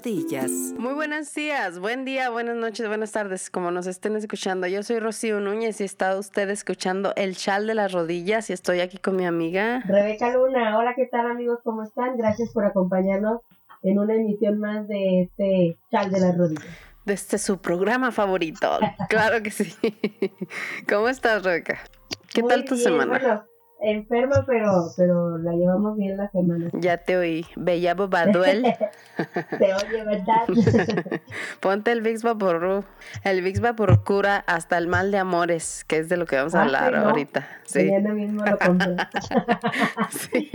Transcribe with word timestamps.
rodillas. 0.00 0.50
Muy 0.78 0.94
buenos 0.94 1.34
días, 1.34 1.78
buen 1.78 2.06
día, 2.06 2.30
buenas 2.30 2.56
noches, 2.56 2.88
buenas 2.88 3.12
tardes, 3.12 3.50
como 3.50 3.70
nos 3.70 3.86
estén 3.86 4.16
escuchando. 4.16 4.66
Yo 4.66 4.82
soy 4.82 4.98
Rocío 4.98 5.40
Núñez 5.40 5.78
y 5.82 5.84
está 5.84 6.18
usted 6.18 6.48
escuchando 6.48 7.12
El 7.16 7.36
Chal 7.36 7.66
de 7.66 7.74
las 7.74 7.92
Rodillas 7.92 8.48
y 8.48 8.54
estoy 8.54 8.80
aquí 8.80 8.96
con 8.96 9.16
mi 9.16 9.26
amiga 9.26 9.82
Rebeca 9.86 10.32
Luna. 10.32 10.78
Hola, 10.78 10.94
¿qué 10.96 11.06
tal 11.06 11.30
amigos? 11.30 11.58
¿Cómo 11.64 11.82
están? 11.82 12.16
Gracias 12.16 12.50
por 12.54 12.64
acompañarnos 12.64 13.42
en 13.82 13.98
una 13.98 14.14
emisión 14.14 14.58
más 14.58 14.88
de 14.88 15.22
este 15.22 15.76
Chal 15.90 16.10
de 16.10 16.20
las 16.20 16.38
Rodillas. 16.38 16.64
De 17.04 17.12
este 17.12 17.36
su 17.36 17.60
programa 17.60 18.10
favorito. 18.10 18.78
claro 19.10 19.42
que 19.42 19.50
sí. 19.50 19.74
¿Cómo 20.88 21.10
estás, 21.10 21.42
Rebeca? 21.42 21.78
¿Qué 22.32 22.42
tal 22.42 22.64
tu 22.64 22.76
semana? 22.76 23.44
Enferma, 23.82 24.44
pero, 24.46 24.90
pero 24.96 25.38
la 25.38 25.52
llevamos 25.52 25.96
bien 25.96 26.16
la 26.16 26.30
semana. 26.30 26.68
Ya 26.72 26.98
te 26.98 27.16
oí. 27.16 27.46
Bella 27.56 27.94
Bobaduel. 27.94 28.62
te 29.58 29.74
oye, 29.74 30.04
¿verdad? 30.04 30.46
Ponte 31.60 31.92
el 31.92 32.02
Vicks 32.02 32.22
Vaporru. 32.22 32.84
El 33.24 33.42
Vicks 33.42 33.60
Vaporru 33.60 34.02
cura 34.04 34.44
hasta 34.46 34.78
el 34.78 34.88
mal 34.88 35.10
de 35.10 35.18
amores, 35.18 35.84
que 35.84 35.98
es 35.98 36.08
de 36.08 36.16
lo 36.16 36.26
que 36.26 36.36
vamos 36.36 36.54
a 36.54 36.60
ah, 36.60 36.64
hablar 36.64 36.94
ahorita. 36.94 37.46
Sí. 37.64 37.90
mismo 37.90 38.44
lo 38.44 38.58
sí. 40.10 40.50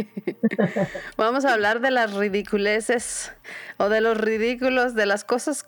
Vamos 1.17 1.45
a 1.45 1.53
hablar 1.53 1.79
de 1.79 1.91
las 1.91 2.13
ridiculeces 2.13 3.34
o 3.77 3.89
de 3.89 4.01
los 4.01 4.17
ridículos, 4.17 4.95
de 4.95 5.05
las 5.05 5.23
cosas 5.23 5.65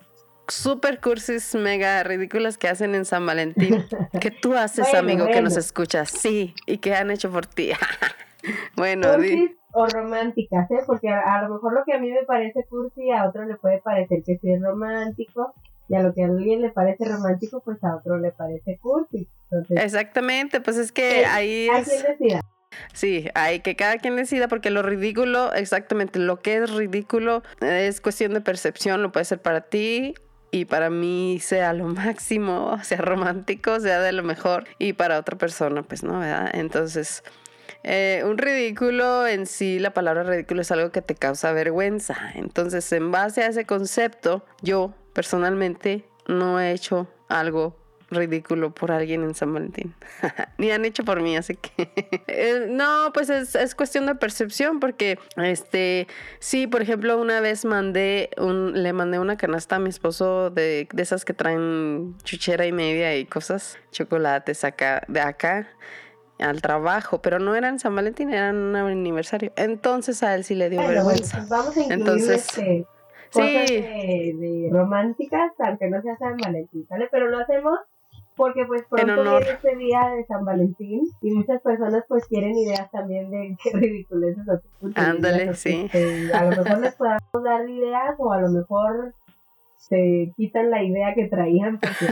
super 0.47 0.99
cursis 0.99 1.55
mega 1.55 2.03
ridículas 2.03 2.57
que 2.57 2.67
hacen 2.67 2.95
en 2.95 3.05
San 3.05 3.25
Valentín. 3.25 3.85
¿Qué 4.21 4.31
tú 4.31 4.55
haces, 4.55 4.93
amigo, 4.93 5.27
que 5.27 5.41
nos 5.41 5.57
escuchas? 5.57 6.09
Sí, 6.09 6.53
y 6.65 6.77
que 6.77 6.95
han 6.95 7.11
hecho 7.11 7.31
por 7.31 7.45
ti. 7.45 7.71
bueno, 8.75 9.13
cursis 9.13 9.52
o 9.73 9.85
románticas, 9.88 10.69
¿eh? 10.72 10.80
Porque 10.85 11.09
a, 11.09 11.44
lo 11.44 11.55
mejor 11.55 11.73
lo 11.73 11.83
que 11.85 11.94
a 11.94 11.99
mí 11.99 12.09
me 12.09 12.23
parece 12.23 12.63
cursi, 12.69 13.11
a 13.11 13.27
otro 13.27 13.45
le 13.45 13.55
puede 13.55 13.80
parecer 13.80 14.23
que 14.23 14.38
sí 14.38 14.52
es 14.52 14.61
romántico. 14.61 15.53
Y 15.89 15.95
a 15.95 16.02
lo 16.02 16.13
que 16.13 16.23
a 16.23 16.25
alguien 16.25 16.61
le 16.61 16.69
parece 16.69 17.05
romántico, 17.05 17.61
pues 17.61 17.81
a 17.83 17.95
otro 17.95 18.17
le 18.17 18.31
parece 18.31 18.77
cursi. 18.77 19.27
Exactamente, 19.69 20.59
pues 20.59 20.75
es 20.75 20.91
que 20.91 21.25
ahí 21.25 21.69
es... 21.73 22.03
decida. 22.03 22.41
Sí, 22.94 23.29
hay 23.33 23.61
que 23.61 23.75
cada 23.77 23.97
quien 23.97 24.17
decida 24.17 24.50
porque 24.50 24.69
lo 24.69 24.81
ridículo, 24.81 25.53
exactamente, 25.53 26.19
lo 26.19 26.41
que 26.41 26.57
es 26.57 26.75
ridículo 26.75 27.41
es 27.61 28.02
cuestión 28.02 28.33
de 28.33 28.41
percepción, 28.41 29.02
lo 29.02 29.13
puede 29.13 29.25
ser 29.25 29.41
para 29.41 29.61
ti 29.61 30.16
y 30.52 30.66
para 30.66 30.90
mí 30.90 31.40
sea 31.42 31.73
lo 31.73 31.86
máximo, 31.88 32.78
sea 32.84 33.00
romántico, 33.00 33.80
sea 33.80 34.00
de 34.02 34.12
lo 34.12 34.23
mejor 34.23 34.66
y 34.80 34.94
para 34.94 35.20
otra 35.20 35.38
persona 35.38 35.84
pues 35.84 36.03
no, 36.03 36.20
¿verdad? 36.20 36.50
Entonces, 36.53 37.23
eh, 37.84 38.23
un 38.26 38.38
ridículo 38.38 39.28
en 39.28 39.45
sí, 39.45 39.80
la 39.80 39.94
palabra 39.94 40.23
ridículo 40.23 40.62
es 40.62 40.72
algo 40.72 40.92
que 40.92 41.02
te 41.02 41.16
causa 41.16 41.52
vergüenza. 41.53 42.18
Entonces, 42.36 42.92
en 42.92 43.12
base 43.12 43.44
a 43.44 43.48
ese 43.48 43.66
concepto, 43.66 44.44
yo 44.62 44.94
personalmente 45.14 46.06
no 46.28 46.59
he 46.59 46.72
hecho 46.72 47.08
algo 47.30 47.78
ridículo 48.09 48.73
por 48.73 48.91
alguien 48.91 49.23
en 49.23 49.36
San 49.36 49.53
Valentín. 49.53 49.94
Ni 50.58 50.72
han 50.72 50.86
hecho 50.86 51.03
por 51.03 51.22
mí, 51.22 51.36
así 51.36 51.55
que... 51.55 51.88
Eh, 52.27 52.67
no, 52.69 53.11
pues 53.13 53.30
es, 53.30 53.73
cuestión 53.73 54.05
de 54.05 54.13
percepción 54.13 54.80
porque, 54.80 55.17
este, 55.38 56.08
sí, 56.39 56.67
por 56.67 56.81
ejemplo, 56.81 57.19
una 57.19 57.39
vez 57.39 57.66
mandé 57.66 58.30
un, 58.38 58.83
le 58.83 58.94
mandé 58.94 59.17
una 59.17 59.38
canasta 59.38 59.78
a 59.78 59.80
mi 59.80 59.89
esposo 59.89 60.52
de, 60.52 60.88
de 60.94 61.03
esas 61.03 61.25
que 61.25 61.33
traen 61.33 62.16
chuchera 62.23 62.66
y 62.66 62.72
media 62.72 63.16
y 63.16 63.25
cosas, 63.25 63.80
chocolates 63.91 64.63
acá, 64.63 65.03
de 65.08 65.22
acá 65.22 65.67
al 66.39 66.61
trabajo, 66.61 67.22
pero 67.22 67.39
no 67.39 67.55
eran 67.55 67.80
San 67.80 67.95
Valentín, 67.95 68.31
eran 68.31 68.55
un 68.55 68.75
aniversario. 68.75 69.52
Entonces 69.55 70.22
a 70.23 70.35
él 70.35 70.44
sí 70.44 70.55
le 70.55 70.69
dio 70.69 70.81
vergüenza. 70.81 71.38
Pues 71.38 71.50
vamos 71.50 71.78
a 71.78 71.80
incluir 71.81 72.00
Entonces, 72.00 72.45
este, 72.45 72.85
cosas 73.31 73.69
de, 73.69 74.69
románticas, 74.72 75.51
aunque 75.59 75.89
no 75.89 76.01
sea 76.01 76.18
San 76.18 76.38
Valentín, 76.38 76.85
¿sale? 76.88 77.07
Pero 77.12 77.29
lo 77.29 77.39
hacemos 77.39 77.79
porque 78.38 78.66
pues 78.66 78.84
pronto 78.90 79.24
viene 79.24 79.50
este 79.50 79.75
día 79.75 80.09
de 80.16 80.24
San 80.25 80.46
Valentín 80.46 81.02
y 81.22 81.31
muchas 81.31 81.62
personas 81.62 82.03
pues 82.08 82.25
quieren 82.28 82.56
ideas 82.56 82.90
también 82.92 83.30
de 83.31 83.58
qué 83.64 83.72
ridiculeces 83.72 84.46
Ándale, 84.96 85.53
sí. 85.56 85.90
a 86.34 86.44
lo 86.46 86.50
mejor 86.64 86.80
les 86.80 86.96
podamos 86.96 87.44
dar 87.44 87.68
ideas 87.68 88.16
o 88.20 88.31
a 88.31 88.40
lo 88.40 88.50
mejor 88.50 89.14
se 89.88 90.34
quitan 90.36 90.70
la 90.70 90.84
idea 90.84 91.14
que 91.14 91.25
traían 91.28 91.80
porque 91.80 92.06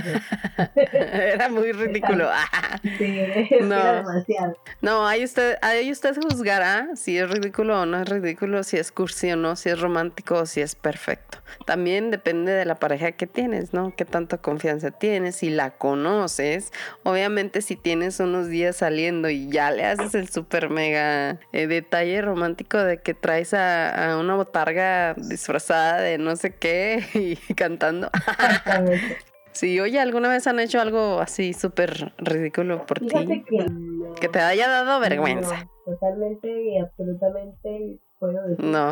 pues, 0.73 0.87
era 0.93 1.49
muy 1.49 1.71
ridículo. 1.71 2.29
sí, 2.97 3.19
no. 3.61 3.75
era 3.75 3.95
demasiado. 3.97 4.57
No, 4.81 5.07
ahí 5.07 5.23
usted, 5.23 5.57
ahí 5.61 5.91
usted 5.91 6.15
juzgará 6.15 6.89
si 6.95 7.17
es 7.17 7.29
ridículo 7.29 7.81
o 7.81 7.85
no 7.85 8.01
es 8.01 8.09
ridículo, 8.09 8.63
si 8.63 8.77
es 8.77 8.91
cursi 8.91 9.31
o 9.31 9.35
no, 9.35 9.55
si 9.55 9.69
es 9.69 9.79
romántico 9.79 10.35
o 10.35 10.45
si 10.45 10.61
es 10.61 10.75
perfecto. 10.75 11.39
También 11.65 12.11
depende 12.11 12.51
de 12.51 12.65
la 12.65 12.75
pareja 12.75 13.11
que 13.11 13.27
tienes, 13.27 13.73
¿no? 13.73 13.93
Qué 13.95 14.05
tanta 14.05 14.37
confianza 14.37 14.91
tienes, 14.91 15.37
si 15.37 15.49
la 15.49 15.71
conoces. 15.71 16.71
Obviamente 17.03 17.61
si 17.61 17.75
tienes 17.75 18.19
unos 18.19 18.47
días 18.47 18.77
saliendo 18.77 19.29
y 19.29 19.49
ya 19.49 19.71
le 19.71 19.85
haces 19.85 20.15
el 20.15 20.29
super 20.29 20.69
mega 20.69 21.39
eh, 21.51 21.67
detalle 21.67 22.21
romántico 22.21 22.77
de 22.77 22.97
que 23.01 23.13
traes 23.13 23.53
a, 23.53 24.13
a 24.13 24.17
una 24.17 24.35
botarga 24.35 25.13
disfrazada 25.15 25.99
de 26.01 26.17
no 26.17 26.35
sé 26.35 26.51
qué 26.55 27.03
y 27.13 27.35
cantando. 27.65 28.09
Sí, 29.55 29.79
oye, 29.79 30.01
¿alguna 30.01 30.27
vez 30.27 30.45
han 30.47 30.59
hecho 30.59 30.81
algo 30.81 31.21
así 31.21 31.53
súper 31.53 32.11
ridículo 32.17 32.85
por 32.85 32.99
ti? 32.99 33.07
Que, 34.19 34.27
te 34.27 34.39
haya 34.39 34.67
dado 34.67 34.99
vergüenza. 34.99 35.69
totalmente 35.85 36.49
y 36.61 36.77
absolutamente 36.77 37.97
puedo 38.19 38.45
decir 38.49 38.65
no. 38.65 38.91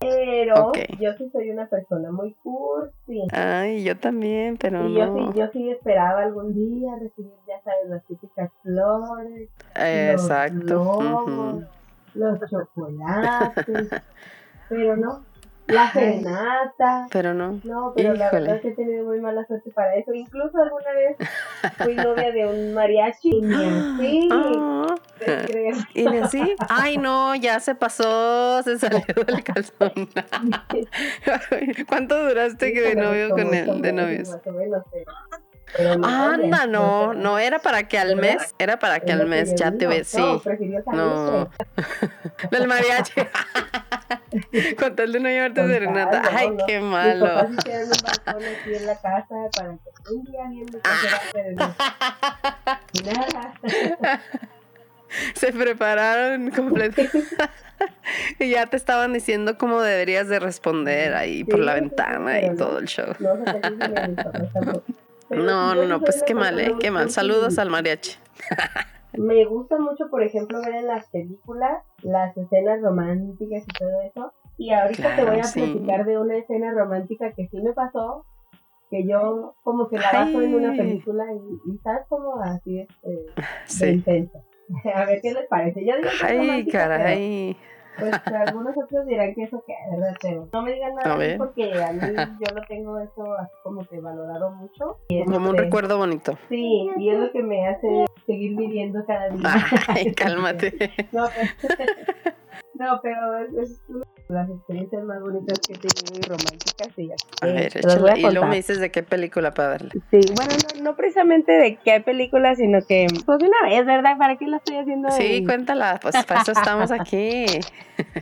Pero 0.00 0.72
yo 0.98 1.12
sí 1.18 1.28
soy 1.30 1.50
una 1.50 1.68
persona 1.68 2.10
muy 2.10 2.32
cursi. 2.42 3.20
Ay, 3.32 3.84
yo 3.84 3.98
también, 3.98 4.56
pero 4.56 4.88
y 4.88 4.94
Yo 4.94 5.14
sí, 5.14 5.38
yo 5.38 5.46
sí 5.52 5.70
esperaba 5.70 6.22
algún 6.22 6.54
día 6.54 6.96
recibir, 6.98 7.34
ya 7.46 7.60
sabes, 7.62 7.90
las 7.90 8.02
típicas 8.06 8.50
flores. 8.62 9.50
Exacto. 9.76 11.66
Los, 12.14 12.40
los 12.40 12.50
chocolates. 12.50 13.90
pero 14.70 14.96
no, 14.96 15.26
la 15.66 15.92
serenata. 15.92 17.06
Pero 17.10 17.34
no. 17.34 17.60
No, 17.64 17.92
pero 17.94 18.14
la 18.14 18.30
verdad 18.30 18.56
es 18.56 18.62
que 18.62 18.68
he 18.68 18.74
tenido 18.74 19.04
muy 19.04 19.20
mala 19.20 19.44
suerte 19.46 19.70
para 19.70 19.94
eso. 19.96 20.12
Incluso 20.12 20.58
alguna 20.58 20.92
vez 20.92 21.16
fui 21.78 21.94
novia 21.94 22.32
de 22.32 22.46
un 22.46 22.74
mariachi 22.74 23.30
y 23.30 23.40
ni 23.40 23.54
así. 23.54 24.28
Ah. 24.30 24.94
¿Y 25.94 26.04
ni 26.04 26.18
así? 26.18 26.56
Ay, 26.68 26.98
no, 26.98 27.34
ya 27.34 27.60
se 27.60 27.74
pasó, 27.74 28.62
se 28.62 28.78
salió 28.78 29.02
del 29.26 29.42
calzón. 29.44 29.92
¿Cuánto 31.88 32.28
duraste 32.28 32.72
de 32.72 32.94
novio 32.94 33.30
con 33.30 33.54
él? 33.54 33.82
De 33.82 33.92
novios. 33.92 34.36
Anda, 35.78 36.66
no, 36.66 37.14
no 37.14 37.38
era 37.38 37.58
para 37.58 37.88
que 37.88 37.98
al 37.98 38.16
mes, 38.16 38.54
era 38.58 38.78
para 38.78 39.00
que 39.00 39.12
al 39.12 39.26
mes 39.26 39.54
ya 39.54 39.72
te 39.72 39.86
ves, 39.86 40.08
sí. 40.08 40.42
No, 40.92 41.50
del 42.50 42.68
mariachi. 42.68 43.22
Con 44.78 44.96
tal 44.96 45.12
de 45.12 45.20
no 45.20 45.28
llevarte 45.28 45.66
serenata. 45.66 46.22
Ay, 46.34 46.56
qué 46.66 46.80
malo. 46.80 47.48
Mis 47.48 47.56
papás 47.56 47.66
hicieron 47.66 47.88
un 47.88 47.90
balcón 48.04 48.42
aquí 48.44 48.74
en 48.74 48.86
la 48.86 48.96
casa 48.96 49.34
para 49.56 49.72
que 49.72 50.14
un 50.14 50.24
día 50.24 50.48
viendo 50.48 50.80
Nada. 53.04 53.54
Se 55.34 55.52
prepararon 55.52 56.50
completamente. 56.50 57.20
y 58.38 58.50
ya 58.50 58.66
te 58.66 58.76
estaban 58.76 59.12
diciendo 59.12 59.58
cómo 59.58 59.82
deberías 59.82 60.28
de 60.28 60.38
responder 60.38 61.14
ahí 61.14 61.44
por 61.44 61.58
la 61.58 61.74
ventana 61.74 62.40
y 62.40 62.56
todo 62.56 62.78
el 62.78 62.86
show. 62.86 63.14
No, 63.18 64.82
no, 65.36 65.74
no, 65.74 66.00
pues 66.00 66.22
qué 66.26 66.34
mal, 66.34 66.58
¿eh? 66.60 66.74
Qué 66.80 66.90
mal. 66.90 67.10
Saludos 67.10 67.58
al 67.58 67.70
mariachi. 67.70 68.16
Me 69.18 69.44
gusta 69.44 69.78
mucho, 69.78 70.08
por 70.10 70.22
ejemplo, 70.22 70.60
ver 70.62 70.76
en 70.76 70.86
las 70.86 71.08
películas 71.10 71.82
las 72.02 72.36
escenas 72.36 72.80
románticas 72.80 73.62
y 73.62 73.78
todo 73.78 74.00
eso. 74.02 74.32
Y 74.56 74.72
ahorita 74.72 75.16
te 75.16 75.24
voy 75.24 75.38
a 75.40 75.52
platicar 75.52 76.06
de 76.06 76.18
una 76.18 76.36
escena 76.36 76.72
romántica 76.72 77.32
que 77.32 77.46
sí 77.48 77.60
me 77.60 77.72
pasó, 77.72 78.24
que 78.90 79.06
yo 79.06 79.54
como 79.62 79.88
que 79.88 79.98
la 79.98 80.12
bajo 80.12 80.40
en 80.40 80.54
una 80.54 80.72
película 80.76 81.24
y, 81.32 81.70
y 81.70 81.76
estás 81.76 82.06
como 82.08 82.40
así 82.40 82.80
este, 82.80 83.26
sí. 83.66 83.84
de 83.84 83.92
intensa. 83.92 84.38
a 84.94 85.04
ver 85.04 85.20
qué 85.20 85.32
les 85.32 85.46
parece. 85.46 85.84
Yo 85.84 85.96
digo 85.96 86.08
que 86.20 86.26
Ay, 86.26 86.66
caray. 86.66 87.56
Pues 87.98 88.12
algunos 88.26 88.76
otros 88.76 89.06
dirán 89.06 89.34
que 89.34 89.44
eso 89.44 89.62
que 89.66 89.74
verdad, 89.90 90.16
pero 90.22 90.48
no 90.52 90.62
me 90.62 90.72
digan 90.72 90.94
nada 90.94 91.36
porque 91.36 91.72
a 91.82 91.92
mí 91.92 92.00
yo 92.00 92.54
lo 92.54 92.62
tengo 92.66 92.98
eso 92.98 93.34
así 93.38 93.52
como 93.62 93.84
que 93.86 94.00
valorado 94.00 94.50
mucho. 94.50 94.98
como 95.24 95.50
un 95.50 95.54
este, 95.54 95.62
recuerdo 95.62 95.98
bonito. 95.98 96.38
Sí, 96.48 96.90
y 96.96 97.10
es 97.10 97.18
lo 97.18 97.30
que 97.32 97.42
me 97.42 97.66
hace 97.68 98.06
seguir 98.26 98.56
viviendo 98.56 99.04
cada 99.06 99.28
día. 99.28 99.42
Ay, 99.88 100.12
cálmate. 100.14 100.72
no, 101.12 101.26
pero, 101.68 101.82
no, 102.82 103.00
pero 103.00 103.38
es, 103.60 103.80
las 104.28 104.48
experiencias 104.48 105.04
más 105.04 105.20
bonitas 105.20 105.58
que 105.60 105.74
he 105.74 105.78
tenido 105.78 106.18
y 106.18 106.22
románticas 106.22 106.88
y 106.96 107.08
ya. 107.08 107.14
A 107.40 107.46
ver, 107.46 107.76
échale, 107.76 108.20
y 108.20 108.22
luego 108.22 108.46
me 108.46 108.56
dices 108.56 108.80
de 108.80 108.90
qué 108.90 109.02
película 109.02 109.52
para 109.52 109.70
darle. 109.70 109.90
Sí, 110.10 110.20
bueno, 110.34 110.52
no, 110.74 110.82
no, 110.82 110.96
precisamente 110.96 111.52
de 111.52 111.76
qué 111.76 112.00
película, 112.00 112.54
sino 112.54 112.80
que, 112.86 113.06
pues 113.24 113.38
de 113.38 113.46
una 113.46 113.62
vez, 113.68 113.86
¿verdad? 113.86 114.18
¿Para 114.18 114.36
qué 114.36 114.46
la 114.46 114.56
estoy 114.56 114.78
haciendo? 114.78 115.10
Sí, 115.10 115.44
cuéntala, 115.44 116.00
pues 116.02 116.16
para 116.26 116.40
eso 116.40 116.52
estamos 116.52 116.90
aquí. 117.00 117.46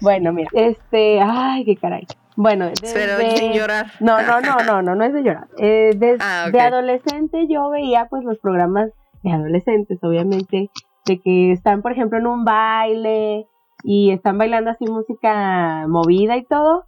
bueno, 0.00 0.32
mira, 0.32 0.50
este, 0.52 1.20
ay, 1.22 1.64
qué 1.64 1.76
caray. 1.76 2.06
Bueno, 2.36 2.70
Pero 2.94 3.18
sin 3.36 3.52
llorar. 3.52 3.86
No, 4.00 4.22
no, 4.22 4.40
no, 4.40 4.56
no, 4.64 4.82
no, 4.82 4.94
no 4.94 5.04
es 5.04 5.12
de 5.12 5.22
llorar. 5.22 5.48
Eh, 5.58 5.90
ah, 6.20 6.48
de 6.50 6.60
adolescente 6.60 7.46
yo 7.48 7.68
veía 7.70 8.06
pues 8.08 8.24
los 8.24 8.38
programas 8.38 8.90
de 9.22 9.32
adolescentes, 9.32 9.98
obviamente, 10.02 10.70
de 11.06 11.20
que 11.20 11.52
están, 11.52 11.82
por 11.82 11.92
ejemplo, 11.92 12.18
en 12.18 12.26
un 12.26 12.44
baile 12.44 13.46
y 13.82 14.10
están 14.10 14.38
bailando 14.38 14.70
así 14.70 14.84
música 14.86 15.86
movida 15.88 16.36
y 16.36 16.44
todo, 16.44 16.84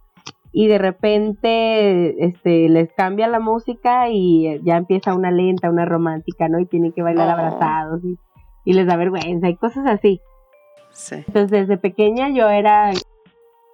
y 0.51 0.67
de 0.67 0.77
repente 0.77 2.25
este 2.25 2.69
les 2.69 2.91
cambia 2.93 3.27
la 3.27 3.39
música 3.39 4.09
y 4.09 4.61
ya 4.63 4.77
empieza 4.77 5.15
una 5.15 5.31
lenta, 5.31 5.69
una 5.69 5.85
romántica, 5.85 6.47
¿no? 6.47 6.59
Y 6.59 6.65
tienen 6.65 6.91
que 6.91 7.01
bailar 7.01 7.27
oh. 7.27 7.31
abrazados 7.31 8.03
y, 8.03 8.17
y, 8.63 8.73
les 8.73 8.85
da 8.85 8.95
vergüenza 8.95 9.49
y 9.49 9.55
cosas 9.55 9.87
así. 9.87 10.21
Sí. 10.91 11.15
Entonces 11.27 11.49
desde 11.49 11.77
pequeña 11.77 12.29
yo 12.29 12.49
era 12.49 12.91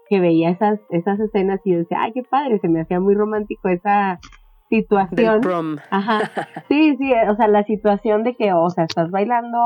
que 0.10 0.19
veía 0.19 0.50
esas, 0.50 0.80
esas 0.89 1.19
escenas 1.19 1.60
y 1.65 1.74
decía, 1.74 2.00
ay, 2.01 2.13
qué 2.13 2.24
padre, 2.24 2.60
se 2.60 2.68
me 2.68 2.81
hacía 2.81 3.00
muy 3.00 3.13
romántico 3.13 3.69
esa 3.69 4.19
situación. 4.69 5.81
Ajá. 5.89 6.19
Sí, 6.69 6.95
sí, 6.98 7.12
o 7.27 7.36
sea, 7.36 7.48
la 7.48 7.63
situación 7.63 8.24
de 8.24 8.36
que, 8.36 8.54
o 8.54 8.69
sea, 8.69 8.83
estás 8.83 9.10
bailando 9.10 9.57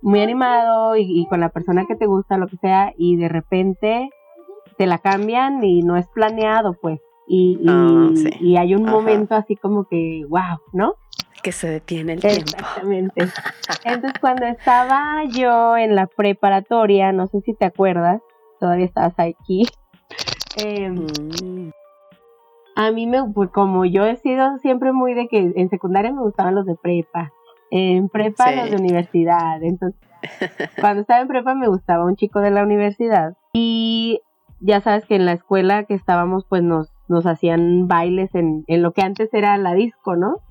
muy 0.00 0.20
animado 0.20 0.96
y, 0.96 1.26
con 1.28 1.40
la 1.40 1.50
persona 1.50 1.84
que 1.86 1.96
te 1.96 2.06
gusta, 2.06 2.38
lo 2.38 2.46
que 2.46 2.56
sea, 2.56 2.92
y 2.96 3.16
de 3.16 3.28
repente 3.28 4.08
te 4.78 4.86
la 4.86 4.98
cambian 4.98 5.62
y 5.62 5.82
no 5.82 5.96
es 5.96 6.08
planeado, 6.08 6.74
pues. 6.80 6.98
Y, 7.28 7.58
y, 7.60 8.56
ah, 8.56 8.60
hay 8.60 8.74
un 8.74 8.84
momento 8.84 9.34
así 9.34 9.56
como 9.56 9.86
que, 9.86 10.22
wow, 10.28 10.58
¿no? 10.72 10.94
Que 11.42 11.52
se 11.52 11.68
detiene 11.68 12.14
el 12.14 12.20
tiempo. 12.20 12.52
Exactamente. 12.56 13.28
Entonces, 13.84 14.12
cuando 14.20 14.46
estaba 14.46 15.24
yo 15.28 15.76
en 15.76 15.94
la 15.94 16.06
preparatoria, 16.06 17.12
no 17.12 17.26
sé 17.26 17.40
si 17.42 17.54
te 17.54 17.66
acuerdas, 17.66 18.22
todavía 18.60 18.86
estabas 18.86 19.14
aquí. 19.18 19.64
Eh, 20.58 20.90
a 22.76 22.92
mí 22.92 23.06
me, 23.06 23.24
pues 23.24 23.50
como 23.50 23.86
yo 23.86 24.04
he 24.04 24.16
sido 24.16 24.58
siempre 24.58 24.92
muy 24.92 25.14
de 25.14 25.28
que 25.28 25.52
en 25.56 25.70
secundaria 25.70 26.12
me 26.12 26.20
gustaban 26.20 26.54
los 26.54 26.66
de 26.66 26.76
prepa, 26.76 27.32
en 27.70 28.08
prepa 28.10 28.52
los 28.52 28.70
de 28.70 28.76
universidad, 28.76 29.62
entonces 29.62 30.00
cuando 30.80 31.00
estaba 31.00 31.20
en 31.20 31.28
prepa 31.28 31.54
me 31.54 31.68
gustaba 31.68 32.04
un 32.04 32.16
chico 32.16 32.40
de 32.40 32.50
la 32.50 32.62
universidad 32.62 33.34
y 33.54 34.20
ya 34.60 34.80
sabes 34.82 35.06
que 35.06 35.16
en 35.16 35.24
la 35.24 35.32
escuela 35.32 35.84
que 35.84 35.94
estábamos 35.94 36.44
pues 36.44 36.62
nos, 36.62 36.92
nos 37.08 37.26
hacían 37.26 37.88
bailes 37.88 38.34
en, 38.34 38.64
en 38.66 38.82
lo 38.82 38.92
que 38.92 39.02
antes 39.02 39.32
era 39.32 39.56
la 39.56 39.72
disco, 39.72 40.14
¿no? 40.14 40.42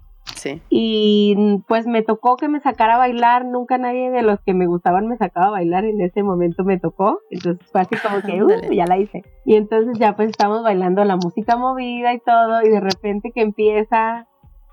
Sí. 0.46 0.62
Y 0.70 1.64
pues 1.68 1.88
me 1.88 2.04
tocó 2.04 2.38
que 2.38 2.48
me 2.48 2.60
sacara 2.60 2.96
a 2.96 3.00
bailar, 3.00 3.46
nunca 3.46 3.80
nadie 3.80 4.12
de 4.12 4.22
los 4.22 4.40
que 4.42 4.54
me 4.54 4.68
gustaban 4.68 5.08
me 5.08 5.18
sacaba 5.18 5.48
a 5.48 5.52
bailar, 5.52 5.86
en 5.86 6.00
ese 6.02 6.22
momento 6.22 6.64
me 6.64 6.80
tocó, 6.80 7.20
entonces 7.32 7.68
fue 7.72 7.82
así 7.82 7.96
como 7.96 8.22
que, 8.22 8.44
uh, 8.70 8.72
ya 8.72 8.86
la 8.86 9.00
hice. 9.00 9.24
Y 9.44 9.56
entonces 9.56 9.98
ya 9.98 10.16
pues 10.16 10.30
estamos 10.30 10.62
bailando 10.62 11.04
la 11.04 11.16
música 11.16 11.58
movida 11.58 12.14
y 12.14 12.20
todo, 12.20 12.62
y 12.64 12.70
de 12.70 12.80
repente 12.80 13.32
que 13.34 13.42
empieza, 13.42 14.28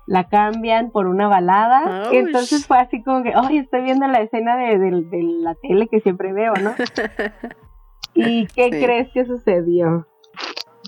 la 0.05 0.25
cambian 0.25 0.91
por 0.91 1.07
una 1.07 1.27
balada, 1.27 2.11
entonces 2.11 2.67
fue 2.67 2.77
así 2.77 3.01
como 3.01 3.23
que, 3.23 3.33
ay, 3.33 3.57
estoy 3.57 3.81
viendo 3.81 4.05
la 4.05 4.21
escena 4.21 4.55
de, 4.55 4.77
de 4.77 5.23
la 5.41 5.55
tele 5.55 5.87
que 5.87 6.01
siempre 6.01 6.33
veo, 6.33 6.53
¿no? 6.61 6.75
¿Y 8.13 8.45
qué 8.45 8.69
crees 8.69 9.11
que 9.11 9.25
sucedió? 9.25 10.05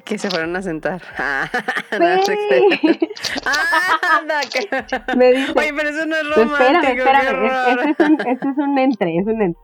Que 0.05 0.17
se 0.19 0.29
fueron 0.29 0.55
a 0.55 0.61
sentar. 0.61 1.01
Ah, 1.17 1.49
Me 5.15 5.31
dice, 5.31 5.53
Oye, 5.55 5.73
pero 5.75 5.89
eso 5.89 6.05
no 6.05 6.15
es 6.15 6.35
romántico. 6.35 6.63
Espérame, 6.63 6.97
espérame. 6.97 7.45
Este 7.69 7.89
es, 7.91 7.99
un, 8.09 8.19
este 8.27 8.49
es 8.49 8.57
un 8.57 8.77
entre, 8.77 9.17
es 9.17 9.25
un 9.25 9.41
entre. 9.41 9.63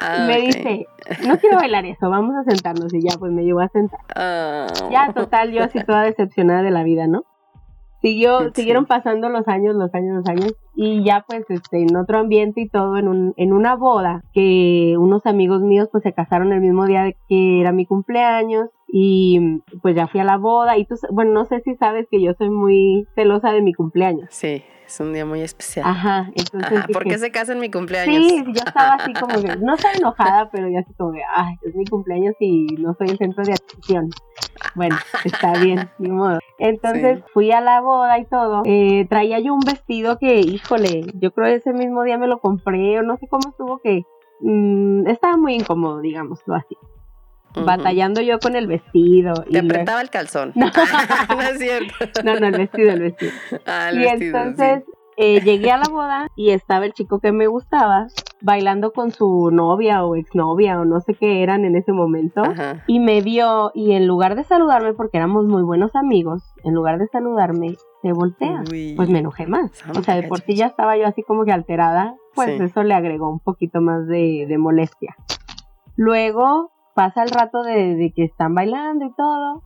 Ah, 0.00 0.24
me 0.26 0.40
dice, 0.40 0.86
no 1.26 1.38
quiero 1.38 1.56
bailar 1.56 1.86
eso, 1.86 2.10
vamos 2.10 2.34
a 2.36 2.42
sentarnos. 2.50 2.92
Y 2.92 3.00
ya, 3.02 3.16
pues 3.18 3.32
me 3.32 3.44
llevó 3.44 3.60
a 3.60 3.68
sentar. 3.68 4.00
Ah. 4.14 4.66
Ya, 4.90 5.12
total, 5.12 5.52
yo 5.52 5.62
así 5.62 5.82
toda 5.84 6.02
decepcionada 6.02 6.62
de 6.62 6.70
la 6.70 6.82
vida, 6.82 7.06
¿no? 7.06 7.24
Siguió, 8.02 8.50
siguieron 8.52 8.86
pasando 8.86 9.28
los 9.28 9.46
años, 9.46 9.76
los 9.76 9.94
años, 9.94 10.16
los 10.16 10.28
años, 10.28 10.54
y 10.74 11.04
ya 11.04 11.24
pues 11.26 11.48
este, 11.48 11.82
en 11.82 11.96
otro 11.96 12.18
ambiente 12.18 12.60
y 12.60 12.68
todo, 12.68 12.96
en, 12.96 13.06
un, 13.06 13.32
en 13.36 13.52
una 13.52 13.76
boda, 13.76 14.24
que 14.34 14.96
unos 14.98 15.24
amigos 15.24 15.62
míos 15.62 15.88
pues 15.90 16.02
se 16.02 16.12
casaron 16.12 16.52
el 16.52 16.60
mismo 16.60 16.86
día 16.86 17.04
de 17.04 17.16
que 17.28 17.60
era 17.60 17.70
mi 17.70 17.86
cumpleaños, 17.86 18.70
y 18.88 19.60
pues 19.82 19.94
ya 19.94 20.08
fui 20.08 20.20
a 20.20 20.24
la 20.24 20.36
boda, 20.36 20.76
y 20.76 20.84
tú, 20.84 20.96
bueno, 21.12 21.32
no 21.32 21.44
sé 21.44 21.60
si 21.60 21.76
sabes 21.76 22.08
que 22.10 22.20
yo 22.20 22.34
soy 22.34 22.50
muy 22.50 23.06
celosa 23.14 23.52
de 23.52 23.62
mi 23.62 23.72
cumpleaños. 23.72 24.26
Sí. 24.30 24.62
Es 24.92 25.00
un 25.00 25.14
día 25.14 25.24
muy 25.24 25.40
especial. 25.40 25.86
Ajá, 25.88 26.30
entonces. 26.34 26.84
¿Por 26.92 27.04
qué 27.04 27.16
se 27.16 27.30
casa 27.30 27.54
en 27.54 27.60
mi 27.60 27.70
cumpleaños? 27.70 28.26
Sí, 28.26 28.44
yo 28.44 28.62
estaba 28.62 28.96
así 28.96 29.14
como 29.14 29.40
que, 29.40 29.56
no 29.56 29.72
estaba 29.72 29.94
enojada, 29.94 30.50
pero 30.52 30.68
ya 30.68 30.80
así 30.80 30.92
como 30.92 31.12
que, 31.12 31.22
ay, 31.34 31.54
es 31.62 31.74
mi 31.74 31.86
cumpleaños 31.86 32.34
y 32.40 32.66
no 32.78 32.92
soy 32.92 33.08
el 33.08 33.16
centro 33.16 33.42
de 33.42 33.54
atención. 33.54 34.10
Bueno, 34.74 34.96
está 35.24 35.54
bien, 35.54 35.88
ni 35.96 36.10
modo. 36.10 36.40
Entonces 36.58 37.24
fui 37.32 37.50
a 37.52 37.62
la 37.62 37.80
boda 37.80 38.18
y 38.18 38.26
todo. 38.26 38.64
Eh, 38.66 39.06
traía 39.08 39.38
yo 39.38 39.54
un 39.54 39.60
vestido 39.60 40.18
que, 40.18 40.40
híjole, 40.40 41.06
yo 41.14 41.32
creo 41.32 41.46
que 41.46 41.54
ese 41.54 41.72
mismo 41.72 42.02
día 42.02 42.18
me 42.18 42.26
lo 42.26 42.40
compré, 42.40 42.98
o 42.98 43.02
no 43.02 43.16
sé 43.16 43.28
cómo 43.28 43.48
estuvo 43.48 43.78
que. 43.78 44.02
Mm, 44.40 45.06
estaba 45.06 45.38
muy 45.38 45.54
incómodo, 45.54 46.00
digámoslo 46.00 46.54
así 46.54 46.76
batallando 47.54 48.20
yo 48.20 48.38
con 48.38 48.56
el 48.56 48.66
vestido. 48.66 49.34
Te 49.50 49.58
apretaba 49.58 50.00
el 50.00 50.10
calzón. 50.10 50.52
No. 50.62 50.66
no 51.36 51.42
es 51.42 51.58
cierto. 51.58 51.94
No, 52.24 52.38
no, 52.38 52.46
el 52.46 52.56
vestido, 52.56 52.92
el 52.92 53.00
vestido. 53.00 53.32
Ah, 53.66 53.90
el 53.90 54.02
y 54.02 54.06
entonces 54.06 54.84
eh, 55.16 55.40
llegué 55.40 55.70
a 55.70 55.76
la 55.76 55.88
boda 55.90 56.28
y 56.36 56.50
estaba 56.50 56.86
el 56.86 56.92
chico 56.92 57.20
que 57.20 57.32
me 57.32 57.46
gustaba 57.46 58.06
bailando 58.40 58.92
con 58.92 59.10
su 59.10 59.50
novia 59.52 60.04
o 60.04 60.16
exnovia 60.16 60.80
o 60.80 60.84
no 60.84 61.00
sé 61.00 61.14
qué 61.14 61.42
eran 61.42 61.64
en 61.64 61.76
ese 61.76 61.92
momento 61.92 62.42
y 62.86 62.98
me 62.98 63.20
vio 63.20 63.70
y 63.74 63.92
en 63.92 64.06
lugar 64.06 64.34
de 64.36 64.44
saludarme 64.44 64.94
porque 64.94 65.18
éramos 65.18 65.46
muy 65.46 65.62
buenos 65.62 65.94
amigos, 65.94 66.42
en 66.64 66.74
lugar 66.74 66.98
de 66.98 67.06
saludarme 67.08 67.76
se 68.00 68.12
voltea. 68.12 68.64
Pues 68.96 69.08
me 69.08 69.20
enojé 69.20 69.46
más. 69.46 69.70
O 69.96 70.02
sea, 70.02 70.16
de 70.16 70.24
por 70.24 70.40
sí 70.40 70.56
ya 70.56 70.66
estaba 70.66 70.96
yo 70.96 71.06
así 71.06 71.22
como 71.22 71.44
que 71.44 71.52
alterada, 71.52 72.16
pues 72.34 72.60
eso 72.60 72.82
le 72.82 72.94
agregó 72.94 73.30
un 73.30 73.38
poquito 73.38 73.80
más 73.80 74.06
de, 74.06 74.46
de 74.48 74.58
molestia. 74.58 75.14
Luego 75.94 76.71
pasa 76.94 77.22
el 77.22 77.30
rato 77.30 77.62
de, 77.62 78.12
que 78.14 78.24
están 78.24 78.54
bailando 78.54 79.04
y 79.04 79.12
todo, 79.14 79.62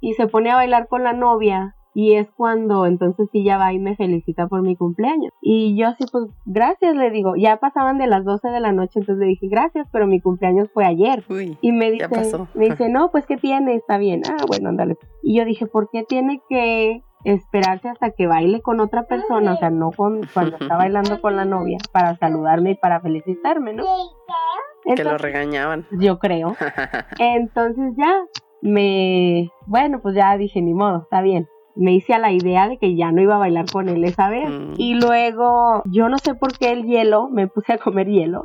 y 0.00 0.14
se 0.14 0.26
pone 0.26 0.50
a 0.50 0.56
bailar 0.56 0.88
con 0.88 1.02
la 1.02 1.12
novia, 1.12 1.74
y 1.94 2.14
es 2.14 2.28
cuando 2.36 2.86
entonces 2.86 3.28
sí 3.30 3.44
ya 3.44 3.56
va 3.56 3.72
y 3.72 3.78
me 3.78 3.94
felicita 3.94 4.48
por 4.48 4.62
mi 4.62 4.74
cumpleaños. 4.74 5.32
Y 5.40 5.76
yo 5.78 5.86
así, 5.86 6.04
pues, 6.10 6.24
gracias, 6.44 6.96
le 6.96 7.10
digo, 7.10 7.36
ya 7.36 7.58
pasaban 7.58 7.98
de 7.98 8.08
las 8.08 8.24
12 8.24 8.48
de 8.48 8.60
la 8.60 8.72
noche, 8.72 8.98
entonces 8.98 9.18
le 9.18 9.26
dije, 9.26 9.46
gracias, 9.48 9.86
pero 9.92 10.08
mi 10.08 10.20
cumpleaños 10.20 10.68
fue 10.74 10.84
ayer. 10.84 11.24
y 11.60 11.72
me 11.72 11.92
dice, 11.92 12.08
me 12.54 12.68
dice, 12.68 12.88
no, 12.88 13.10
pues, 13.12 13.26
¿qué 13.26 13.36
tiene? 13.36 13.76
Está 13.76 13.96
bien. 13.96 14.22
Ah, 14.28 14.44
bueno, 14.46 14.70
ándale. 14.70 14.98
Y 15.22 15.38
yo 15.38 15.44
dije, 15.44 15.66
¿por 15.66 15.88
qué 15.90 16.02
tiene 16.02 16.42
que 16.48 17.02
esperarse 17.22 17.88
hasta 17.88 18.10
que 18.10 18.26
baile 18.26 18.60
con 18.60 18.80
otra 18.80 19.04
persona? 19.04 19.54
O 19.54 19.56
sea, 19.56 19.70
no 19.70 19.92
con, 19.92 20.22
cuando 20.34 20.56
está 20.56 20.76
bailando 20.76 21.20
con 21.20 21.36
la 21.36 21.44
novia, 21.44 21.78
para 21.92 22.16
saludarme 22.16 22.72
y 22.72 22.74
para 22.74 23.00
felicitarme, 23.00 23.72
¿no? 23.72 23.84
Que 24.84 25.04
lo 25.04 25.18
regañaban. 25.18 25.86
Yo 25.92 26.18
creo. 26.18 26.56
Entonces 27.18 27.94
ya 27.96 28.24
me, 28.64 29.50
bueno, 29.66 30.00
pues 30.00 30.14
ya 30.14 30.36
dije, 30.36 30.62
ni 30.62 30.74
modo, 30.74 31.02
está 31.02 31.20
bien. 31.20 31.48
Me 31.76 31.92
hice 31.92 32.14
a 32.14 32.18
la 32.18 32.32
idea 32.32 32.68
de 32.68 32.78
que 32.78 32.96
ya 32.96 33.12
no 33.12 33.20
iba 33.20 33.34
a 33.34 33.38
bailar 33.38 33.66
con 33.70 33.88
él 33.88 34.04
esa 34.04 34.30
vez. 34.30 34.48
Mm. 34.48 34.74
Y 34.78 34.94
luego, 34.94 35.82
yo 35.86 36.08
no 36.08 36.18
sé 36.18 36.34
por 36.34 36.56
qué 36.56 36.72
el 36.72 36.84
hielo, 36.84 37.28
me 37.28 37.46
puse 37.46 37.74
a 37.74 37.78
comer 37.78 38.08
hielo. 38.08 38.44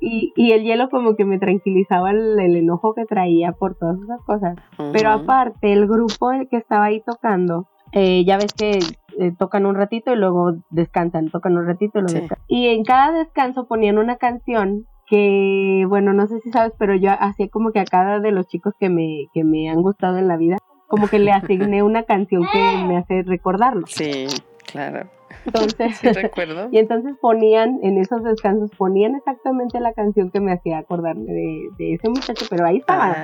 Y, 0.00 0.32
y 0.36 0.52
el 0.52 0.64
hielo 0.64 0.88
como 0.88 1.16
que 1.16 1.24
me 1.24 1.38
tranquilizaba 1.38 2.10
el, 2.10 2.38
enojo 2.38 2.94
que 2.94 3.06
traía 3.06 3.52
por 3.52 3.74
todas 3.74 3.98
esas 4.00 4.20
cosas. 4.22 4.56
Pero 4.92 5.10
aparte, 5.10 5.72
el 5.72 5.86
grupo 5.86 6.30
que 6.50 6.56
estaba 6.56 6.86
ahí 6.86 7.02
tocando, 7.02 7.66
eh, 7.92 8.24
ya 8.24 8.36
ves 8.36 8.52
que 8.52 8.78
eh, 9.18 9.32
tocan 9.38 9.66
un 9.66 9.74
ratito 9.74 10.12
y 10.12 10.16
luego 10.16 10.54
descansan, 10.70 11.30
tocan 11.30 11.56
un 11.56 11.66
ratito 11.66 11.98
y 11.98 12.02
luego 12.02 12.20
descansan. 12.20 12.46
Y 12.48 12.68
en 12.68 12.84
cada 12.84 13.12
descanso 13.12 13.66
ponían 13.66 13.98
una 13.98 14.16
canción 14.16 14.86
que 15.14 15.86
bueno, 15.88 16.12
no 16.12 16.26
sé 16.26 16.40
si 16.40 16.50
sabes, 16.50 16.72
pero 16.76 16.96
yo 16.96 17.12
hacía 17.12 17.48
como 17.48 17.70
que 17.70 17.78
a 17.78 17.84
cada 17.84 18.18
de 18.18 18.32
los 18.32 18.48
chicos 18.48 18.74
que 18.80 18.88
me, 18.88 19.28
que 19.32 19.44
me 19.44 19.70
han 19.70 19.80
gustado 19.80 20.18
en 20.18 20.26
la 20.26 20.36
vida, 20.36 20.58
como 20.88 21.06
que 21.06 21.20
le 21.20 21.30
asigné 21.30 21.82
una 21.84 22.02
canción 22.02 22.44
que 22.52 22.58
me 22.88 22.96
hace 22.96 23.22
recordarlo. 23.22 23.86
Sí, 23.86 24.26
claro. 24.72 25.08
Entonces, 25.46 25.96
sí, 25.98 26.08
recuerdo. 26.08 26.68
y 26.72 26.78
entonces 26.78 27.16
ponían, 27.20 27.78
en 27.82 27.98
esos 27.98 28.24
descansos, 28.24 28.70
ponían 28.76 29.14
exactamente 29.14 29.78
la 29.78 29.92
canción 29.92 30.30
que 30.30 30.40
me 30.40 30.52
hacía 30.52 30.78
acordarme 30.78 31.32
de, 31.32 31.68
de 31.78 31.94
ese 31.94 32.08
muchacho, 32.08 32.46
pero 32.50 32.66
ahí 32.66 32.78
estaba. 32.78 33.14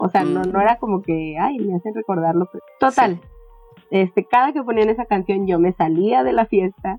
o 0.00 0.08
sea, 0.08 0.24
no, 0.24 0.42
no 0.42 0.58
mm. 0.58 0.62
era 0.62 0.76
como 0.78 1.02
que, 1.02 1.36
ay, 1.38 1.58
me 1.58 1.76
hace 1.76 1.92
recordarlo. 1.94 2.48
Total, 2.80 3.20
este, 3.90 4.24
cada 4.24 4.52
que 4.52 4.64
ponían 4.64 4.90
esa 4.90 5.04
canción 5.04 5.46
yo 5.46 5.60
me 5.60 5.72
salía 5.72 6.24
de 6.24 6.32
la 6.32 6.46
fiesta 6.46 6.98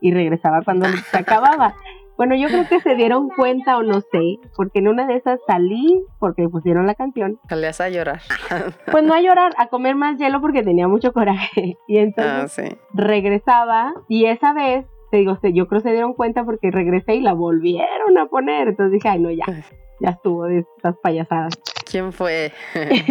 y 0.00 0.12
regresaba 0.12 0.62
cuando 0.62 0.86
se 0.86 1.16
acababa. 1.16 1.74
Bueno, 2.16 2.36
yo 2.36 2.46
creo 2.48 2.68
que 2.68 2.80
se 2.80 2.94
dieron 2.94 3.28
cuenta 3.28 3.76
o 3.76 3.82
no 3.82 4.00
sé, 4.00 4.38
porque 4.56 4.78
en 4.78 4.88
una 4.88 5.06
de 5.06 5.16
esas 5.16 5.40
salí 5.46 6.04
porque 6.20 6.48
pusieron 6.48 6.86
la 6.86 6.94
canción. 6.94 7.40
Salías 7.48 7.80
a 7.80 7.88
llorar. 7.88 8.20
Pues 8.90 9.04
no 9.04 9.14
a 9.14 9.20
llorar, 9.20 9.52
a 9.56 9.66
comer 9.66 9.96
más 9.96 10.18
hielo 10.18 10.40
porque 10.40 10.62
tenía 10.62 10.86
mucho 10.86 11.12
coraje. 11.12 11.76
Y 11.88 11.98
entonces 11.98 12.74
ah, 12.74 12.86
regresaba 12.92 13.94
y 14.08 14.26
esa 14.26 14.52
vez, 14.52 14.86
te 15.10 15.18
digo, 15.18 15.38
yo 15.42 15.66
creo 15.66 15.82
que 15.82 15.88
se 15.88 15.92
dieron 15.92 16.14
cuenta 16.14 16.44
porque 16.44 16.70
regresé 16.70 17.16
y 17.16 17.20
la 17.20 17.32
volvieron 17.32 18.16
a 18.18 18.26
poner. 18.26 18.68
Entonces 18.68 18.92
dije, 18.92 19.08
ay 19.08 19.20
no, 19.20 19.30
ya, 19.30 19.44
ya 20.00 20.10
estuvo 20.10 20.44
de 20.44 20.60
estas 20.60 20.96
payasadas. 21.02 21.54
¿Quién 21.90 22.12
fue? 22.12 22.52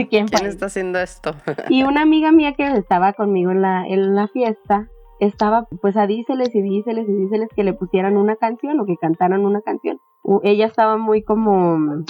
¿Quién, 0.09 0.25
está 0.25 0.65
haciendo 0.65 0.99
esto? 0.99 1.35
y 1.69 1.83
una 1.83 2.01
amiga 2.01 2.31
mía 2.31 2.53
que 2.53 2.65
estaba 2.65 3.13
conmigo 3.13 3.51
en 3.51 3.61
la, 3.61 3.85
en 3.87 4.15
la 4.15 4.27
fiesta, 4.27 4.89
estaba 5.27 5.67
pues 5.81 5.95
a 5.97 6.07
díceles 6.07 6.53
y 6.53 6.61
díceles 6.61 7.07
y 7.07 7.13
díceles 7.13 7.49
que 7.55 7.63
le 7.63 7.73
pusieran 7.73 8.17
una 8.17 8.35
canción 8.35 8.79
o 8.79 8.85
que 8.85 8.97
cantaran 8.97 9.45
una 9.45 9.61
canción. 9.61 9.99
Ella 10.43 10.65
estaba 10.65 10.97
muy 10.97 11.23
como 11.23 12.03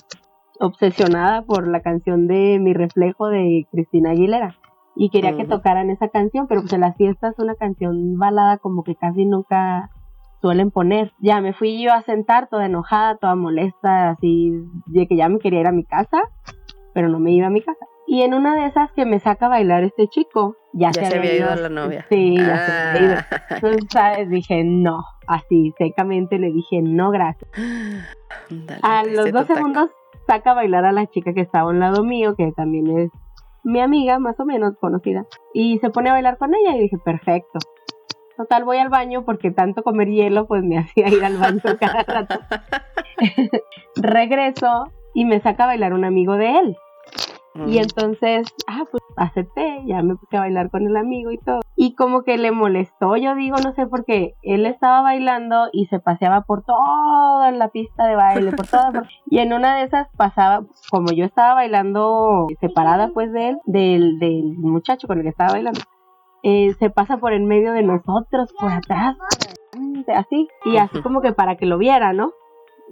obsesionada 0.60 1.44
por 1.44 1.68
la 1.68 1.82
canción 1.82 2.28
de 2.28 2.60
Mi 2.60 2.74
reflejo 2.74 3.28
de 3.28 3.68
Cristina 3.72 4.12
Aguilera 4.12 4.56
y 4.96 5.10
quería 5.10 5.36
que 5.36 5.46
tocaran 5.46 5.90
esa 5.90 6.10
canción, 6.10 6.48
pero 6.48 6.62
pues 6.62 6.74
en 6.74 6.82
las 6.82 6.96
fiestas 6.96 7.38
una 7.40 7.56
canción 7.56 8.18
balada 8.18 8.58
como 8.58 8.84
que 8.84 8.96
casi 8.96 9.26
nunca 9.26 9.90
suelen 10.42 10.72
poner. 10.72 11.14
Ya 11.20 11.42
me 11.42 11.54
fui 11.54 11.82
yo 11.82 11.94
a 11.94 12.02
sentar 12.04 12.48
toda 12.48 12.66
enojada, 12.66 13.18
toda 13.18 13.36
molesta, 13.36 14.10
así 14.10 14.52
de 14.88 15.08
que 15.08 15.16
ya 15.16 15.30
me 15.30 15.40
quería 15.40 15.62
ir 15.62 15.68
a 15.68 15.72
mi 15.72 15.84
casa, 15.84 16.22
pero 16.94 17.10
no 17.10 17.20
me 17.20 17.32
iba 17.32 17.48
a 17.48 17.52
mi 17.52 17.62
casa. 17.62 17.86
Y 18.06 18.22
en 18.22 18.34
una 18.34 18.56
de 18.56 18.66
esas 18.66 18.92
que 18.92 19.06
me 19.06 19.20
saca 19.20 19.48
a 19.48 19.50
bailar 19.50 19.84
este 19.84 20.08
chico, 20.08 20.56
ya, 20.74 20.92
se, 20.92 21.06
había 21.06 21.36
ido, 21.36 21.56
la 21.56 21.70
novia. 21.70 22.06
Sí, 22.10 22.36
ya 22.36 22.66
se 22.66 22.72
había 22.72 23.02
ido. 23.02 23.16
Ah. 23.20 23.42
Entonces, 23.50 23.86
¿sabes? 23.92 24.30
Dije, 24.30 24.64
no, 24.64 25.04
así 25.28 25.74
secamente 25.78 26.40
le 26.40 26.52
dije, 26.52 26.82
no, 26.82 27.12
gracias. 27.12 27.50
a 28.82 29.04
los 29.06 29.32
dos 29.32 29.48
segundos 29.48 29.90
saca 30.28 30.52
a 30.52 30.56
bailar 30.56 30.86
a 30.86 30.92
la 30.92 31.08
chica 31.08 31.34
que 31.34 31.42
estaba 31.42 31.70
a 31.70 31.74
un 31.74 31.80
lado 31.80 32.04
mío, 32.04 32.36
que 32.36 32.52
también 32.54 32.98
es 32.98 33.12
mi 33.64 33.80
amiga, 33.80 34.20
más 34.20 34.40
o 34.40 34.46
menos 34.46 34.74
conocida, 34.80 35.26
y 35.54 35.80
se 35.80 35.90
pone 35.90 36.10
a 36.10 36.14
bailar 36.14 36.38
con 36.38 36.54
ella 36.54 36.76
y 36.76 36.82
dije, 36.82 36.98
perfecto. 36.98 37.60
Total, 38.36 38.64
voy 38.64 38.78
al 38.78 38.90
baño 38.90 39.26
porque 39.26 39.52
tanto 39.52 39.84
comer 39.84 40.08
hielo 40.10 40.48
pues 40.48 40.64
me 40.64 40.78
hacía 40.80 41.08
ir 41.08 41.24
al 41.24 41.38
baño 41.38 41.62
cada 41.80 42.04
rato. 42.04 42.40
Regreso 43.96 44.86
y 45.14 45.26
me 45.26 45.40
saca 45.40 45.66
a 45.66 45.68
bailar 45.68 45.94
un 45.94 46.04
amigo 46.04 46.36
de 46.36 46.58
él. 46.58 46.78
Y 47.68 47.78
entonces, 47.78 48.48
ah, 48.68 48.84
pues 48.90 49.04
acepté, 49.16 49.84
ya 49.86 50.02
me 50.02 50.16
puse 50.16 50.38
a 50.38 50.42
bailar 50.42 50.72
con 50.72 50.88
el 50.88 50.98
amigo 50.98 51.32
y 51.32 51.38
todo. 51.38 51.62
Y 51.76 51.94
como 51.96 52.24
que 52.24 52.38
le 52.38 52.52
molestó, 52.52 53.16
yo 53.16 53.36
digo, 53.36 53.58
no 53.64 53.74
sé 53.74 53.86
por 53.86 54.06
qué, 54.06 54.34
él 54.42 54.66
estaba 54.66 55.02
bailando 55.02 55.68
y 55.72 55.86
se 55.86 56.00
paseaba 56.00 56.42
por 56.42 56.64
toda 56.64 57.52
la 57.52 57.68
pista 57.70 58.06
de 58.06 58.16
baile, 58.16 58.52
por 58.54 58.68
toda. 58.68 58.92
Y 59.30 59.40
en 59.40 59.54
una 59.54 59.78
de 59.78 59.84
esas 59.84 60.08
pasaba, 60.16 60.64
como 60.90 61.12
yo 61.12 61.26
estaba 61.26 61.56
bailando 61.56 62.48
separada 62.60 63.10
pues 63.14 63.32
de 63.32 63.50
él, 63.50 63.60
del, 63.66 64.20
del 64.20 64.58
muchacho 64.58 65.08
con 65.08 65.18
el 65.18 65.24
que 65.24 65.30
estaba 65.30 65.54
bailando, 65.54 65.80
eh, 66.44 66.74
se 66.78 66.90
pasa 66.90 67.18
por 67.18 67.34
en 67.34 67.48
medio 67.48 67.72
de 67.72 67.84
nosotros, 67.84 68.54
por 68.60 68.72
atrás, 68.72 69.16
así, 70.14 70.48
y 70.66 70.78
así 70.78 71.02
como 71.02 71.22
que 71.22 71.34
para 71.34 71.56
que 71.56 71.66
lo 71.66 71.78
viera, 71.78 72.14
¿no? 72.14 72.34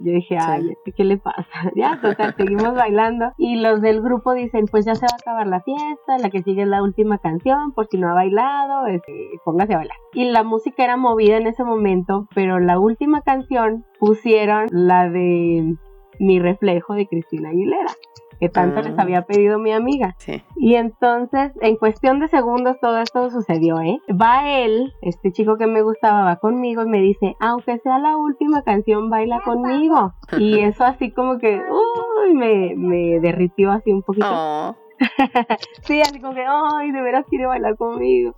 Yo 0.04 0.12
dije, 0.12 0.36
ay, 0.38 0.70
este, 0.70 0.92
¿qué 0.92 1.04
le 1.04 1.18
pasa? 1.18 1.46
Ya, 1.76 1.98
total, 2.00 2.34
seguimos 2.36 2.74
bailando. 2.74 3.32
Y 3.38 3.56
los 3.56 3.80
del 3.80 4.02
grupo 4.02 4.34
dicen, 4.34 4.66
pues 4.66 4.84
ya 4.84 4.94
se 4.94 5.06
va 5.06 5.12
a 5.12 5.20
acabar 5.20 5.46
la 5.46 5.60
fiesta, 5.60 6.18
la 6.18 6.30
que 6.30 6.42
sigue 6.42 6.62
es 6.62 6.68
la 6.68 6.82
última 6.82 7.18
canción, 7.18 7.72
por 7.72 7.86
si 7.86 7.98
no 7.98 8.10
ha 8.10 8.14
bailado, 8.14 8.86
este, 8.86 9.30
póngase 9.44 9.74
a 9.74 9.78
bailar. 9.78 9.96
Y 10.12 10.24
la 10.24 10.42
música 10.42 10.84
era 10.84 10.96
movida 10.96 11.36
en 11.36 11.46
ese 11.46 11.64
momento, 11.64 12.28
pero 12.34 12.58
la 12.58 12.78
última 12.78 13.22
canción 13.22 13.84
pusieron 13.98 14.66
la 14.70 15.08
de 15.08 15.76
Mi 16.18 16.40
reflejo 16.40 16.94
de 16.94 17.06
Cristina 17.06 17.50
Aguilera 17.50 17.92
que 18.42 18.48
tanto 18.48 18.82
les 18.82 18.98
ah. 18.98 19.02
había 19.02 19.22
pedido 19.22 19.60
mi 19.60 19.70
amiga. 19.70 20.16
Y 20.56 20.74
entonces, 20.74 21.52
en 21.60 21.76
cuestión 21.76 22.18
de 22.18 22.26
segundos, 22.26 22.76
todo 22.80 22.98
esto 22.98 23.30
sucedió, 23.30 23.80
¿eh? 23.80 24.00
Va 24.10 24.50
él, 24.50 24.92
este 25.00 25.30
chico 25.30 25.56
que 25.58 25.68
me 25.68 25.82
gustaba, 25.82 26.24
va 26.24 26.36
conmigo 26.40 26.82
y 26.82 26.88
me 26.88 27.00
dice, 27.00 27.36
aunque 27.38 27.78
sea 27.78 28.00
la 28.00 28.16
última 28.16 28.62
canción, 28.62 29.10
baila 29.10 29.42
conmigo. 29.44 30.14
Y 30.38 30.58
eso 30.58 30.82
así 30.82 31.12
como 31.12 31.38
que, 31.38 31.54
uy, 31.54 32.34
me, 32.34 32.74
me 32.74 33.20
derritió 33.20 33.70
así 33.70 33.92
un 33.92 34.02
poquito. 34.02 34.26
Oh. 34.28 34.74
sí, 35.82 36.00
así 36.00 36.20
como 36.20 36.34
que, 36.34 36.44
ay, 36.44 36.90
de 36.90 37.00
veras 37.00 37.24
quiere 37.30 37.46
bailar 37.46 37.76
conmigo. 37.76 38.34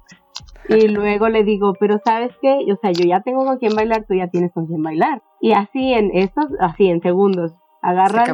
Y 0.69 0.89
luego 0.89 1.31
le 1.31 1.45
digo, 1.45 1.73
pero 1.81 1.99
¿sabes 2.05 2.33
qué? 2.43 2.59
O 2.71 2.77
sea, 2.77 2.93
yo 2.93 3.07
ya 3.07 3.23
tengo 3.23 3.47
con 3.47 3.57
quién 3.57 3.75
bailar, 3.75 4.05
tú 4.07 4.13
ya 4.13 4.29
tienes 4.29 4.53
con 4.53 4.67
quién 4.67 4.83
bailar. 4.83 5.23
Y 5.41 5.53
así 5.53 5.95
en 5.95 6.11
estos, 6.13 6.47
así 6.61 6.91
en 6.91 7.01
segundos, 7.01 7.55
agarra 7.85 8.25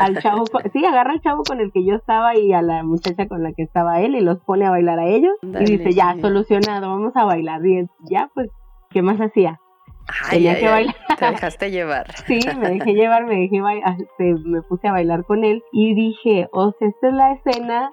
al 0.00 0.18
chavo, 0.18 0.44
sí, 0.72 0.84
agarra 0.84 1.12
al 1.12 1.20
chavo 1.20 1.44
con 1.44 1.60
el 1.60 1.70
que 1.72 1.84
yo 1.84 1.94
estaba 1.94 2.36
y 2.36 2.52
a 2.52 2.62
la 2.62 2.82
muchacha 2.82 3.28
con 3.28 3.42
la 3.42 3.52
que 3.52 3.62
estaba 3.62 4.00
él 4.00 4.16
y 4.16 4.20
los 4.20 4.40
pone 4.40 4.66
a 4.66 4.70
bailar 4.70 4.98
a 4.98 5.06
ellos 5.06 5.34
y 5.42 5.64
dice, 5.64 5.92
ya, 5.92 6.16
solucionado, 6.20 6.88
vamos 6.88 7.12
a 7.14 7.24
bailar. 7.24 7.64
Y 7.64 7.86
ya, 8.10 8.28
pues, 8.34 8.50
¿qué 8.90 9.00
más 9.02 9.18
hacía? 9.20 9.60
Tenía 10.30 10.58
que 10.58 10.68
bailar. 10.68 10.96
Te 11.18 11.26
dejaste 11.26 11.70
llevar. 11.70 12.12
Sí, 12.26 12.40
me 12.58 12.70
dejé 12.70 12.94
llevar, 12.94 13.24
me 13.24 13.36
dejé 13.36 13.60
este, 14.00 14.34
me 14.44 14.62
puse 14.62 14.88
a 14.88 14.92
bailar 14.92 15.24
con 15.24 15.44
él 15.44 15.62
y 15.70 15.94
dije, 15.94 16.48
o 16.52 16.72
sea, 16.72 16.88
esta 16.88 17.08
es 17.08 17.14
la 17.14 17.32
escena 17.32 17.92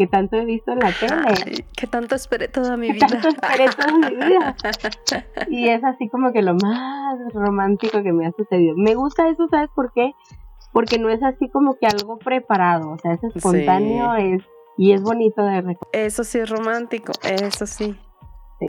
que 0.00 0.06
tanto 0.06 0.36
he 0.36 0.46
visto 0.46 0.72
en 0.72 0.78
la 0.78 0.92
tele. 0.92 1.66
que 1.76 1.86
tanto 1.86 2.14
esperé 2.14 2.48
toda 2.48 2.78
mi 2.78 2.90
vida. 2.92 3.06
Tanto 3.06 3.28
esperé 3.28 3.66
toda 3.68 3.92
mi 3.98 4.16
vida. 4.16 4.56
Y 5.50 5.68
es 5.68 5.84
así 5.84 6.08
como 6.08 6.32
que 6.32 6.40
lo 6.40 6.54
más 6.54 7.18
romántico 7.34 8.02
que 8.02 8.10
me 8.10 8.26
ha 8.26 8.32
sucedido. 8.32 8.74
Me 8.78 8.94
gusta 8.94 9.28
eso, 9.28 9.46
¿sabes 9.50 9.68
por 9.74 9.92
qué? 9.92 10.12
Porque 10.72 10.98
no 10.98 11.10
es 11.10 11.22
así 11.22 11.50
como 11.50 11.74
que 11.74 11.86
algo 11.86 12.18
preparado, 12.18 12.92
o 12.92 12.98
sea, 12.98 13.12
es 13.12 13.22
espontáneo, 13.24 14.14
es 14.14 14.42
y 14.78 14.92
es 14.92 15.02
bonito 15.02 15.42
de 15.42 15.60
recordar. 15.60 15.90
Eso 15.92 16.24
sí 16.24 16.38
es 16.38 16.48
romántico, 16.48 17.12
eso 17.22 17.66
sí. 17.66 17.94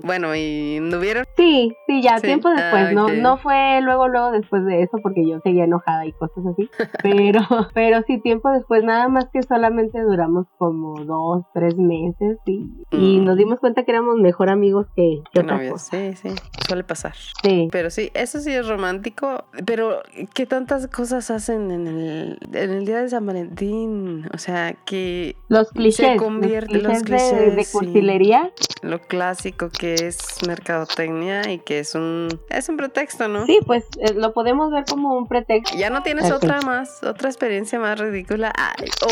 Bueno, 0.03 0.36
¿y 0.36 0.79
no 0.81 1.00
vieron? 1.00 1.25
Sí, 1.36 1.75
sí, 1.88 2.01
ya 2.01 2.19
tiempo 2.19 2.50
después, 2.50 2.88
ah, 2.89 2.91
no 2.93 3.10
no 3.10 3.38
fue 3.38 3.79
luego 3.81 4.07
luego 4.07 4.31
después 4.31 4.65
de 4.65 4.83
eso 4.83 4.98
porque 5.03 5.27
yo 5.27 5.39
seguía 5.41 5.65
enojada 5.65 6.05
y 6.05 6.13
cosas 6.13 6.45
así, 6.45 6.69
pero 7.03 7.41
pero 7.74 8.01
sí 8.07 8.19
tiempo 8.19 8.50
después, 8.51 8.83
nada 8.83 9.07
más 9.10 9.25
que 9.31 9.41
solamente 9.43 10.00
duramos 10.01 10.48
como 10.57 11.03
dos, 11.03 11.45
tres 11.53 11.75
meses 11.77 12.38
y, 12.45 12.69
y 12.91 13.19
mm. 13.19 13.25
nos 13.25 13.38
dimos 13.38 13.60
cuenta 13.60 13.83
que 13.83 13.91
éramos 13.91 14.17
mejor 14.17 14.50
amigos 14.50 14.88
que, 14.95 15.21
que 15.33 15.43
novios. 15.43 15.81
Sí, 15.81 16.13
sí, 16.15 16.29
suele 16.67 16.83
pasar. 16.83 17.13
Sí. 17.43 17.67
Pero 17.71 17.89
sí, 17.89 18.12
eso 18.13 18.39
sí 18.39 18.51
es 18.51 18.67
romántico, 18.67 19.45
pero 19.65 20.01
¿qué 20.33 20.45
tantas 20.45 20.88
cosas 20.88 21.31
hacen 21.31 21.71
en 21.71 21.88
el, 21.88 22.39
en 22.53 22.71
el 22.71 22.86
día 22.86 23.01
de 23.01 23.10
San 23.10 23.25
Valentín? 23.25 24.27
O 24.33 24.38
sea, 24.38 24.75
que 24.86 25.36
los 25.48 25.69
clichés, 25.71 26.13
se 26.13 26.17
convierte 26.17 26.79
los 26.79 27.03
clichés, 27.03 27.31
de, 27.31 27.51
de 27.51 27.65
cursilería. 27.71 28.51
lo 28.81 29.00
clásico 29.00 29.69
que 29.69 29.80
es 29.81 30.17
mercadotecnia 30.47 31.51
y 31.51 31.59
que 31.59 31.79
es 31.79 31.95
un 31.95 32.27
es 32.50 32.69
un 32.69 32.77
pretexto, 32.77 33.27
¿no? 33.27 33.45
Sí, 33.45 33.59
pues 33.65 33.85
eh, 34.00 34.13
lo 34.13 34.33
podemos 34.33 34.71
ver 34.71 34.85
como 34.85 35.17
un 35.17 35.27
pretexto. 35.27 35.77
Ya 35.77 35.89
no 35.89 36.03
tienes 36.03 36.31
otra 36.31 36.61
más, 36.61 37.03
otra 37.03 37.29
experiencia 37.29 37.79
más 37.79 38.00
ridícula 38.00 38.53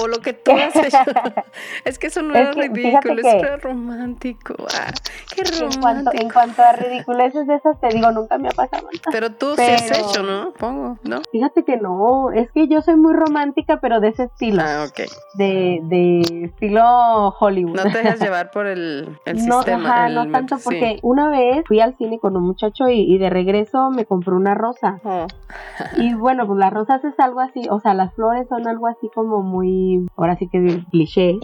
o 0.02 0.08
lo 0.08 0.20
que 0.20 0.34
tú 0.34 0.52
has 0.52 0.76
hecho. 0.76 0.98
es 1.86 2.00
que 2.00 2.08
eso 2.08 2.22
no 2.22 2.36
es, 2.36 2.56
ridículo, 2.56 3.22
es 3.22 3.62
romántico. 3.62 4.56
Ah, 4.74 4.92
qué 5.36 5.44
romántico. 5.44 5.74
En 5.74 5.82
cuanto, 5.82 6.12
en 6.14 6.30
cuanto 6.30 6.62
a 6.62 6.74
ridiculeces 6.74 7.48
de 7.48 7.56
esas 7.56 7.80
te 7.80 7.90
digo, 7.90 8.12
nunca 8.12 8.38
me 8.38 8.50
ha 8.50 8.52
pasado. 8.52 8.88
Pero 9.12 9.32
tú 9.32 9.56
sí 9.56 9.62
has 9.62 9.92
hecho, 9.92 10.24
¿no? 10.24 10.54
Pongo, 10.54 10.98
¿no? 11.04 11.22
Fíjate 11.32 11.64
que 11.64 11.78
no, 11.78 12.32
es 12.32 12.52
que 12.52 12.68
yo 12.68 12.82
soy 12.82 12.96
muy 12.96 13.14
romántica, 13.14 13.80
pero 13.82 14.00
de 14.00 14.10
ese 14.10 14.24
estilo. 14.24 14.62
Ah, 14.66 14.86
ok. 14.88 15.10
De, 15.36 15.80
de 15.84 16.46
estilo 16.46 17.30
Hollywood. 17.40 17.76
No 17.76 17.84
te 17.84 17.98
dejas 17.98 18.20
llevar 18.20 18.52
por 18.52 18.68
el, 18.68 19.18
el 19.26 19.40
sistema. 19.40 20.08
el, 20.08 20.16
no 20.16 20.32
tanto 20.32 20.59
porque 20.64 21.00
una 21.04 21.30
vez 21.30 21.64
fui 21.68 21.80
al 21.80 21.96
cine 21.98 22.20
con 22.20 22.36
un 22.36 22.44
muchacho 22.44 22.88
y, 22.90 23.18
de 23.18 23.30
regreso 23.30 23.90
me 23.90 24.06
compró 24.06 24.36
una 24.36 24.56
rosa. 24.56 25.00
Oh. 25.04 25.28
y 25.98 26.14
bueno, 26.14 26.46
pues 26.48 26.60
las 26.60 26.72
rosas 26.72 27.04
es 27.04 27.20
algo 27.20 27.40
así, 27.40 27.62
o 27.70 27.80
sea, 27.80 27.94
las 27.94 28.14
flores 28.14 28.48
son 28.48 28.68
algo 28.68 28.88
así 28.88 29.10
como 29.14 29.42
muy, 29.42 30.08
ahora 30.16 30.38
sí 30.38 30.48
que 30.48 30.66
es 30.66 30.86
cliché. 30.92 31.40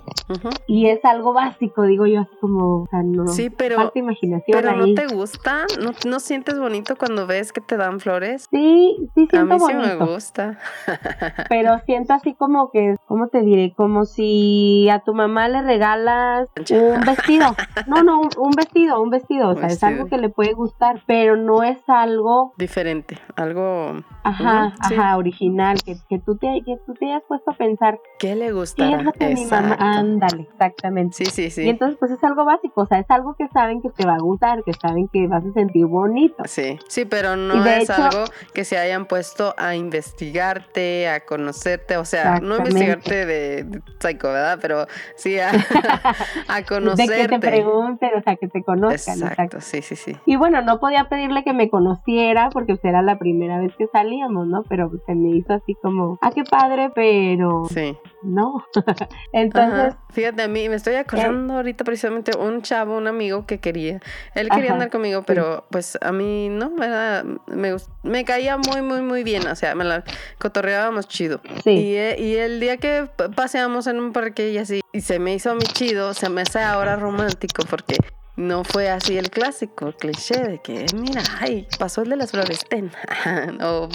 Y 0.68 0.88
es 0.88 1.04
algo 1.06 1.34
básico, 1.34 1.84
digo 1.84 2.06
yo, 2.06 2.22
así 2.22 2.36
como, 2.40 2.84
o 2.84 2.88
sea, 2.88 3.04
no. 3.04 3.28
Sí, 3.28 3.50
pero. 3.50 3.78
Falta 3.78 4.00
imaginación. 4.00 4.60
Pero 4.60 4.76
no 4.76 4.94
te 4.94 5.08
gusta, 5.14 5.66
¿No, 5.82 5.92
¿No, 6.08 6.20
sientes 6.20 6.60
bonito 6.60 6.96
cuando 6.96 7.28
ves 7.28 7.52
que 7.52 7.62
te 7.62 7.78
dan 7.78 8.00
flores. 8.00 8.48
Sí, 8.52 8.96
sí 9.14 9.28
siento 9.30 9.56
A 9.56 9.58
mí 9.58 9.64
sí 9.68 9.74
me 9.74 9.96
gusta. 9.96 10.58
pero 11.50 11.80
siento 11.86 12.14
así 12.14 12.34
como 12.34 12.72
que, 12.72 12.96
¿cómo 13.08 13.28
te 13.28 13.42
diré? 13.42 13.74
Como 13.76 14.06
si 14.06 14.90
a 14.90 15.00
tu 15.00 15.14
mamá 15.14 15.48
le 15.48 15.62
regalas 15.62 16.50
un 16.72 17.02
vestido. 17.02 17.56
No, 17.88 18.04
no, 18.04 18.22
un 18.38 18.52
vestido, 18.52 19.02
un 19.06 19.12
vestido, 19.12 19.50
o 19.50 19.56
sea, 19.56 19.68
es 19.68 19.84
algo 19.84 20.08
que 20.08 20.18
le 20.18 20.30
puede 20.30 20.54
gustar, 20.54 21.02
pero 21.06 21.38
no 21.38 21.64
es 21.64 21.78
algo 21.88 22.54
diferente, 22.58 23.18
algo 23.36 24.04
ajá, 24.26 24.74
ajá, 24.80 25.18
original, 25.18 25.78
que, 25.84 25.96
que, 26.10 26.20
tú 26.20 26.38
te 26.38 26.48
que 26.66 26.78
tú 26.86 26.94
te 26.94 27.06
hayas 27.06 27.24
puesto 27.28 27.52
a 27.52 27.54
pensar 27.56 28.00
¿qué 28.20 28.36
le 28.36 28.52
gusta? 28.52 28.86
mi 28.86 29.46
mamá, 29.46 29.76
ándale, 29.80 30.48
exactamente. 30.52 31.16
Sí, 31.16 31.26
sí, 31.26 31.50
sí. 31.50 31.64
Y 31.64 31.70
entonces 31.70 31.98
pues 32.00 32.12
es 32.12 32.24
algo 32.24 32.46
básico, 32.46 32.82
o 32.82 32.86
sea, 32.86 33.00
es 33.00 33.10
algo 33.10 33.36
que 33.36 33.48
saben 33.50 33.82
que 33.82 33.90
te 33.90 34.06
va 34.06 34.16
a 34.16 34.20
gustar, 34.20 34.64
que 34.64 34.74
saben 34.74 35.08
que 35.10 35.28
vas 35.28 35.44
a 35.46 35.52
sentir 35.54 35.86
bonito. 35.86 36.44
Sí, 36.46 36.78
sí, 36.88 37.06
pero 37.06 37.36
no 37.36 37.64
es 37.66 37.90
algo 37.90 38.26
que 38.54 38.66
se 38.66 38.78
hayan 38.78 39.06
puesto 39.06 39.54
a 39.58 39.76
investigarte, 39.76 41.08
a 41.10 41.26
conocerte, 41.26 41.98
o 41.98 42.06
sea, 42.06 42.40
no 42.40 42.58
investigarte 42.58 43.26
de, 43.26 43.64
de 43.64 43.82
psycho, 44.00 44.28
¿verdad? 44.30 44.60
Pero 44.62 44.88
sí 45.16 45.40
a, 45.40 45.52
a 46.48 46.64
conocerte. 46.64 47.06
De 47.16 47.22
que 47.22 47.28
te 47.28 47.40
pregunten, 47.40 48.10
o 48.18 48.22
sea, 48.24 48.36
que 48.36 48.48
te 48.48 48.64
conozcan. 48.64 49.22
Exacto, 49.22 49.62
sí, 49.62 49.82
sí, 49.82 49.96
sí. 49.96 50.16
Y 50.26 50.36
bueno, 50.38 50.62
no 50.62 50.80
podía 50.80 51.08
pedirle 51.08 51.44
que 51.44 51.54
me 51.54 51.70
conociera 51.70 52.50
porque 52.52 52.74
pues, 52.76 52.86
era 52.86 53.02
la 53.02 53.18
primera 53.18 53.60
vez 53.60 53.74
que 53.78 53.88
¿no? 54.30 54.64
Pero 54.64 54.92
se 55.06 55.16
me 55.16 55.38
hizo 55.38 55.54
así 55.54 55.76
como, 55.82 56.18
ah, 56.22 56.32
qué 56.34 56.44
padre, 56.44 56.92
pero... 56.94 57.66
Sí. 57.66 57.96
no. 58.24 58.66
Entonces. 59.34 59.96
Fíjate, 60.10 60.44
a 60.44 60.48
mí 60.48 60.70
me 60.70 60.76
estoy 60.76 60.96
acordando 60.96 61.56
ahorita 61.56 61.84
precisamente 61.84 62.38
un 62.38 62.62
chavo, 62.62 62.98
un 62.98 63.08
amigo 63.08 63.46
que 63.46 63.60
quería. 63.60 64.00
Él 64.34 64.50
quería 64.50 64.74
andar 64.74 64.90
conmigo, 64.90 65.24
pero 65.24 65.66
pues 65.70 65.98
a 66.02 66.12
mí 66.12 66.50
no. 66.50 66.72
Me, 67.48 67.76
me 68.04 68.26
caía 68.26 68.58
muy, 68.58 68.82
muy, 68.82 69.02
muy 69.02 69.24
bien. 69.24 69.46
O 69.48 69.56
sea, 69.56 69.76
me 69.76 69.84
la 69.84 70.04
cotorreábamos 70.40 71.08
chido. 71.08 71.42
Y, 71.66 71.96
eh, 71.96 72.16
y 72.20 72.36
el 72.36 72.60
día 72.60 72.78
que 72.78 73.08
paseamos 73.36 73.88
en 73.88 74.00
un 74.00 74.14
parque 74.14 74.52
y 74.52 74.58
así, 74.58 74.82
y 74.92 75.02
se 75.02 75.20
me 75.20 75.34
hizo 75.34 75.52
a 75.52 75.56
mí 75.56 75.66
chido, 75.74 76.14
se 76.14 76.30
me 76.30 76.42
hace 76.42 76.62
ahora 76.62 76.96
romántico 76.96 77.64
porque 77.70 77.98
no 78.36 78.64
fue 78.64 78.90
así 78.90 79.18
el 79.18 79.30
clásico 79.30 79.94
cliché 79.94 80.40
de 80.42 80.60
que, 80.60 80.86
mira, 80.96 81.22
ay, 81.40 81.68
pasó 81.80 82.02
el 82.02 82.10
de 82.10 82.18
las 82.18 82.32
flores, 82.32 82.66
ten. 82.68 82.92
o, 83.64 83.90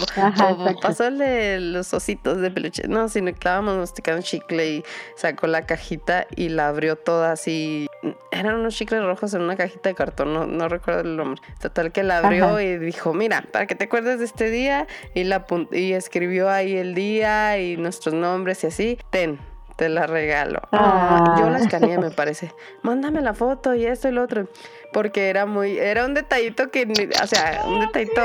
pasó 0.81 1.07
el 1.07 1.19
de 1.19 1.59
los 1.59 1.93
ositos 1.93 2.39
de 2.39 2.49
peluche. 2.49 2.87
No, 2.87 3.07
sino 3.07 3.27
que 3.27 3.33
estábamos 3.33 3.77
masticando 3.77 4.21
chicle 4.21 4.69
y 4.69 4.83
sacó 5.15 5.47
la 5.47 5.65
cajita 5.65 6.25
y 6.35 6.49
la 6.49 6.69
abrió 6.69 6.95
toda 6.95 7.33
así. 7.33 7.87
Eran 8.31 8.55
unos 8.55 8.75
chicles 8.75 9.03
rojos 9.03 9.33
en 9.33 9.41
una 9.41 9.55
cajita 9.55 9.89
de 9.89 9.95
cartón, 9.95 10.33
no, 10.33 10.45
no 10.47 10.67
recuerdo 10.67 11.01
el 11.01 11.15
nombre. 11.15 11.41
Total 11.59 11.91
que 11.91 12.03
la 12.03 12.17
abrió 12.17 12.59
y 12.59 12.77
dijo, 12.77 13.13
mira, 13.13 13.43
para 13.51 13.67
que 13.67 13.75
te 13.75 13.85
acuerdes 13.85 14.19
de 14.19 14.25
este 14.25 14.49
día, 14.49 14.87
y, 15.13 15.23
la, 15.23 15.45
y 15.71 15.93
escribió 15.93 16.49
ahí 16.49 16.77
el 16.77 16.95
día 16.95 17.59
y 17.59 17.77
nuestros 17.77 18.15
nombres 18.15 18.63
y 18.63 18.67
así, 18.67 18.97
ten 19.11 19.50
te 19.81 19.89
la 19.89 20.05
regalo. 20.05 20.59
Ah. 20.71 21.37
Yo 21.39 21.49
la 21.49 21.57
escaneé, 21.57 21.97
me 21.97 22.11
parece. 22.11 22.53
Mándame 22.83 23.19
la 23.19 23.33
foto 23.33 23.73
y 23.73 23.87
esto 23.87 24.09
y 24.09 24.11
lo 24.11 24.21
otro 24.21 24.47
porque 24.93 25.29
era 25.29 25.45
muy, 25.45 25.77
era 25.77 26.05
un 26.05 26.13
detallito 26.13 26.69
que, 26.69 26.87
o 27.21 27.27
sea, 27.27 27.63
un 27.65 27.79
detallito 27.79 28.21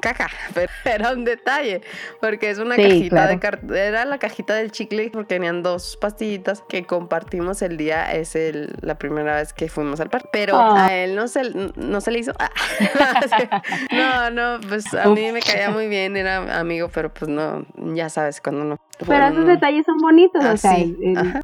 caja, 0.00 0.28
pero 0.54 0.70
era 0.84 1.12
un 1.12 1.24
detalle, 1.24 1.82
porque 2.20 2.50
es 2.50 2.58
una 2.58 2.76
cajita 2.76 3.26
de 3.26 3.38
cartón, 3.38 3.76
era 3.76 4.04
la 4.04 4.18
cajita 4.18 4.54
del 4.54 4.70
chicle, 4.70 5.10
porque 5.12 5.34
tenían 5.34 5.62
dos 5.62 5.96
pastillitas 6.00 6.62
que 6.68 6.84
compartimos 6.84 7.62
el 7.62 7.76
día, 7.76 8.12
es 8.12 8.34
el, 8.36 8.74
la 8.80 8.96
primera 8.96 9.36
vez 9.36 9.52
que 9.52 9.68
fuimos 9.68 10.00
al 10.00 10.10
parque, 10.10 10.28
pero 10.32 10.56
ah. 10.56 10.86
a 10.86 10.94
él 10.96 11.14
no 11.14 11.28
se, 11.28 11.42
no 11.76 12.00
se 12.00 12.10
le 12.10 12.18
hizo, 12.20 12.32
no, 13.92 14.30
no, 14.30 14.60
pues 14.68 14.92
a 14.94 15.08
mí 15.08 15.32
me 15.32 15.40
caía 15.40 15.70
muy 15.70 15.88
bien, 15.88 16.16
era 16.16 16.58
amigo, 16.58 16.88
pero 16.92 17.12
pues 17.12 17.30
no, 17.30 17.64
ya 17.94 18.08
sabes, 18.08 18.40
cuando 18.40 18.64
no. 18.64 18.76
Pero 19.06 19.26
esos 19.28 19.46
detalles 19.46 19.86
son 19.86 19.96
bonitos, 19.98 20.44
o 20.44 20.56
sea, 20.58 20.76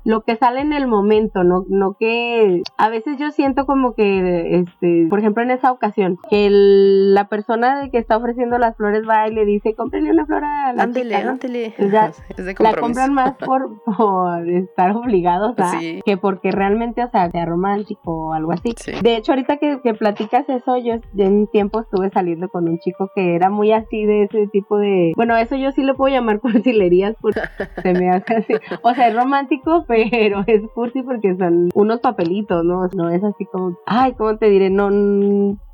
lo 0.05 0.23
que 0.23 0.37
sale 0.37 0.61
en 0.61 0.75
el 0.75 0.87
momento, 0.87 1.43
no, 1.43 1.65
no 1.69 1.97
que 1.99 2.63
a 2.77 2.89
veces 2.91 3.17
yo 3.19 3.31
siento 3.31 3.65
como 3.65 3.95
que 3.95 4.46
este, 4.51 5.07
por 5.09 5.19
ejemplo, 5.19 5.43
en 5.43 5.51
esa 5.51 5.73
ocasión, 5.73 6.19
que 6.31 6.49
la 6.51 7.29
persona 7.29 7.89
que 7.91 7.99
está 7.99 8.17
ofreciendo 8.17 8.59
las 8.59 8.77
flores 8.77 9.09
va 9.09 9.29
y 9.29 9.35
le 9.35 9.45
dice, 9.45 9.75
cómprele 9.75 10.11
una 10.11 10.27
flor 10.27 10.45
a 10.45 10.73
la 10.73 10.83
ándele, 10.83 11.17
ándele. 11.17 11.75
la 12.59 12.75
compran 12.75 13.13
más 13.13 13.35
por, 13.37 13.83
por 13.85 14.49
estar 14.49 14.93
obligados 14.93 15.55
a, 15.59 15.79
que 16.05 16.17
porque 16.17 16.51
realmente, 16.53 17.05
o 17.05 17.11
sea, 17.11 17.31
sea 17.31 17.45
romántico 17.45 18.29
o 18.29 18.33
algo 18.33 18.53
así. 18.53 18.75
De 19.03 19.17
hecho, 19.17 19.33
ahorita 19.33 19.57
que, 19.59 19.81
que 19.83 19.95
platicas 19.95 20.49
eso, 20.49 20.77
yo 20.79 20.95
en 21.17 21.33
un 21.33 21.47
tiempo 21.47 21.81
estuve 21.81 22.11
saliendo 22.11 22.49
con 22.49 22.69
un 22.69 22.79
chico 22.79 23.11
que 23.15 23.35
era 23.35 23.51
muy 23.51 23.73
así 23.73 24.05
de 24.05 24.25
ese 24.25 24.47
tipo 24.49 24.79
de, 24.79 25.13
bueno, 25.17 25.37
eso 25.37 25.57
yo 25.57 25.73
sí 25.73 25.83
lo 25.83 25.97
puedo 25.97 26.15
llamar 26.15 26.41
cursilerías 26.41 27.17
porque 27.21 27.41
se 27.83 27.93
me 27.93 28.11
hace 28.11 28.37
así. 28.37 28.55
O 28.83 28.95
sea, 28.95 29.09
es 29.09 29.17
romántico, 29.17 29.85
pero 29.87 30.45
es 30.47 30.63
cursi 30.75 31.03
porque 31.03 31.37
son 31.37 31.71
unos 31.75 32.01
papelitos, 32.01 32.65
¿no? 32.65 32.89
No 32.95 33.11
es 33.11 33.23
así 33.25 33.45
como, 33.47 33.79
ay, 33.87 34.15
¿cómo 34.15 34.36
te 34.37 34.49
diré, 34.49 34.71
no, 34.71 34.91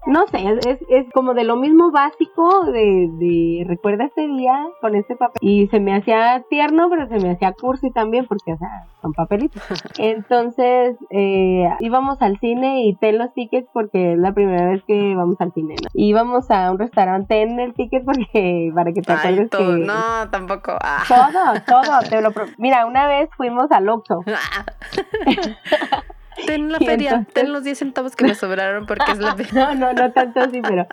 no 0.05 0.27
sé, 0.27 0.39
es, 0.67 0.79
es 0.89 1.07
como 1.15 1.33
de 1.35 1.45
lo 1.45 1.57
mismo 1.57 1.93
básico 1.93 2.65
de, 2.67 3.09
de 3.19 3.65
recuerda 3.69 4.05
este 4.05 4.27
día 4.27 4.67
con 4.81 4.97
este 4.97 5.15
papel. 5.15 5.39
Y 5.41 5.69
se 5.69 5.79
me 5.79 5.95
hacía 5.95 6.43
tierno, 6.51 6.89
pero 6.91 7.07
se 7.07 7.21
me 7.21 7.31
hacía 7.31 7.53
cursi 7.53 7.91
también 7.93 8.27
porque, 8.27 8.53
o 8.53 8.59
sea, 8.59 8.87
son 9.01 9.13
papelitos. 9.13 9.63
Entonces, 9.99 10.97
eh, 11.11 11.69
íbamos 11.79 12.21
al 12.21 12.39
cine 12.41 12.85
y 12.85 12.97
ten 12.97 13.19
los 13.19 13.33
tickets 13.33 13.69
porque 13.73 14.15
es 14.15 14.19
la 14.19 14.33
primera 14.33 14.67
vez 14.67 14.83
que 14.85 15.15
vamos 15.15 15.41
al 15.41 15.53
cine, 15.53 15.77
¿no? 15.81 15.89
Íbamos 15.95 16.51
a 16.51 16.73
un 16.73 16.79
restaurante, 16.79 17.35
ten 17.35 17.61
el 17.61 17.73
ticket 17.75 18.05
porque, 18.05 18.73
para 18.75 18.93
que 18.93 19.03
te 19.03 19.13
acuerdes 19.13 19.51
que... 19.51 19.65
No, 19.65 20.29
tampoco. 20.31 20.73
Ah. 20.83 21.05
Todo, 21.07 21.81
todo, 21.81 22.01
te 22.09 22.21
lo... 22.21 22.31
Mira, 22.59 22.87
una 22.87 23.07
vez 23.07 23.31
fuimos 23.37 23.71
al 23.71 23.89
Oxxo. 23.89 24.25
Ten 26.47 26.71
la 26.71 26.79
feria, 26.79 27.27
ten 27.33 27.53
los 27.53 27.65
10 27.65 27.79
centavos 27.79 28.17
que 28.17 28.25
me 28.25 28.35
sobraron 28.35 28.87
porque 28.87 29.13
es 29.13 29.19
la 29.19 29.35
feria. 29.37 29.53
No, 29.53 29.75
no, 29.75 29.93
no 29.93 30.13
tanto 30.13 30.41
así, 30.41 30.61
pero 30.63 30.87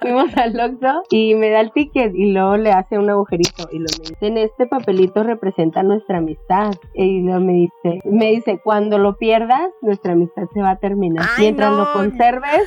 fuimos 0.00 0.36
al 0.36 0.58
Oxxo 0.58 1.02
y 1.10 1.34
me 1.34 1.50
da 1.50 1.60
el 1.60 1.72
ticket 1.72 2.14
y 2.14 2.32
luego 2.32 2.56
le 2.56 2.72
hace 2.72 2.98
un 2.98 3.10
agujerito 3.10 3.68
y 3.72 3.78
lo 3.78 3.86
me 3.98 4.10
dice, 4.10 4.26
en 4.26 4.38
este 4.38 4.66
papelito 4.66 5.22
representa 5.22 5.82
nuestra 5.82 6.18
amistad. 6.18 6.72
Y 6.94 7.22
luego 7.22 7.40
me 7.40 7.52
dice, 7.52 8.00
me 8.04 8.30
dice, 8.30 8.60
cuando 8.62 8.98
lo 8.98 9.16
pierdas, 9.16 9.70
nuestra 9.82 10.12
amistad 10.12 10.44
se 10.52 10.60
va 10.60 10.70
a 10.70 10.76
terminar. 10.76 11.26
mientras 11.38 11.72
lo 11.72 11.92
conserves, 11.92 12.62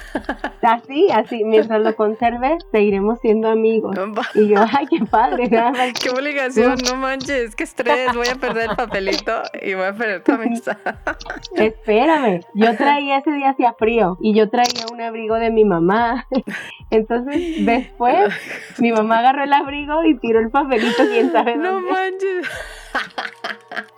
así, 0.61 1.09
así, 1.11 1.43
mientras 1.43 1.81
lo 1.81 1.95
conserves, 1.95 2.63
seguiremos 2.71 3.19
siendo 3.19 3.49
amigos. 3.49 3.95
Y 4.35 4.47
yo, 4.49 4.57
ay, 4.71 4.85
qué 4.87 5.05
padre. 5.05 5.49
Qué 6.01 6.09
obligación, 6.09 6.75
no 6.85 6.95
manches, 6.95 7.55
qué 7.55 7.63
estrés, 7.63 8.13
voy 8.13 8.27
a 8.27 8.35
perder 8.35 8.69
el 8.69 8.75
papelito 8.75 9.41
y 9.61 9.73
voy 9.73 9.85
a 9.85 9.93
perder 9.93 10.23
tu 10.23 10.33
amistad. 10.33 10.77
Espera 11.55 12.16
yo 12.53 12.75
traía 12.75 13.17
ese 13.17 13.31
día 13.31 13.51
hacía 13.51 13.73
frío 13.73 14.17
y 14.21 14.33
yo 14.33 14.49
traía 14.49 14.85
un 14.91 15.01
abrigo 15.01 15.35
de 15.35 15.51
mi 15.51 15.65
mamá. 15.65 16.25
Entonces, 16.89 17.65
después, 17.65 18.33
mi 18.79 18.91
mamá 18.91 19.19
agarró 19.19 19.43
el 19.43 19.53
abrigo 19.53 20.03
y 20.03 20.17
tiró 20.17 20.39
el 20.39 20.49
papelito, 20.49 21.03
quién 21.09 21.31
sabe 21.31 21.57
dónde. 21.57 21.69
No 21.69 21.81
manches. 21.81 22.47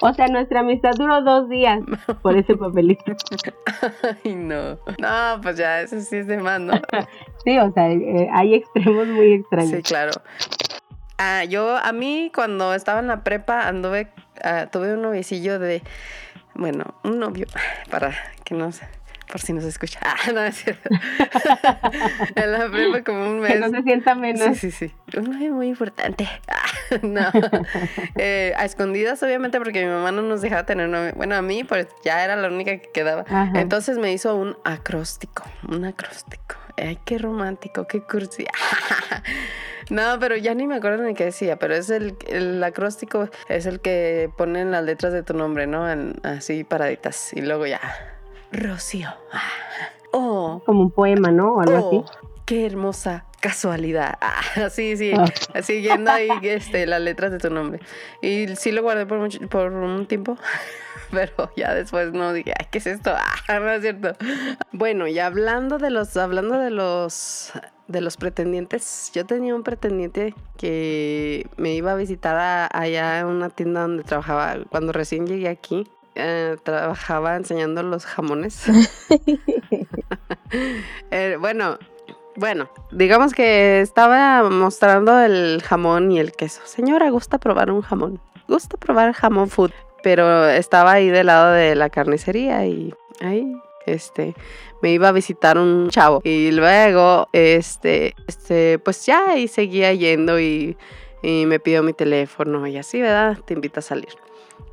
O 0.01 0.13
sea, 0.13 0.27
nuestra 0.27 0.61
amistad 0.61 0.91
duró 0.97 1.21
dos 1.21 1.49
días 1.49 1.79
por 2.21 2.37
ese 2.37 2.55
papelito. 2.55 3.03
Ay, 4.23 4.35
no. 4.35 4.77
No, 4.97 5.41
pues 5.41 5.57
ya, 5.57 5.81
eso 5.81 5.99
sí 5.99 6.17
es 6.17 6.27
de 6.27 6.37
más, 6.37 6.59
¿no? 6.59 6.73
Sí, 7.45 7.57
o 7.57 7.71
sea, 7.71 7.89
eh, 7.89 8.27
hay 8.33 8.55
extremos 8.55 9.07
muy 9.07 9.33
extraños. 9.33 9.71
Sí, 9.71 9.81
claro. 9.81 10.11
Ah, 11.17 11.45
yo, 11.45 11.77
a 11.77 11.91
mí, 11.93 12.31
cuando 12.35 12.73
estaba 12.73 12.99
en 12.99 13.07
la 13.07 13.23
prepa, 13.23 13.67
anduve, 13.67 14.09
ah, 14.43 14.67
tuve 14.71 14.93
un 14.93 15.01
novicillo 15.01 15.57
de 15.57 15.81
bueno, 16.59 16.93
un 17.03 17.19
novio, 17.19 17.47
para 17.89 18.13
que 18.43 18.53
no 18.53 18.71
sé, 18.71 18.85
por 19.31 19.39
si 19.39 19.53
no 19.53 19.61
se 19.61 19.69
escucha. 19.69 19.99
Ah, 20.09 20.31
no 20.33 20.41
es 20.41 20.55
cierto. 20.55 20.89
en 22.35 22.51
la 22.51 22.69
prepa 22.69 23.03
como 23.03 23.29
un 23.29 23.39
mes. 23.39 23.53
Que 23.53 23.59
no 23.59 23.69
se 23.69 23.83
sienta 23.83 24.15
menos. 24.15 24.57
Sí, 24.57 24.71
sí, 24.71 24.89
sí. 24.89 25.17
Un 25.17 25.31
novio 25.31 25.53
muy 25.53 25.67
importante. 25.67 26.27
Ah, 26.47 26.97
no. 27.03 27.31
Eh, 28.15 28.53
a 28.57 28.65
escondidas, 28.65 29.21
obviamente, 29.23 29.59
porque 29.59 29.85
mi 29.85 29.91
mamá 29.91 30.11
no 30.11 30.23
nos 30.23 30.41
dejaba 30.41 30.65
tener 30.65 30.89
novio. 30.89 31.13
Bueno, 31.15 31.35
a 31.35 31.41
mí, 31.41 31.63
pues 31.63 31.87
ya 32.03 32.23
era 32.23 32.35
la 32.35 32.49
única 32.49 32.71
que 32.77 32.89
quedaba. 32.91 33.23
Entonces 33.53 33.97
me 33.97 34.11
hizo 34.11 34.35
un 34.35 34.57
acróstico. 34.65 35.43
Un 35.67 35.85
acróstico. 35.85 36.55
Ay, 36.75 36.97
qué 37.05 37.17
romántico, 37.17 37.87
qué 37.87 38.01
cursi. 38.01 38.45
No, 39.89 40.19
pero 40.19 40.35
ya 40.37 40.53
ni 40.53 40.67
me 40.67 40.75
acuerdo 40.75 41.03
ni 41.03 41.13
qué 41.13 41.25
decía, 41.25 41.57
pero 41.57 41.75
es 41.75 41.89
el, 41.89 42.15
el 42.27 42.63
acróstico, 42.63 43.29
es 43.47 43.65
el 43.65 43.79
que 43.79 44.29
ponen 44.37 44.71
las 44.71 44.83
letras 44.83 45.13
de 45.13 45.23
tu 45.23 45.33
nombre, 45.33 45.67
¿no? 45.67 45.85
así 46.23 46.63
paraditas. 46.63 47.33
Y 47.33 47.41
luego 47.41 47.65
ya, 47.65 47.81
Rocío. 48.51 49.09
Oh. 50.11 50.61
Como 50.65 50.81
un 50.81 50.91
poema, 50.91 51.31
¿no? 51.31 51.55
O 51.55 51.61
algo 51.61 51.77
así. 51.77 51.97
Oh, 51.97 52.05
qué 52.45 52.65
hermosa 52.65 53.25
casualidad. 53.39 54.17
Ah, 54.21 54.69
sí, 54.69 54.97
sí, 54.97 55.13
ah. 55.15 55.61
siguiendo 55.61 56.11
ahí 56.11 56.29
este, 56.43 56.85
las 56.87 57.01
letras 57.01 57.31
de 57.31 57.37
tu 57.37 57.49
nombre. 57.49 57.79
Y 58.21 58.55
sí 58.55 58.71
lo 58.71 58.81
guardé 58.81 59.05
por, 59.05 59.19
mucho, 59.19 59.39
por 59.49 59.71
un 59.71 60.07
tiempo, 60.07 60.37
pero 61.11 61.51
ya 61.55 61.73
después 61.73 62.11
no 62.11 62.33
dije, 62.33 62.53
Ay, 62.57 62.67
¿qué 62.71 62.79
es 62.79 62.87
esto? 62.87 63.13
Ah, 63.15 63.59
no 63.59 63.69
es 63.71 63.81
cierto. 63.81 64.13
Bueno, 64.71 65.07
y 65.07 65.19
hablando 65.19 65.77
de 65.77 65.91
los, 65.91 66.17
hablando 66.17 66.59
de 66.59 66.71
los 66.71 67.53
de 67.89 68.01
los 68.01 68.17
pretendientes, 68.17 69.11
yo 69.13 69.25
tenía 69.25 69.55
un 69.55 69.63
pretendiente 69.63 70.35
que 70.57 71.47
me 71.57 71.73
iba 71.73 71.91
a 71.91 71.95
visitar 71.95 72.69
allá 72.71 73.19
en 73.19 73.25
una 73.25 73.49
tienda 73.49 73.81
donde 73.81 74.03
trabajaba 74.03 74.57
cuando 74.69 74.93
recién 74.93 75.27
llegué 75.27 75.49
aquí. 75.49 75.87
Eh, 76.15 76.57
trabajaba 76.63 77.35
enseñando 77.35 77.83
los 77.83 78.05
jamones. 78.05 78.63
Eh, 81.11 81.37
bueno, 81.39 81.77
bueno, 82.35 82.71
digamos 82.91 83.33
que 83.33 83.81
estaba 83.81 84.49
mostrando 84.49 85.19
el 85.19 85.61
jamón 85.63 86.11
y 86.11 86.19
el 86.19 86.31
queso. 86.31 86.61
Señora, 86.65 87.11
gusta 87.11 87.37
probar 87.37 87.69
un 87.69 87.83
jamón. 87.83 88.19
Gusta 88.47 88.75
probar 88.77 89.13
jamón 89.13 89.49
food. 89.49 89.71
Pero 90.01 90.47
estaba 90.47 90.93
ahí 90.93 91.09
del 91.09 91.27
lado 91.27 91.51
de 91.51 91.75
la 91.75 91.91
carnicería 91.91 92.65
y 92.65 92.95
ahí 93.21 93.53
este, 93.93 94.35
me 94.81 94.91
iba 94.91 95.09
a 95.09 95.11
visitar 95.11 95.57
un 95.57 95.89
chavo 95.89 96.21
y 96.23 96.51
luego, 96.51 97.27
este, 97.33 98.15
este, 98.27 98.79
pues 98.79 99.05
ya 99.05 99.37
y 99.37 99.47
seguía 99.47 99.93
yendo 99.93 100.39
y, 100.39 100.77
y 101.21 101.45
me 101.45 101.59
pidió 101.59 101.83
mi 101.83 101.93
teléfono 101.93 102.65
y 102.67 102.77
así, 102.77 103.01
¿verdad? 103.01 103.37
Te 103.45 103.53
invita 103.53 103.79
a 103.79 103.83
salir. 103.83 104.09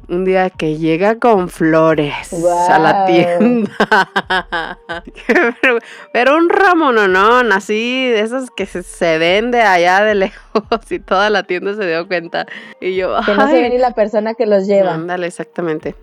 un 0.09 0.25
día 0.25 0.51
que 0.51 0.77
llega 0.77 1.19
con 1.19 1.49
flores 1.49 2.33
a 2.71 2.79
la 2.79 3.07
tienda. 3.07 3.71
pero, 6.13 6.37
un 6.37 6.49
ramo 6.49 6.93
no, 6.93 7.39
así 7.53 8.09
de 8.09 8.21
esos 8.21 8.51
que 8.51 8.67
se, 8.67 9.19
vende 9.19 9.63
allá 9.63 10.05
de 10.05 10.15
lejos 10.15 10.63
y 10.91 11.01
toda 11.01 11.31
la 11.31 11.43
tienda 11.43 11.75
se 11.75 11.87
dio 11.87 12.07
cuenta. 12.07 12.47
Y 12.81 12.95
yo, 12.95 13.19
que 13.27 13.35
no 13.35 13.49
se 13.49 13.61
ve 13.61 13.71
ni 13.71 13.79
la 13.79 13.93
persona 13.93 14.35
que 14.35 14.47
los 14.47 14.67
lleva. 14.67 14.95
Ándale, 14.95 15.27
exactamente. 15.27 15.97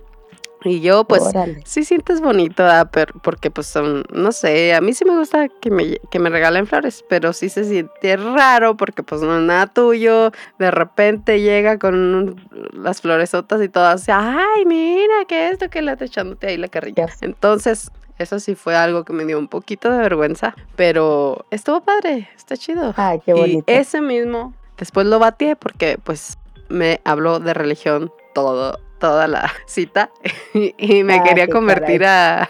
Y 0.63 0.81
yo, 0.81 1.03
pues, 1.03 1.23
sí 1.65 1.83
sientes 1.83 2.21
bonito, 2.21 2.63
pero, 2.91 3.13
porque, 3.21 3.51
pues, 3.51 3.67
son, 3.67 4.03
no 4.13 4.31
sé, 4.31 4.73
a 4.73 4.81
mí 4.81 4.93
sí 4.93 5.05
me 5.05 5.17
gusta 5.17 5.49
que 5.49 5.69
me, 5.69 5.97
que 6.09 6.19
me 6.19 6.29
regalen 6.29 6.67
flores, 6.67 7.03
pero 7.09 7.33
sí 7.33 7.49
se 7.49 7.65
siente 7.65 8.17
raro 8.17 8.77
porque, 8.77 9.03
pues, 9.03 9.21
no 9.21 9.37
es 9.37 9.43
nada 9.43 9.67
tuyo. 9.67 10.31
De 10.59 10.71
repente 10.71 11.41
llega 11.41 11.77
con 11.79 12.35
las 12.73 13.01
floresotas 13.01 13.61
y 13.61 13.69
todas, 13.69 14.07
ay, 14.07 14.65
mira, 14.65 15.25
¿qué 15.27 15.47
es 15.47 15.53
esto 15.53 15.69
que 15.69 15.81
le 15.81 15.93
está 15.93 16.05
echándote 16.05 16.47
ahí 16.47 16.57
la 16.57 16.67
carrilla? 16.67 17.07
Entonces, 17.21 17.91
eso 18.19 18.39
sí 18.39 18.55
fue 18.55 18.75
algo 18.75 19.03
que 19.03 19.13
me 19.13 19.25
dio 19.25 19.37
un 19.39 19.47
poquito 19.47 19.91
de 19.91 19.97
vergüenza, 19.97 20.55
pero 20.75 21.45
estuvo 21.51 21.81
padre, 21.81 22.29
está 22.35 22.55
chido. 22.55 22.93
Ay, 22.95 23.19
qué 23.25 23.33
bonito. 23.33 23.71
Y 23.71 23.75
ese 23.75 24.01
mismo, 24.01 24.53
después 24.77 25.07
lo 25.07 25.19
batí 25.19 25.55
porque, 25.55 25.97
pues, 26.01 26.37
me 26.69 27.01
habló 27.03 27.39
de 27.39 27.53
religión 27.53 28.11
todo 28.33 28.79
toda 29.03 29.27
la 29.27 29.51
cita 29.65 30.11
y, 30.53 31.03
me 31.03 31.15
ah, 31.15 31.23
quería 31.23 31.49
convertir 31.49 32.05
a, 32.05 32.47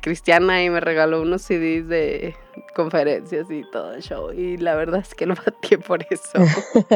cristiana 0.00 0.62
y 0.62 0.70
me 0.70 0.80
regaló 0.80 1.20
unos 1.20 1.42
CDs 1.42 1.88
de 1.88 2.34
conferencias 2.74 3.50
y 3.50 3.64
todo 3.70 3.92
el 3.92 4.02
show 4.02 4.32
y 4.32 4.56
la 4.56 4.76
verdad 4.76 5.00
es 5.00 5.14
que 5.14 5.26
lo 5.26 5.34
batí 5.34 5.76
por 5.88 6.06
eso. 6.08 6.38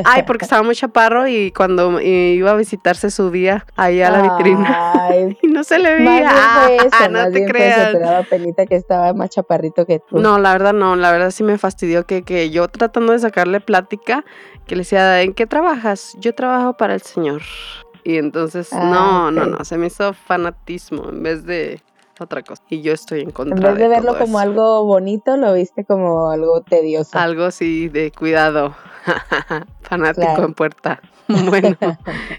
Ay, 0.04 0.22
porque 0.22 0.44
estaba 0.44 0.62
muy 0.62 0.74
chaparro 0.74 1.28
y 1.28 1.52
cuando 1.52 2.00
iba 2.00 2.52
a 2.52 2.54
visitarse 2.54 3.10
subía 3.10 3.66
ahí 3.76 4.00
a 4.00 4.10
la 4.10 4.22
vitrina 4.22 5.10
y 5.42 5.48
no 5.48 5.64
se 5.64 5.78
le 5.78 5.96
veía. 5.96 6.30
Ah, 6.30 7.08
no 7.10 7.30
te 7.30 7.44
creas. 7.44 7.92
te 7.92 7.98
daba 7.98 8.22
penita 8.22 8.64
que 8.64 8.76
estaba 8.76 9.12
más 9.12 9.30
chaparrito 9.30 9.84
que 9.84 9.98
tú. 9.98 10.18
No, 10.18 10.38
la 10.38 10.52
verdad 10.52 10.72
no, 10.72 10.96
la 10.96 11.12
verdad 11.12 11.30
sí 11.30 11.42
me 11.42 11.58
fastidió 11.58 12.06
que, 12.06 12.22
que 12.22 12.48
yo 12.48 12.68
tratando 12.68 13.12
de 13.12 13.18
sacarle 13.18 13.60
plática 13.60 14.24
que 14.66 14.76
le 14.76 14.82
decía, 14.82 15.20
¿en 15.22 15.34
qué 15.34 15.46
trabajas? 15.46 16.16
Yo 16.20 16.34
trabajo 16.34 16.74
para 16.76 16.94
el 16.94 17.02
Señor. 17.02 17.42
Y 18.04 18.16
entonces, 18.16 18.72
ah, 18.72 18.84
no, 18.84 19.30
no, 19.30 19.46
no, 19.46 19.64
se 19.64 19.78
me 19.78 19.86
hizo 19.86 20.12
fanatismo 20.12 21.08
en 21.10 21.22
vez 21.22 21.44
de 21.44 21.80
otra 22.20 22.42
cosa. 22.42 22.62
Y 22.68 22.82
yo 22.82 22.92
estoy 22.92 23.20
en 23.20 23.30
contra. 23.30 23.56
En 23.56 23.62
vez 23.62 23.78
de, 23.78 23.88
verlo 23.88 24.18
como 24.18 24.38
algo 24.38 24.84
bonito, 24.84 25.36
lo 25.36 25.54
viste 25.54 25.84
como 25.84 26.30
algo 26.30 26.62
tedioso. 26.62 27.18
Algo 27.18 27.44
así 27.44 27.88
de 27.88 28.12
cuidado. 28.12 28.74
Fanático 29.82 30.42
en 30.44 30.54
puerta. 30.54 31.00
Bueno, 31.28 31.76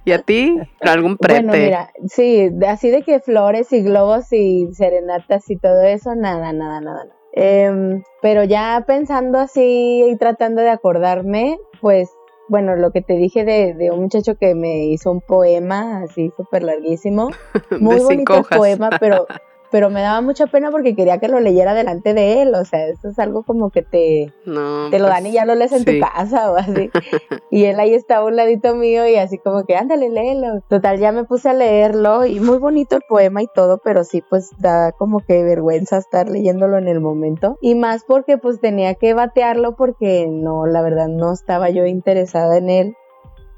¿y 0.03 0.13
a 0.13 0.17
ti? 0.23 0.57
¿Algún 0.81 1.15
prete? 1.15 1.43
Bueno, 1.43 1.63
mira, 1.63 1.91
sí, 2.07 2.49
así 2.67 2.89
de 2.89 3.03
que 3.03 3.19
flores 3.19 3.71
y 3.71 3.83
globos 3.83 4.33
y 4.33 4.67
serenatas 4.73 5.47
y 5.51 5.57
todo 5.57 5.83
eso, 5.83 6.15
nada, 6.15 6.53
nada, 6.53 6.81
nada. 6.81 7.05
Em, 7.33 8.01
pero 8.23 8.43
ya 8.43 8.83
pensando 8.87 9.37
así 9.37 10.05
y 10.09 10.17
tratando 10.17 10.63
de 10.63 10.71
acordarme, 10.71 11.59
pues 11.81 12.09
bueno, 12.49 12.75
lo 12.75 12.91
que 12.91 13.01
te 13.01 13.13
dije 13.13 13.45
de, 13.45 13.73
de, 13.75 13.91
un 13.91 14.01
muchacho 14.01 14.35
que 14.35 14.55
me 14.55 14.85
hizo 14.85 15.11
un 15.11 15.21
poema 15.21 16.01
así 16.03 16.31
súper 16.35 16.63
larguísimo. 16.63 17.29
Muy 17.79 17.99
bonito 17.99 18.37
el 18.37 18.43
poema, 18.43 18.89
pero 18.99 19.27
pero 19.71 19.89
me 19.89 20.01
daba 20.01 20.21
mucha 20.21 20.47
pena 20.47 20.71
porque 20.71 20.95
quería 20.95 21.19
que 21.19 21.27
lo 21.27 21.39
leyera 21.39 21.73
delante 21.73 22.13
de 22.13 22.41
él, 22.41 22.53
o 22.55 22.65
sea, 22.65 22.87
eso 22.87 23.09
es 23.09 23.19
algo 23.19 23.43
como 23.43 23.69
que 23.69 23.81
te, 23.81 24.33
te 24.43 24.99
lo 24.99 25.07
dan 25.07 25.25
y 25.25 25.31
ya 25.31 25.45
lo 25.45 25.55
lees 25.55 25.71
en 25.71 25.85
tu 25.85 25.91
casa 25.99 26.51
o 26.51 26.55
así. 26.55 26.89
y 27.51 27.65
él 27.65 27.79
ahí 27.79 27.93
estaba 27.93 28.23
a 28.23 28.25
un 28.25 28.35
ladito 28.35 28.75
mío 28.75 29.07
y 29.07 29.15
así 29.15 29.37
como 29.37 29.65
que, 29.65 29.75
ándale, 29.75 30.09
léelo. 30.09 30.61
Total, 30.67 30.99
ya 30.99 31.11
me 31.11 31.23
puse 31.23 31.49
a 31.49 31.53
leerlo 31.53 32.25
y 32.25 32.39
muy 32.39 32.57
bonito 32.57 32.95
el 32.95 33.03
poema 33.07 33.41
y 33.41 33.47
todo, 33.53 33.79
pero 33.83 34.03
sí, 34.03 34.23
pues 34.29 34.49
da 34.57 34.91
como 34.91 35.19
que 35.19 35.43
vergüenza 35.43 35.97
estar 35.97 36.29
leyéndolo 36.29 36.77
en 36.77 36.87
el 36.87 36.99
momento. 36.99 37.57
Y 37.61 37.75
más 37.75 38.03
porque 38.05 38.37
pues 38.37 38.59
tenía 38.59 38.95
que 38.95 39.13
batearlo 39.13 39.75
porque 39.75 40.27
no, 40.29 40.65
la 40.65 40.81
verdad 40.81 41.07
no 41.07 41.33
estaba 41.33 41.69
yo 41.69 41.85
interesada 41.85 42.57
en 42.57 42.69
él 42.69 42.95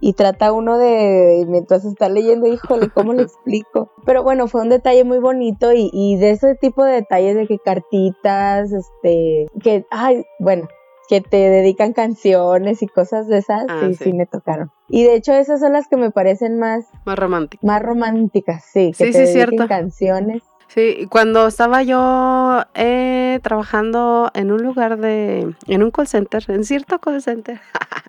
y 0.02 0.14
trata 0.14 0.52
uno 0.52 0.78
de, 0.78 1.46
mientras 1.48 1.86
está 1.86 2.10
leyendo, 2.10 2.48
híjole, 2.48 2.90
¿cómo 2.90 3.14
le 3.14 3.22
explico? 3.22 3.92
Pero 4.06 4.24
bueno, 4.24 4.48
fue 4.48 4.62
un 4.62 4.70
detalle 4.70 5.04
muy 5.04 5.20
bonito 5.20 5.72
y, 5.72 5.90
y 5.94 6.18
de 6.18 6.32
ese 6.32 6.56
tipo 6.56 6.84
de 6.84 6.94
detalles 6.94 7.36
de 7.36 7.48
que 7.48 7.60
cartitas, 7.60 8.72
este, 8.72 9.48
que, 9.64 9.86
ay, 9.92 10.26
bueno, 10.40 10.68
que 11.08 11.22
te 11.22 11.38
dedican 11.38 11.94
canciones 11.94 12.82
y 12.82 12.88
cosas 12.88 13.28
de 13.28 13.38
esas, 13.38 13.66
ah, 13.70 13.82
sí, 13.88 13.96
sí, 13.96 14.14
me 14.14 14.26
tocaron. 14.26 14.72
Y 14.90 15.04
de 15.04 15.16
hecho 15.16 15.34
esas 15.34 15.60
son 15.60 15.74
las 15.74 15.88
que 15.88 15.98
me 15.98 16.10
parecen 16.10 16.58
más... 16.58 16.86
Más 17.06 17.20
románticas. 17.20 17.64
Más 17.64 17.82
románticas, 17.82 18.64
sí. 18.64 18.94
Que 18.98 19.08
sí, 19.08 19.12
te 19.12 19.28
sí, 19.28 19.34
cierto. 19.34 19.68
canciones. 19.68 20.42
Sí, 20.74 21.08
cuando 21.10 21.48
estaba 21.48 21.84
yo 21.84 22.64
eh, 22.76 23.40
trabajando 23.44 24.32
en 24.34 24.54
un 24.54 24.64
lugar 24.64 24.98
de, 25.00 25.54
en 25.68 25.84
un 25.84 25.92
call 25.92 26.08
center, 26.08 26.46
en 26.48 26.64
cierto 26.64 27.00
call 27.00 27.22
center, 27.22 27.60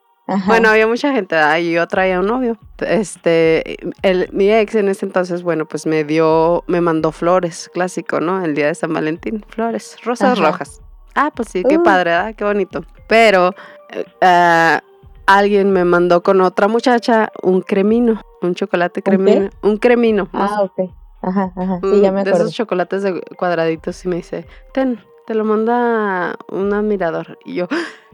Bueno, 0.46 0.68
había 0.68 0.86
mucha 0.86 1.12
gente, 1.12 1.36
y 1.60 1.72
yo 1.72 1.86
traía 1.86 2.20
un 2.20 2.26
novio. 2.26 2.58
Este, 2.78 3.76
el, 4.02 4.28
mi 4.32 4.50
ex 4.50 4.74
en 4.74 4.88
ese 4.88 5.06
entonces, 5.06 5.42
bueno, 5.42 5.66
pues 5.66 5.86
me 5.86 6.04
dio, 6.04 6.64
me 6.66 6.80
mandó 6.80 7.12
flores, 7.12 7.70
clásico, 7.72 8.20
¿no? 8.20 8.44
El 8.44 8.54
día 8.54 8.66
de 8.66 8.74
San 8.74 8.92
Valentín, 8.92 9.44
flores, 9.48 9.96
rosas 10.04 10.38
rojas. 10.38 10.80
Ah, 11.14 11.30
pues 11.34 11.48
sí, 11.48 11.62
qué 11.68 11.78
uh. 11.78 11.82
padre, 11.82 12.10
¿verdad? 12.10 12.34
Qué 12.34 12.44
bonito. 12.44 12.84
Pero 13.06 13.50
uh, 13.50 14.78
alguien 15.26 15.70
me 15.70 15.84
mandó 15.84 16.22
con 16.22 16.40
otra 16.40 16.68
muchacha 16.68 17.30
un 17.42 17.60
cremino, 17.60 18.22
un 18.40 18.54
chocolate 18.54 19.02
cremino, 19.02 19.50
un 19.62 19.76
cremino. 19.76 20.28
Ah, 20.32 20.62
ok. 20.62 20.90
Ajá, 21.20 21.52
ajá. 21.54 21.78
Sí, 21.82 22.00
ya 22.00 22.10
me 22.10 22.20
acuerdo. 22.20 22.38
De 22.38 22.44
esos 22.44 22.54
chocolates 22.54 23.02
de 23.02 23.20
cuadraditos 23.36 24.04
y 24.04 24.08
me 24.08 24.16
dice, 24.16 24.46
ten, 24.72 24.98
te 25.26 25.34
lo 25.34 25.44
manda 25.44 26.36
un 26.48 26.72
admirador. 26.72 27.38
Y 27.44 27.54
yo, 27.54 27.68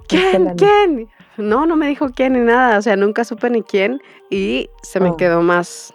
¿quién? 0.09 0.55
¿Quién? 0.57 1.09
No, 1.39 1.67
no 1.67 1.77
me 1.77 1.87
dijo 1.87 2.11
quién 2.11 2.35
ni 2.35 2.41
nada, 2.41 2.79
o 2.79 2.83
sea, 2.83 2.97
nunca 2.97 3.25
supe 3.25 3.49
ni 3.49 3.63
quién 3.63 4.01
y 4.29 4.69
se 4.83 5.01
me 5.01 5.11
oh. 5.11 5.17
quedó 5.17 5.41
más, 5.41 5.95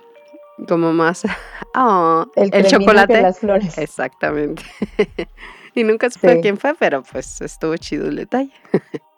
como 0.68 0.94
más, 0.94 1.24
oh, 1.76 2.26
el, 2.36 2.66
chocolate. 2.66 3.22
las 3.22 3.40
flores. 3.40 3.78
Exactamente. 3.78 4.64
y 5.76 5.84
nunca 5.84 6.10
supe 6.10 6.40
quién 6.42 6.58
fue, 6.58 6.74
pero 6.76 7.04
pues 7.04 7.42
estuvo 7.42 7.76
chido 7.78 8.08
el 8.08 8.16
detalle. 8.16 8.54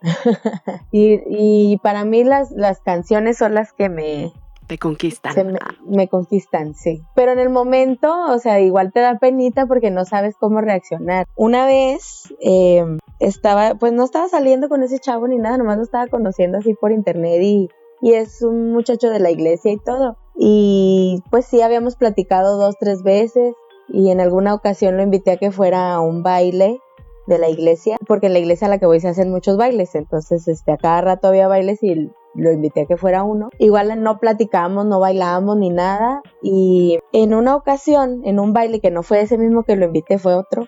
y, 0.92 1.22
y 1.30 1.78
para 1.78 2.06
mí 2.06 2.24
las, 2.24 2.52
las 2.52 2.80
canciones 2.82 3.38
son 3.38 3.54
las 3.54 3.72
que 3.72 3.90
me, 3.90 4.34
te 4.68 4.80
conquistan. 4.80 5.58
Me, 5.86 6.08
conquistan, 6.08 6.74
sí. 6.74 7.04
Pero 7.14 7.34
en 7.34 7.40
el 7.40 7.50
momento, 7.50 8.12
o 8.32 8.40
sea, 8.40 8.60
igual 8.60 8.92
te 8.92 9.00
da 9.00 9.20
penita 9.20 9.68
porque 9.68 9.92
no 9.92 10.06
sabes 10.06 10.36
cómo 10.40 10.60
reaccionar. 10.62 11.28
Una 11.36 11.68
vez 11.68 12.34
em, 12.40 12.98
estaba, 13.20 13.76
pues 13.76 13.94
no 13.94 14.04
estaba 14.04 14.28
saliendo 14.28 14.70
con 14.70 14.84
ese 14.84 15.00
chavo 15.00 15.28
ni 15.28 15.38
nada, 15.38 15.58
nomás 15.58 15.78
lo 15.78 15.84
estaba 15.84 16.08
conociendo 16.08 16.58
así 16.58 16.74
por 16.74 16.92
internet 16.92 17.42
y, 17.42 17.70
y 18.02 18.14
es 18.14 18.42
un 18.42 18.72
muchacho 18.72 19.10
de 19.10 19.20
la 19.20 19.32
iglesia 19.32 19.72
y 19.72 19.78
todo. 19.78 20.18
Y 20.36 21.24
pues 21.32 21.46
sí, 21.46 21.62
habíamos 21.62 21.96
platicado 21.96 22.58
dos, 22.58 22.76
tres 22.80 23.04
veces 23.04 23.56
y 23.88 24.10
en 24.10 24.20
alguna 24.20 24.54
ocasión 24.54 24.98
lo 24.98 25.04
invité 25.04 25.32
a 25.32 25.38
que 25.38 25.52
fuera 25.52 25.94
a 25.94 26.00
un 26.00 26.24
baile 26.24 26.80
de 27.28 27.40
la 27.40 27.50
iglesia, 27.50 27.98
porque 28.08 28.28
en 28.28 28.34
la 28.34 28.40
iglesia 28.40 28.68
a 28.68 28.70
la 28.70 28.78
que 28.78 28.86
voy 28.86 29.00
se 29.00 29.08
hacen 29.08 29.32
muchos 29.32 29.58
bailes, 29.58 29.96
entonces 29.96 30.48
este, 30.48 30.72
a 30.72 30.78
cada 30.78 31.02
rato 31.02 31.28
había 31.28 31.48
bailes 31.48 31.82
y 31.82 32.12
lo 32.36 32.52
invité 32.52 32.82
a 32.82 32.86
que 32.86 32.98
fuera 32.98 33.24
uno. 33.24 33.50
Igual 33.60 34.02
no 34.02 34.20
platicábamos, 34.20 34.86
no 34.86 35.00
bailábamos 35.00 35.58
ni 35.58 35.70
nada. 35.70 36.22
Y 36.42 37.00
en 37.14 37.34
una 37.34 37.56
ocasión, 37.56 38.22
en 38.26 38.40
un 38.40 38.54
baile 38.54 38.80
que 38.80 38.92
no 38.92 39.04
fue 39.04 39.22
ese 39.22 39.38
mismo 39.38 39.64
que 39.64 39.76
lo 39.76 39.86
invité, 39.86 40.20
fue 40.20 40.36
otro. 40.36 40.68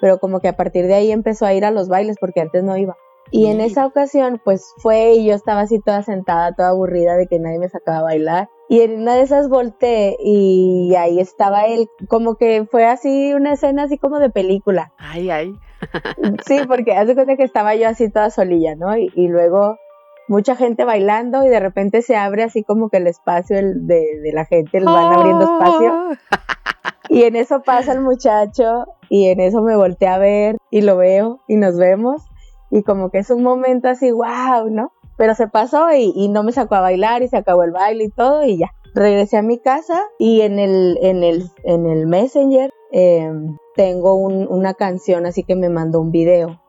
Pero 0.00 0.18
como 0.18 0.40
que 0.40 0.48
a 0.48 0.56
partir 0.56 0.86
de 0.86 0.94
ahí 0.94 1.12
empezó 1.12 1.46
a 1.46 1.54
ir 1.54 1.64
a 1.64 1.70
los 1.70 1.88
bailes 1.88 2.16
porque 2.20 2.40
antes 2.40 2.62
no 2.62 2.76
iba. 2.76 2.96
Y 3.30 3.46
en 3.46 3.60
esa 3.60 3.84
ocasión, 3.84 4.40
pues 4.42 4.72
fue 4.78 5.12
y 5.14 5.26
yo 5.26 5.34
estaba 5.34 5.60
así 5.60 5.80
toda 5.80 6.02
sentada, 6.02 6.54
toda 6.54 6.70
aburrida 6.70 7.16
de 7.16 7.26
que 7.26 7.38
nadie 7.38 7.58
me 7.58 7.68
sacaba 7.68 7.98
a 7.98 8.02
bailar. 8.02 8.48
Y 8.70 8.80
en 8.80 9.02
una 9.02 9.14
de 9.14 9.22
esas 9.22 9.48
volteé 9.48 10.16
y 10.18 10.94
ahí 10.94 11.20
estaba 11.20 11.66
él, 11.66 11.88
como 12.08 12.36
que 12.36 12.66
fue 12.70 12.86
así 12.86 13.34
una 13.34 13.52
escena 13.52 13.84
así 13.84 13.98
como 13.98 14.18
de 14.18 14.30
película. 14.30 14.92
Ay, 14.98 15.30
ay. 15.30 15.54
sí, 16.46 16.60
porque 16.66 16.94
hace 16.94 17.14
cuenta 17.14 17.36
que 17.36 17.44
estaba 17.44 17.74
yo 17.74 17.88
así 17.88 18.10
toda 18.10 18.30
solilla, 18.30 18.74
¿no? 18.76 18.96
Y, 18.96 19.10
y 19.14 19.28
luego 19.28 19.76
mucha 20.28 20.56
gente 20.56 20.84
bailando 20.84 21.44
y 21.44 21.48
de 21.48 21.60
repente 21.60 22.02
se 22.02 22.16
abre 22.16 22.44
así 22.44 22.62
como 22.62 22.90
que 22.90 22.98
el 22.98 23.06
espacio 23.06 23.56
de, 23.56 24.20
de 24.22 24.32
la 24.32 24.44
gente, 24.44 24.78
les 24.78 24.84
van 24.84 25.12
abriendo 25.12 25.44
espacio. 25.44 25.92
Oh. 27.10 27.14
Y 27.14 27.24
en 27.24 27.36
eso 27.36 27.62
pasa 27.62 27.92
el 27.92 28.00
muchacho 28.00 28.86
y 29.08 29.28
en 29.28 29.40
eso 29.40 29.62
me 29.62 29.76
volteé 29.76 30.08
a 30.08 30.18
ver 30.18 30.56
y 30.70 30.82
lo 30.82 30.96
veo 30.96 31.40
y 31.48 31.56
nos 31.56 31.76
vemos 31.76 32.22
y 32.70 32.82
como 32.82 33.10
que 33.10 33.18
es 33.18 33.30
un 33.30 33.42
momento 33.42 33.88
así, 33.88 34.10
wow, 34.10 34.68
¿no? 34.70 34.92
Pero 35.16 35.34
se 35.34 35.48
pasó 35.48 35.90
y, 35.92 36.28
no 36.28 36.42
me 36.42 36.52
sacó 36.52 36.76
a 36.76 36.80
bailar 36.80 37.22
y 37.22 37.28
se 37.28 37.36
acabó 37.36 37.64
el 37.64 37.72
baile 37.72 38.04
y 38.04 38.10
todo 38.10 38.44
y 38.44 38.58
ya. 38.58 38.70
Regresé 38.94 39.36
a 39.36 39.42
mi 39.42 39.58
casa 39.58 40.04
y 40.18 40.42
en 40.42 40.58
el, 40.58 40.98
en 41.02 41.24
el, 41.24 41.50
en 41.64 41.86
el 41.86 42.06
Messenger 42.06 42.70
em, 42.92 43.56
tengo 43.74 44.14
una 44.14 44.74
canción 44.74 45.26
así 45.26 45.42
que 45.42 45.56
me 45.56 45.68
mandó 45.68 46.00
un 46.00 46.10
video 46.10 46.60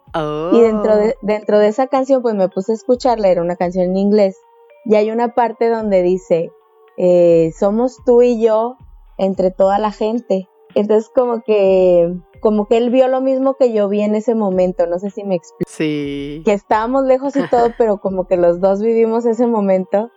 y 0.52 0.62
dentro 0.62 0.95
de, 0.95 1.10
oh. 1.10 1.25
dentro 1.25 1.60
de 1.60 1.67
esa 1.67 1.88
canción, 1.88 2.21
pues 2.21 2.36
me 2.36 2.49
puse 2.49 2.71
a 2.71 2.75
escucharla, 2.75 3.28
era 3.28 3.41
una 3.41 3.56
canción 3.56 3.86
en 3.86 3.97
inglés. 3.97 4.38
Y 4.86 4.95
hay 4.95 5.12
una 5.12 5.36
parte 5.36 5.69
donde 5.69 6.02
dice, 6.02 6.52
eh, 6.97 7.52
somos 7.58 7.97
tú 8.06 8.21
y 8.21 8.41
yo 8.41 8.78
entre 9.19 9.51
toda 9.51 9.77
la 9.77 9.91
gente. 9.91 10.49
Entonces 10.73 11.12
como 11.13 11.43
que 11.43 12.12
como 12.41 12.67
que 12.67 12.77
él 12.77 12.89
vio 12.89 13.08
lo 13.08 13.21
mismo 13.21 13.55
que 13.55 13.73
yo 13.73 13.89
vi 13.89 14.01
en 14.01 14.15
ese 14.15 14.34
momento, 14.34 14.88
no 14.88 14.97
sé 14.97 15.10
si 15.10 15.23
me 15.23 15.36
explico. 15.36 15.69
Sí. 15.69 16.41
Que 16.45 16.53
estábamos 16.53 17.03
lejos 17.03 17.36
y 17.36 17.47
todo, 17.49 17.73
pero 17.77 17.97
como 17.97 18.27
que 18.27 18.38
los 18.38 18.62
dos 18.62 18.82
vivimos 18.82 19.25
ese 19.25 19.45
momento 19.45 20.10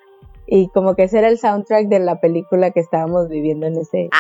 y 0.47 0.69
como 0.69 0.95
que 0.95 1.05
ese 1.05 1.19
era 1.19 1.29
el 1.29 1.39
soundtrack 1.39 1.89
de 1.89 1.99
la 1.99 2.21
película 2.21 2.71
que 2.73 2.81
estábamos 2.81 3.29
viviendo 3.29 3.67
en 3.67 3.77
ese, 3.77 4.11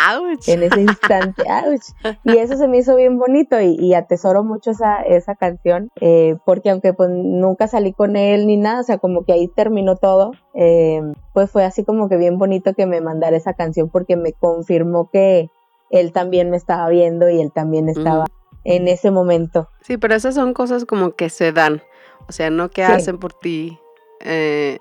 en 0.47 0.63
ese 0.63 0.81
instante. 0.81 1.45
Y 2.25 2.37
eso 2.39 2.57
se 2.57 2.69
me 2.69 2.79
hizo 2.79 2.97
bien 2.97 3.19
bonito 3.19 3.61
y, 3.61 3.95
atesoro 3.95 4.43
mucho 4.45 4.71
esa, 4.71 5.03
esa 5.03 5.35
canción, 5.35 5.91
eh, 6.01 6.37
porque 6.45 6.71
aunque 6.71 6.93
pues 6.93 7.11
nunca 7.11 7.67
salí 7.69 7.93
con 7.93 8.17
él 8.17 8.47
ni 8.47 8.57
nada, 8.57 8.81
o 8.81 8.85
sea, 8.85 8.99
como 8.99 9.25
que 9.25 9.33
ahí 9.33 9.49
terminó 9.49 9.97
todo, 9.97 10.33
eh, 10.55 11.03
pues 11.33 11.51
fue 11.51 11.65
así 11.65 11.85
como 11.85 12.09
que 12.09 12.17
bien 12.17 12.39
bonito 12.39 12.75
que 12.75 12.87
me 12.87 13.01
mandara 13.01 13.37
esa 13.37 13.55
canción 13.55 13.89
porque 13.89 14.17
me 14.17 14.33
confirmó 14.33 15.11
que 15.11 15.51
él 15.91 16.13
también 16.13 16.51
me 16.51 16.57
estaba 16.57 16.89
viendo 16.89 17.29
y 17.29 17.41
él 17.41 17.53
también 17.53 17.89
estaba 17.89 18.25
en 18.65 18.89
ese 18.89 19.11
momento. 19.11 19.69
Sí, 19.83 19.97
pero 19.97 20.15
esas 20.15 20.35
son 20.35 20.55
cosas 20.55 20.85
como 20.85 21.13
que 21.13 21.29
se 21.31 21.53
dan, 21.53 21.83
o 22.29 22.33
sea, 22.33 22.51
no 22.51 22.71
que 22.71 22.85
hacen 22.85 23.19
por 23.19 23.33
ti. 23.33 23.79
Eh, 24.23 24.79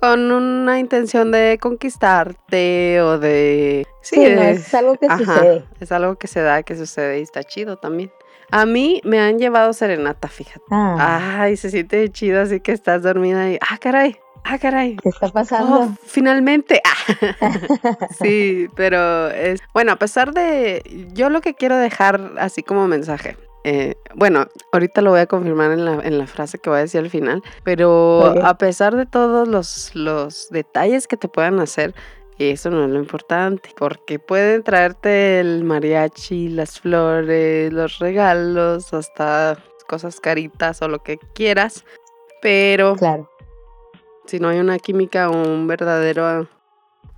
con 0.00 0.30
una 0.30 0.78
intención 0.78 1.30
de 1.30 1.58
conquistarte 1.60 3.00
o 3.00 3.18
de... 3.18 3.86
Sí, 4.00 4.20
es 4.24 4.74
algo 4.74 4.96
que 4.96 5.08
sucede. 5.08 5.64
Es 5.80 5.92
algo 5.92 6.16
que 6.16 6.26
se 6.26 6.40
da, 6.40 6.62
que 6.62 6.76
sucede 6.76 7.20
y 7.20 7.22
está 7.22 7.44
chido 7.44 7.76
también. 7.76 8.10
A 8.50 8.66
mí 8.66 9.00
me 9.04 9.20
han 9.20 9.38
llevado 9.38 9.72
serenata, 9.72 10.28
fíjate. 10.28 10.64
Ah. 10.70 11.38
Ay, 11.40 11.56
se 11.56 11.70
siente 11.70 12.10
chido 12.10 12.42
así 12.42 12.60
que 12.60 12.72
estás 12.72 13.02
dormida 13.02 13.50
y... 13.50 13.58
Ah, 13.60 13.78
caray. 13.78 14.16
Ah, 14.44 14.58
caray. 14.58 14.96
¿Qué 14.96 15.08
está 15.08 15.28
pasando? 15.28 15.80
Oh, 15.80 15.96
finalmente. 16.04 16.82
sí, 18.20 18.66
pero 18.76 19.30
es... 19.30 19.60
Bueno, 19.72 19.92
a 19.92 19.96
pesar 19.96 20.32
de... 20.34 20.82
Yo 21.14 21.30
lo 21.30 21.40
que 21.40 21.54
quiero 21.54 21.76
dejar 21.76 22.32
así 22.38 22.62
como 22.62 22.88
mensaje 22.88 23.36
eh, 23.64 23.94
bueno, 24.14 24.46
ahorita 24.72 25.02
lo 25.02 25.10
voy 25.10 25.20
a 25.20 25.26
confirmar 25.26 25.70
en 25.72 25.84
la, 25.84 26.00
en 26.02 26.18
la, 26.18 26.26
frase 26.26 26.58
que 26.58 26.68
voy 26.68 26.78
a 26.80 26.82
decir 26.82 27.00
al 27.00 27.10
final, 27.10 27.42
pero 27.62 28.34
a 28.44 28.58
pesar 28.58 28.96
de 28.96 29.06
todos 29.06 29.46
los, 29.46 29.94
los 29.94 30.48
detalles 30.50 31.06
que 31.06 31.16
te 31.16 31.28
puedan 31.28 31.60
hacer, 31.60 31.94
eso 32.50 32.70
no 32.70 32.84
es 32.84 32.90
lo 32.90 32.98
importante, 32.98 33.70
porque 33.76 34.18
pueden 34.18 34.62
traerte 34.62 35.40
el 35.40 35.64
mariachi, 35.64 36.48
las 36.48 36.80
flores, 36.80 37.72
los 37.72 37.98
regalos, 37.98 38.92
hasta 38.92 39.58
cosas 39.86 40.20
caritas 40.20 40.82
o 40.82 40.88
lo 40.88 41.02
que 41.02 41.18
quieras, 41.34 41.84
pero 42.40 42.96
claro. 42.96 43.30
si 44.26 44.40
no 44.40 44.48
hay 44.48 44.58
una 44.58 44.78
química 44.78 45.28
o 45.28 45.32
un 45.32 45.66
verdadero 45.66 46.48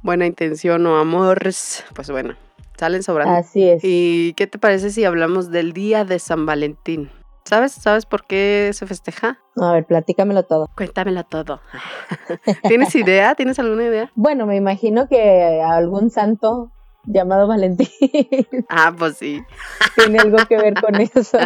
buena 0.03 0.27
intención 0.27 0.87
o 0.87 0.97
amor, 0.97 1.41
pues 1.43 2.11
bueno, 2.11 2.37
Salen 2.85 3.03
sobrando. 3.03 3.35
Así 3.35 3.67
es. 3.67 3.81
¿Y 3.83 4.35
qué 4.35 4.47
te 4.47 4.59
parece 4.59 4.91
si 4.91 5.07
hablamos 5.07 5.51
del 5.51 5.73
día 5.73 6.05
de 6.05 6.19
San 6.19 6.45
Valentín? 6.45 7.11
¿Sabes? 7.47 7.73
¿Sabes 7.73 8.05
por 8.05 8.27
qué 8.27 8.73
se 8.75 8.87
festeja? 8.87 9.39
A 9.57 9.73
ver, 9.73 9.87
platícamelo 9.87 10.43
todo. 10.43 10.69
Cuéntamelo 10.77 11.25
todo. 11.25 11.63
¿Tienes 12.69 12.95
idea? 12.95 13.35
¿Tienes 13.37 13.59
alguna 13.59 13.85
idea? 13.85 14.13
Bueno, 14.17 14.45
me 14.45 14.57
imagino 14.57 15.09
que 15.09 15.63
algún 15.67 16.11
santo 16.11 16.73
llamado 17.07 17.47
Valentín. 17.49 17.89
Ah, 18.69 18.93
pues 18.95 19.17
sí. 19.17 19.43
Tiene 19.97 20.19
algo 20.19 20.37
que 20.47 20.59
ver 20.59 20.75
con 20.75 20.95
eso. 21.01 21.39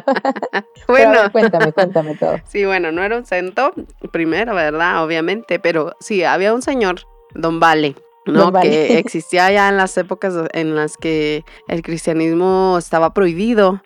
bueno, 0.88 1.20
cuéntame, 1.30 1.72
cuéntame 1.72 2.16
todo. 2.16 2.38
Sí, 2.48 2.64
bueno, 2.64 2.90
no 2.90 3.04
era 3.04 3.16
un 3.16 3.26
santo 3.26 3.72
primero, 4.10 4.56
¿verdad? 4.56 5.04
Obviamente, 5.04 5.60
pero 5.60 5.94
sí, 6.00 6.24
había 6.24 6.52
un 6.52 6.62
señor, 6.62 7.02
Don 7.34 7.60
Vale, 7.60 7.94
¿no? 8.28 8.52
Que 8.52 8.98
existía 8.98 9.50
ya 9.50 9.68
en 9.68 9.76
las 9.76 9.96
épocas 9.96 10.34
en 10.52 10.74
las 10.74 10.96
que 10.96 11.44
el 11.66 11.82
cristianismo 11.82 12.76
estaba 12.78 13.12
prohibido 13.14 13.82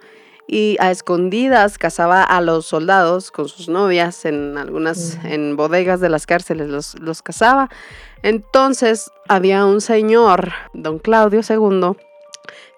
y 0.46 0.76
a 0.80 0.90
escondidas 0.90 1.78
cazaba 1.78 2.22
a 2.22 2.40
los 2.40 2.66
soldados 2.66 3.30
con 3.30 3.48
sus 3.48 3.68
novias 3.68 4.24
en 4.24 4.58
algunas, 4.58 5.18
en 5.24 5.56
bodegas 5.56 6.00
de 6.00 6.08
las 6.08 6.26
cárceles 6.26 6.68
los, 6.68 6.98
los 7.00 7.22
cazaba. 7.22 7.70
Entonces 8.22 9.10
había 9.28 9.64
un 9.64 9.80
señor, 9.80 10.52
don 10.74 10.98
Claudio 10.98 11.40
II, 11.48 11.96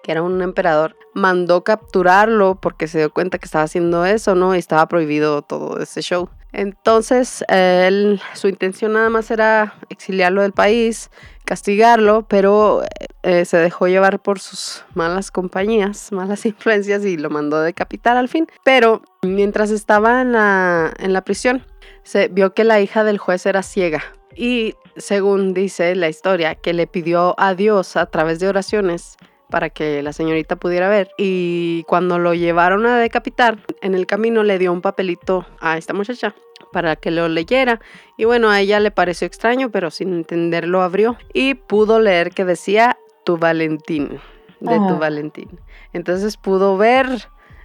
que 0.03 0.11
era 0.11 0.21
un 0.21 0.41
emperador, 0.41 0.95
mandó 1.13 1.63
capturarlo 1.63 2.55
porque 2.55 2.87
se 2.87 2.99
dio 2.99 3.11
cuenta 3.11 3.39
que 3.39 3.45
estaba 3.45 3.63
haciendo 3.63 4.05
eso, 4.05 4.35
¿no? 4.35 4.55
Y 4.55 4.59
estaba 4.59 4.87
prohibido 4.87 5.41
todo 5.41 5.79
ese 5.79 6.01
show. 6.01 6.29
Entonces, 6.53 7.43
él, 7.49 8.21
su 8.33 8.47
intención 8.47 8.93
nada 8.93 9.09
más 9.09 9.29
era 9.29 9.75
exiliarlo 9.95 10.41
del 10.41 10.51
país, 10.51 11.09
castigarlo, 11.45 12.27
pero 12.27 12.83
eh, 13.23 13.45
se 13.45 13.57
dejó 13.57 13.87
llevar 13.87 14.19
por 14.19 14.39
sus 14.39 14.83
malas 14.93 15.31
compañías, 15.31 16.11
malas 16.11 16.45
influencias 16.45 17.05
y 17.05 17.17
lo 17.17 17.29
mandó 17.29 17.61
decapitar 17.61 18.17
al 18.17 18.29
fin. 18.29 18.47
Pero 18.63 19.01
mientras 19.21 19.71
estaba 19.71 20.21
en 20.21 20.33
la, 20.33 20.93
en 20.99 21.13
la 21.13 21.23
prisión, 21.23 21.65
se 22.03 22.27
vio 22.27 22.53
que 22.53 22.63
la 22.63 22.81
hija 22.81 23.03
del 23.03 23.17
juez 23.17 23.45
era 23.45 23.63
ciega. 23.63 24.03
Y 24.35 24.75
según 24.97 25.53
dice 25.53 25.95
la 25.95 26.09
historia, 26.09 26.55
que 26.55 26.73
le 26.73 26.87
pidió 26.87 27.35
a 27.39 27.55
Dios 27.55 27.95
a 27.95 28.05
través 28.07 28.39
de 28.39 28.49
oraciones 28.49 29.17
para 29.49 29.69
que 29.69 30.01
la 30.01 30.13
señorita 30.13 30.55
pudiera 30.55 30.89
ver. 30.89 31.09
Y 31.17 31.83
cuando 31.87 32.19
lo 32.19 32.33
llevaron 32.33 32.85
a 32.85 32.97
decapitar, 32.99 33.59
en 33.81 33.95
el 33.95 34.05
camino 34.05 34.43
le 34.43 34.59
dio 34.59 34.71
un 34.73 34.81
papelito 34.81 35.45
a 35.59 35.77
esta 35.77 35.93
muchacha 35.93 36.35
para 36.71 36.95
que 36.95 37.11
lo 37.11 37.27
leyera. 37.27 37.79
Y 38.17 38.25
bueno, 38.25 38.49
a 38.49 38.59
ella 38.59 38.79
le 38.79 38.91
pareció 38.91 39.27
extraño, 39.27 39.71
pero 39.71 39.91
sin 39.91 40.13
entenderlo 40.13 40.81
abrió 40.81 41.17
y 41.33 41.53
pudo 41.53 41.99
leer 41.99 42.31
que 42.31 42.45
decía 42.45 42.97
tu 43.23 43.37
Valentín, 43.37 44.19
de 44.59 44.75
tu 44.75 44.97
Valentín. 44.97 45.59
Entonces 45.93 46.37
pudo 46.37 46.77
ver 46.77 47.07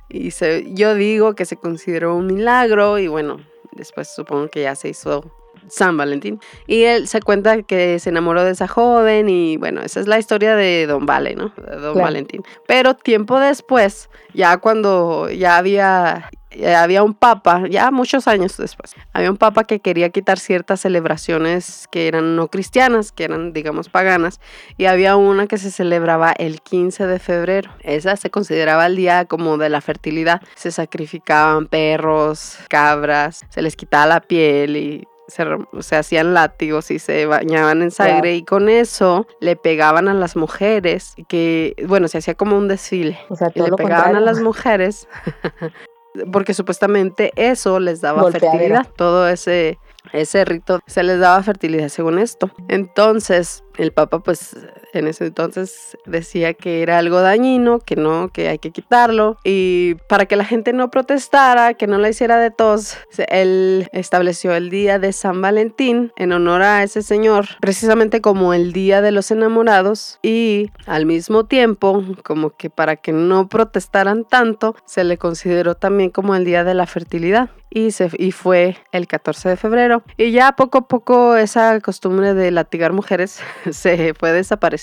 y 0.09 0.31
se, 0.33 0.73
yo 0.75 0.95
digo 0.95 1.35
que 1.35 1.45
se 1.45 1.57
consideró 1.57 2.17
un 2.17 2.27
milagro 2.27 2.99
y 2.99 3.09
bueno, 3.09 3.39
después 3.73 4.13
supongo 4.15 4.49
que 4.49 4.63
ya 4.63 4.75
se 4.75 4.89
hizo 4.89 5.25
San 5.71 5.97
Valentín. 5.97 6.41
Y 6.67 6.83
él 6.83 7.09
se 7.09 7.21
cuenta 7.21 7.63
que 7.63 7.99
se 7.99 8.11
enamoró 8.11 8.45
de 8.45 8.53
esa 8.53 8.69
joven 8.69 9.29
y 9.29 9.57
bueno, 9.57 9.81
esa 9.83 10.01
es 10.01 10.07
la 10.07 10.19
historia 10.19 10.55
de 10.57 10.87
Don 10.87 11.07
Vale, 11.07 11.35
¿no? 11.35 11.53
De 11.57 11.77
Don 11.77 11.99
Valentín. 11.99 12.43
Pero 12.67 12.95
tiempo 12.95 13.39
después, 13.39 14.11
ya 14.35 14.59
cuando 14.59 15.31
ya 15.31 15.57
había 15.57 16.31
había 16.77 17.03
un 17.03 17.15
papa, 17.15 17.65
ya 17.69 17.91
muchos 17.91 18.27
años 18.27 18.57
después, 18.57 18.95
había 19.13 19.31
un 19.31 19.37
papa 19.37 19.65
que 19.65 19.81
quería 19.81 20.11
quitar 20.11 20.39
ciertas 20.39 20.81
celebraciones 20.81 21.87
que 21.91 22.09
eran 22.09 22.37
no 22.37 22.49
cristianas, 22.49 23.13
que 23.13 23.25
eran, 23.25 23.53
digamos, 23.53 23.89
paganas, 23.89 24.41
y 24.77 24.87
había 24.87 25.17
una 25.17 25.47
que 25.47 25.59
se 25.59 25.71
celebraba 25.71 26.33
el 26.33 26.61
15 26.61 27.07
de 27.07 27.19
febrero. 27.19 27.71
Esa 27.81 28.17
se 28.17 28.31
consideraba 28.31 28.87
el 28.87 28.97
día 28.97 29.25
como 29.27 29.59
de 29.59 29.69
la 29.69 29.81
fertilidad. 29.81 30.43
Se 30.57 30.73
sacrificaban 30.73 31.67
perros, 31.67 32.59
cabras, 32.69 33.43
se 33.49 33.63
les 33.63 33.77
quitaba 33.77 34.07
la 34.07 34.21
piel 34.21 34.77
y 34.77 35.07
se, 35.31 35.97
hacían 35.97 36.35
látigos 36.35 36.91
y 36.91 36.99
se 36.99 37.27
bañaban 37.27 37.83
en 37.83 37.91
sangre 37.91 38.35
y 38.35 38.45
con 38.45 38.69
eso 38.69 39.27
le 39.41 39.57
pegaban 39.57 40.09
a 40.09 40.15
las 40.15 40.37
mujeres 40.37 41.15
que 41.29 41.75
bueno 41.87 42.09
se 42.09 42.19
hacía 42.19 42.35
como 42.35 42.57
un 42.57 42.69
desfile 42.69 43.19
y 43.55 43.61
le 43.61 43.71
pegaban 43.73 44.17
a 44.17 44.21
las 44.21 44.41
mujeres 44.41 45.09
porque 46.33 46.55
supuestamente 46.55 47.33
eso 47.37 47.79
les 47.79 48.01
daba 48.01 48.31
fertilidad, 48.31 48.87
todo 48.97 49.29
ese, 49.29 49.79
ese 50.13 50.45
rito 50.45 50.81
se 50.87 51.03
les 51.03 51.21
daba 51.21 51.43
fertilidad 51.43 51.89
según 51.89 52.19
esto. 52.19 52.51
Entonces, 52.69 53.65
el 53.79 53.93
Papa 53.93 54.21
pues 54.21 54.57
en 54.93 55.07
ese 55.07 55.27
entonces 55.27 55.97
decía 56.07 56.55
que 56.55 56.83
era 56.83 56.99
algo 56.99 57.21
dañino, 57.21 57.79
que 57.79 57.97
no, 57.97 58.29
que 58.29 58.49
hay 58.49 58.59
que 58.59 58.71
quitarlo 58.71 59.37
y 59.45 59.95
para 60.09 60.27
que 60.27 60.37
la 60.37 60.45
gente 60.45 60.73
no 60.73 60.91
protestara, 60.91 61.75
que 61.75 61.87
no 61.87 61.99
la 61.99 62.09
hiciera 62.09 62.39
de 62.39 62.51
tos, 62.51 62.97
él 63.29 63.89
estableció 63.93 64.55
el 64.55 64.71
día 64.71 64.99
de 64.99 65.13
San 65.13 65.41
Valentín 65.41 66.13
en 66.17 66.33
honor 66.33 66.63
a 66.63 66.83
ese 66.83 67.03
señor, 67.03 67.47
precisamente 67.61 68.21
como 68.21 68.55
el 68.55 68.73
día 68.73 69.03
de 69.03 69.13
los 69.13 69.31
enamorados 69.31 70.19
y 70.23 70.71
al 70.87 71.07
mismo 71.07 71.45
tiempo 71.45 72.05
como 72.23 72.51
que 72.51 72.71
para 72.71 72.97
que 72.97 73.13
no 73.13 73.49
protestaran 73.49 74.25
tanto, 74.25 74.75
se 74.85 75.05
le 75.05 75.19
consideró 75.19 75.75
también 75.75 76.11
como 76.11 76.35
el 76.35 76.45
día 76.45 76.65
de 76.65 76.75
la 76.75 76.87
fertilidad 76.87 77.51
y, 77.71 77.93
se, 77.93 78.11
y 78.19 78.33
fue 78.33 78.77
el 78.93 79.07
14 79.07 79.51
de 79.51 79.57
febrero. 79.57 80.03
Y 80.17 80.33
ya 80.33 80.53
poco 80.53 80.79
a 80.79 80.89
poco 80.89 81.37
esa 81.37 81.81
costumbre 81.81 82.35
de 82.35 82.51
latigar 82.51 82.93
mujeres 82.93 83.41
se 83.71 84.13
fue 84.15 84.33
desapareciendo 84.33 84.80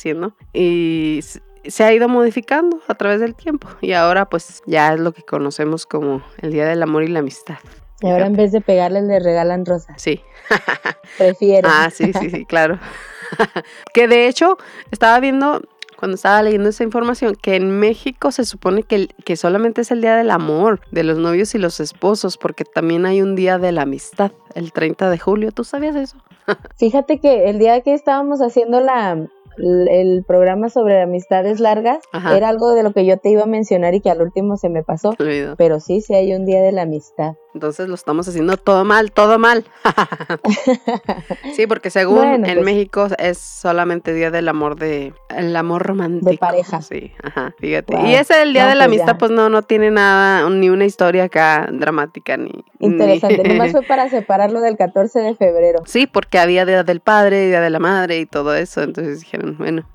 y 0.53 1.19
se 1.65 1.83
ha 1.83 1.93
ido 1.93 2.07
modificando 2.07 2.79
a 2.87 2.95
través 2.95 3.19
del 3.19 3.35
tiempo 3.35 3.67
y 3.81 3.93
ahora 3.93 4.29
pues 4.29 4.61
ya 4.65 4.93
es 4.93 4.99
lo 4.99 5.11
que 5.11 5.23
conocemos 5.23 5.85
como 5.85 6.21
el 6.41 6.51
Día 6.51 6.65
del 6.65 6.81
Amor 6.83 7.03
y 7.03 7.07
la 7.07 7.19
Amistad. 7.19 7.57
Y 8.01 8.07
ahora 8.07 8.27
en 8.27 8.33
vez 8.33 8.51
de 8.51 8.61
pegarles 8.61 9.03
le 9.03 9.19
regalan 9.19 9.65
rosas. 9.65 9.95
Sí. 10.01 10.21
Prefiero. 11.17 11.67
Ah, 11.71 11.89
sí, 11.91 12.11
sí, 12.13 12.29
sí, 12.29 12.45
claro. 12.45 12.79
que 13.93 14.07
de 14.07 14.27
hecho 14.27 14.57
estaba 14.91 15.19
viendo 15.19 15.61
cuando 15.97 16.15
estaba 16.15 16.43
leyendo 16.43 16.69
esa 16.69 16.83
información 16.83 17.35
que 17.35 17.55
en 17.55 17.79
México 17.79 18.31
se 18.31 18.45
supone 18.45 18.83
que, 18.83 19.07
que 19.25 19.35
solamente 19.35 19.81
es 19.81 19.91
el 19.91 20.01
día 20.01 20.15
del 20.15 20.29
amor, 20.29 20.79
de 20.91 21.03
los 21.03 21.17
novios 21.17 21.55
y 21.55 21.57
los 21.57 21.79
esposos, 21.79 22.37
porque 22.37 22.63
también 22.63 23.05
hay 23.07 23.21
un 23.21 23.35
día 23.35 23.57
de 23.57 23.71
la 23.71 23.81
amistad, 23.81 24.31
el 24.53 24.71
30 24.71 25.09
de 25.09 25.17
julio. 25.17 25.51
¿Tú 25.51 25.63
sabías 25.63 25.95
eso? 25.95 26.17
Fíjate 26.77 27.19
que 27.19 27.49
el 27.49 27.57
día 27.57 27.81
que 27.81 27.93
estábamos 27.93 28.41
haciendo 28.41 28.79
la, 28.79 29.27
el, 29.57 30.23
programa 30.27 30.69
sobre 30.69 31.01
amistades 31.01 31.59
largas 31.59 31.99
era 32.13 32.49
algo 32.49 32.73
de 32.73 32.83
lo 32.83 32.91
que 32.91 33.05
yo 33.05 33.17
te 33.17 33.29
iba 33.29 33.43
a 33.43 33.47
mencionar 33.47 33.93
y 33.93 34.01
que 34.01 34.09
al 34.09 34.21
último 34.21 34.57
se 34.57 34.69
me 34.69 34.83
pasó. 34.83 35.13
Pero 35.57 35.79
sí, 35.79 36.01
sí 36.01 36.13
hay 36.13 36.33
un 36.33 36.45
día 36.45 36.61
de 36.61 36.71
la 36.71 36.83
amistad. 36.83 37.35
Entonces 37.53 37.87
lo 37.87 37.95
estamos 37.95 38.27
haciendo 38.27 38.57
todo 38.57 38.85
mal, 38.85 39.11
todo 39.11 39.39
mal. 39.39 39.65
sí, 41.55 41.65
porque 41.65 41.89
según 41.89 42.25
en 42.25 42.41
pues 42.43 42.65
México 42.65 43.07
es 43.17 43.37
solamente 43.37 44.13
día 44.13 44.31
del 44.31 44.47
amor 44.47 44.75
de 44.75 45.13
el 45.29 45.55
amor 45.55 45.83
romántico. 45.83 46.29
De 46.29 46.37
pareja. 46.37 46.81
Sí, 46.81 47.13
ajá, 47.23 47.53
fíjate. 47.57 47.99
Y 48.05 48.15
ese 48.15 48.41
el 48.41 48.53
día 48.53 48.67
de 48.67 48.75
la 48.75 48.85
pues 48.85 48.99
amistad, 48.99 49.17
pues 49.17 49.31
no, 49.31 49.49
no 49.49 49.61
tiene 49.63 49.91
nada, 49.91 50.47
ni 50.49 50.69
una 50.69 50.85
historia 50.85 51.25
acá 51.25 51.67
dramática 51.71 52.37
ni. 52.37 52.63
Interesante. 52.79 53.43
Nomás 53.47 53.71
fue 53.71 53.81
para 53.81 54.09
separarlo 54.09 54.61
del 54.61 54.77
14 54.77 55.19
de 55.19 55.35
febrero. 55.35 55.81
Sí, 55.85 56.05
porque 56.07 56.39
había 56.39 56.65
día 56.65 56.83
del 56.83 56.99
padre, 56.99 57.47
día 57.47 57.61
de 57.61 57.69
la 57.69 57.79
madre 57.79 58.19
y 58.19 58.25
todo 58.25 58.55
eso. 58.55 58.83
Entonces 58.83 59.21
dijeron, 59.21 59.57
bueno, 59.57 59.87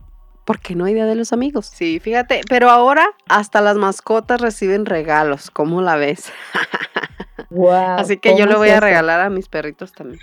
¿por 0.45 0.61
qué 0.61 0.75
no 0.75 0.85
hay 0.85 0.95
día 0.95 1.07
de 1.07 1.15
los 1.15 1.33
amigos? 1.33 1.67
Sí, 1.67 2.01
fíjate, 2.01 2.43
pero 2.49 2.71
ahora 2.71 3.07
hasta 3.29 3.61
las 3.61 3.77
mascotas 3.77 4.41
reciben 4.41 4.87
regalos, 4.87 5.51
¿cómo 5.51 5.83
la 5.83 5.97
ves? 5.97 6.33
Así 7.97 8.17
que 8.17 8.37
yo 8.37 8.47
le 8.47 8.57
voy 8.57 8.71
a 8.71 8.81
regalar 8.81 9.21
a 9.21 9.31
mis 9.31 9.49
perritos 9.49 9.93
también. 9.93 10.21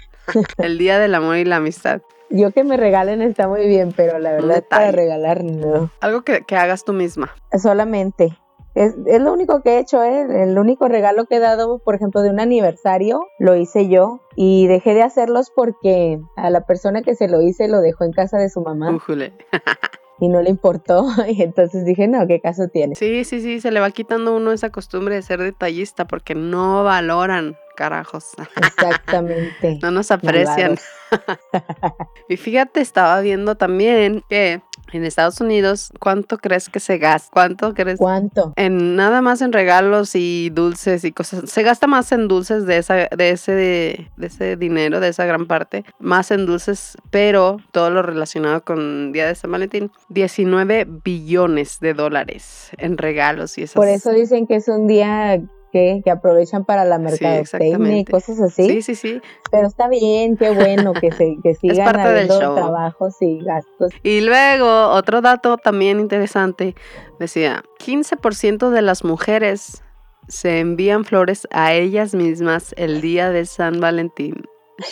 El 0.57 0.77
día 0.77 0.99
del 0.99 1.15
amor 1.15 1.37
y 1.37 1.45
la 1.45 1.57
amistad. 1.57 2.01
Yo 2.29 2.51
que 2.51 2.63
me 2.63 2.77
regalen 2.77 3.21
está 3.21 3.47
muy 3.47 3.67
bien, 3.67 3.91
pero 3.95 4.19
la 4.19 4.31
verdad 4.33 4.63
para 4.69 4.91
regalar 4.91 5.43
no. 5.43 5.91
Algo 5.99 6.21
que, 6.21 6.43
hagas 6.55 6.83
tú 6.83 6.93
misma. 6.93 7.33
Solamente. 7.57 8.37
Es, 8.75 8.95
es, 9.07 9.19
lo 9.19 9.33
único 9.33 9.61
que 9.61 9.75
he 9.75 9.79
hecho, 9.79 10.03
¿eh? 10.03 10.43
El 10.43 10.57
único 10.59 10.87
regalo 10.87 11.25
que 11.25 11.37
he 11.37 11.39
dado, 11.39 11.79
por 11.79 11.95
ejemplo, 11.95 12.21
de 12.21 12.29
un 12.29 12.39
aniversario, 12.39 13.25
lo 13.39 13.55
hice 13.55 13.89
yo. 13.89 14.21
Y 14.35 14.67
dejé 14.67 14.93
de 14.93 15.01
hacerlos 15.01 15.51
porque 15.53 16.21
a 16.35 16.51
la 16.51 16.61
persona 16.61 17.01
que 17.01 17.15
se 17.15 17.27
lo 17.27 17.41
hice 17.41 17.67
lo 17.67 17.81
dejó 17.81 18.03
en 18.03 18.11
casa 18.11 18.37
de 18.37 18.49
su 18.49 18.61
mamá. 18.61 18.95
y 20.19 20.27
no 20.27 20.41
le 20.41 20.49
importó. 20.49 21.07
Y 21.29 21.41
entonces 21.41 21.85
dije, 21.85 22.07
no, 22.07 22.25
¿qué 22.27 22.39
caso 22.39 22.67
tiene? 22.67 22.95
Sí, 22.95 23.23
sí, 23.23 23.41
sí, 23.41 23.61
se 23.61 23.71
le 23.71 23.79
va 23.79 23.91
quitando 23.91 24.35
uno 24.35 24.51
esa 24.51 24.71
costumbre 24.71 25.15
de 25.15 25.21
ser 25.21 25.41
detallista 25.41 26.05
porque 26.05 26.35
no 26.35 26.83
valoran 26.83 27.55
carajos. 27.79 28.31
Exactamente. 28.57 29.79
no 29.81 29.89
nos 29.89 30.11
aprecian. 30.11 30.77
y 32.29 32.35
fíjate, 32.35 32.81
estaba 32.81 33.21
viendo 33.21 33.55
también 33.55 34.21
que 34.29 34.61
en 34.91 35.05
Estados 35.05 35.39
Unidos, 35.39 35.93
¿cuánto 35.97 36.37
crees 36.39 36.67
que 36.67 36.81
se 36.81 36.97
gasta? 36.97 37.29
¿Cuánto 37.31 37.73
crees? 37.73 37.97
¿Cuánto? 37.97 38.51
En 38.57 38.97
nada 38.97 39.21
más 39.21 39.41
en 39.41 39.53
regalos 39.53 40.13
y 40.13 40.49
dulces 40.49 41.05
y 41.05 41.13
cosas. 41.13 41.49
Se 41.49 41.63
gasta 41.63 41.87
más 41.87 42.11
en 42.11 42.27
dulces 42.27 42.65
de 42.65 42.77
esa, 42.77 42.95
de 42.95 43.29
ese, 43.29 43.53
de, 43.53 44.09
ese 44.19 44.57
dinero, 44.57 44.99
de 44.99 45.07
esa 45.07 45.23
gran 45.25 45.47
parte, 45.47 45.85
más 45.99 46.31
en 46.31 46.45
dulces, 46.45 46.97
pero 47.11 47.59
todo 47.71 47.91
lo 47.91 48.01
relacionado 48.01 48.61
con 48.65 49.13
Día 49.13 49.25
de 49.25 49.35
San 49.35 49.53
Valentín, 49.53 49.89
19 50.09 50.85
billones 51.05 51.79
de 51.79 51.93
dólares 51.93 52.71
en 52.77 52.97
regalos 52.97 53.57
y 53.57 53.63
esas. 53.63 53.75
Por 53.75 53.87
eso 53.87 54.11
dicen 54.11 54.47
que 54.47 54.55
es 54.55 54.67
un 54.67 54.87
día 54.87 55.39
que, 55.71 56.01
aprovechan 56.11 56.65
para 56.65 56.85
la 56.85 56.97
mercadotecnia 56.97 57.97
y 57.97 58.05
cosas 58.05 58.39
así. 58.39 58.67
Sí, 58.67 58.81
sí, 58.81 58.95
sí. 58.95 59.21
Pero 59.51 59.67
está 59.67 59.87
bien, 59.87 60.37
qué 60.37 60.51
bueno 60.51 60.93
que, 60.93 61.11
se, 61.11 61.37
que 61.43 61.53
sigan 61.61 61.99
habiendo 61.99 62.55
trabajos 62.55 63.15
y 63.21 63.39
gastos. 63.43 63.91
Y 64.03 64.21
luego, 64.21 64.89
otro 64.89 65.21
dato 65.21 65.57
también 65.57 65.99
interesante, 65.99 66.75
decía, 67.19 67.63
15% 67.79 68.69
de 68.69 68.81
las 68.81 69.03
mujeres 69.03 69.83
se 70.27 70.59
envían 70.59 71.05
flores 71.05 71.47
a 71.51 71.73
ellas 71.73 72.13
mismas 72.13 72.73
el 72.77 73.01
día 73.01 73.31
de 73.31 73.45
San 73.45 73.79
Valentín. 73.79 74.43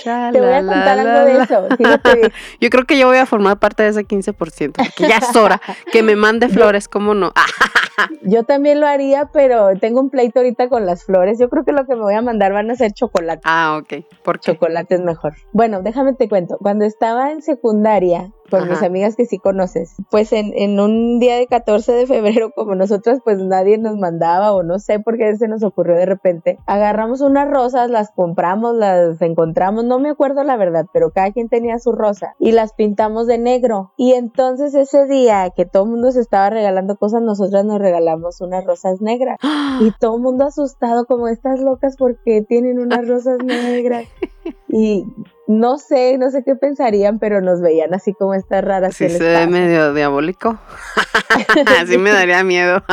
Te 0.04 0.42
voy 0.42 0.52
a 0.52 0.60
contar 0.60 1.00
algo 1.00 1.26
de 1.26 1.44
eso. 1.44 1.68
Yo 2.62 2.70
creo 2.70 2.86
que 2.86 2.98
yo 2.98 3.08
voy 3.08 3.18
a 3.18 3.26
formar 3.26 3.60
parte 3.60 3.84
de 3.84 3.90
ese 3.90 4.06
15%, 4.06 4.74
porque 4.74 5.08
ya 5.08 5.18
es 5.18 5.36
hora 5.36 5.62
que 5.92 6.04
me 6.04 6.16
mande 6.16 6.50
flores, 6.50 6.88
¿cómo 6.88 7.14
no? 7.14 7.32
Yo 8.22 8.44
también 8.44 8.80
lo 8.80 8.88
haría, 8.88 9.30
pero 9.34 9.70
tengo 9.80 10.00
un 10.00 10.10
pleito 10.10 10.40
ahorita 10.40 10.70
con 10.70 10.86
las 10.86 11.04
flores. 11.04 11.40
Yo 11.40 11.50
creo 11.50 11.64
que 11.64 11.72
lo 11.72 11.86
que 11.86 11.96
me 11.96 12.02
voy 12.02 12.14
a 12.14 12.22
mandar 12.22 12.54
van 12.54 12.70
a 12.70 12.76
ser 12.76 12.92
chocolate. 12.92 13.42
Ah, 13.44 13.80
ok. 13.82 14.06
¿Por 14.24 14.40
Chocolate 14.40 14.96
es 14.96 15.02
mejor. 15.02 15.34
Bueno, 15.52 15.82
déjame 15.82 16.14
te 16.14 16.30
cuento. 16.30 16.58
Cuando 16.60 16.86
estaba 16.86 17.32
en 17.32 17.42
secundaria, 17.42 18.32
por 18.50 18.68
mis 18.68 18.82
amigas 18.82 19.16
que 19.16 19.26
sí 19.26 19.40
conoces. 19.40 19.96
Pues 20.10 20.34
en, 20.34 20.54
en, 20.56 20.80
un 20.80 21.20
día 21.20 21.36
de 21.36 21.48
14 21.48 21.92
de 21.92 22.08
febrero, 22.08 22.52
como 22.56 22.76
nosotras, 22.76 23.20
pues 23.24 23.40
nadie 23.40 23.78
nos 23.78 23.98
mandaba 23.98 24.54
o 24.54 24.64
no 24.64 24.80
sé 24.80 25.00
por 25.00 25.18
qué 25.18 25.36
se 25.38 25.48
nos 25.48 25.64
ocurrió 25.64 25.96
de 25.96 26.06
repente. 26.06 26.60
Agarramos 26.66 27.22
unas 27.22 27.50
rosas, 27.50 27.90
las 27.90 28.12
compramos, 28.12 28.76
las 28.76 29.22
encontramos, 29.22 29.86
no 29.86 30.00
me 30.00 30.10
acuerdo 30.10 30.44
la 30.44 30.58
verdad, 30.58 30.86
pero 30.94 31.12
cada 31.12 31.32
quien 31.32 31.50
tenía 31.50 31.80
su 31.80 31.92
rosa 31.92 32.36
y 32.40 32.52
las 32.52 32.74
pintamos 32.74 33.28
de 33.28 33.38
negro. 33.38 33.94
Y 33.98 34.14
entonces 34.14 34.74
ese 34.76 35.06
día 35.06 35.50
que 35.56 35.66
todo 35.66 35.84
el 35.84 35.92
mundo 35.92 36.12
se 36.12 36.22
estaba 36.22 36.50
regalando 36.50 36.98
cosas, 36.98 37.22
nosotras 37.22 37.66
nos 37.66 37.80
regalamos 37.80 38.42
unas 38.42 38.66
rosas 38.66 39.02
negras. 39.02 39.38
Y 39.80 39.92
todo 40.00 40.16
el 40.16 40.24
mundo 40.24 40.46
asustado 40.46 41.06
como 41.06 41.28
estas 41.28 41.60
locas 41.60 41.98
porque 41.98 42.42
tienen 42.42 42.80
unas 42.80 43.08
rosas 43.08 43.38
negras. 43.44 44.06
Y 44.70 45.06
no 45.48 45.78
sé, 45.78 46.18
no 46.18 46.30
sé 46.30 46.44
qué 46.44 46.56
pensarían, 46.56 47.20
pero 47.20 47.42
nos 47.42 47.62
veían 47.62 47.94
así 47.94 48.14
como 48.14 48.34
estas 48.34 48.64
raras. 48.64 48.96
Sí, 48.96 49.10
se 49.10 49.24
ve 49.24 49.48
medio 49.48 49.94
diabólico. 49.94 50.58
así 51.82 51.98
me 51.98 52.12
daría 52.12 52.44
miedo. 52.44 52.84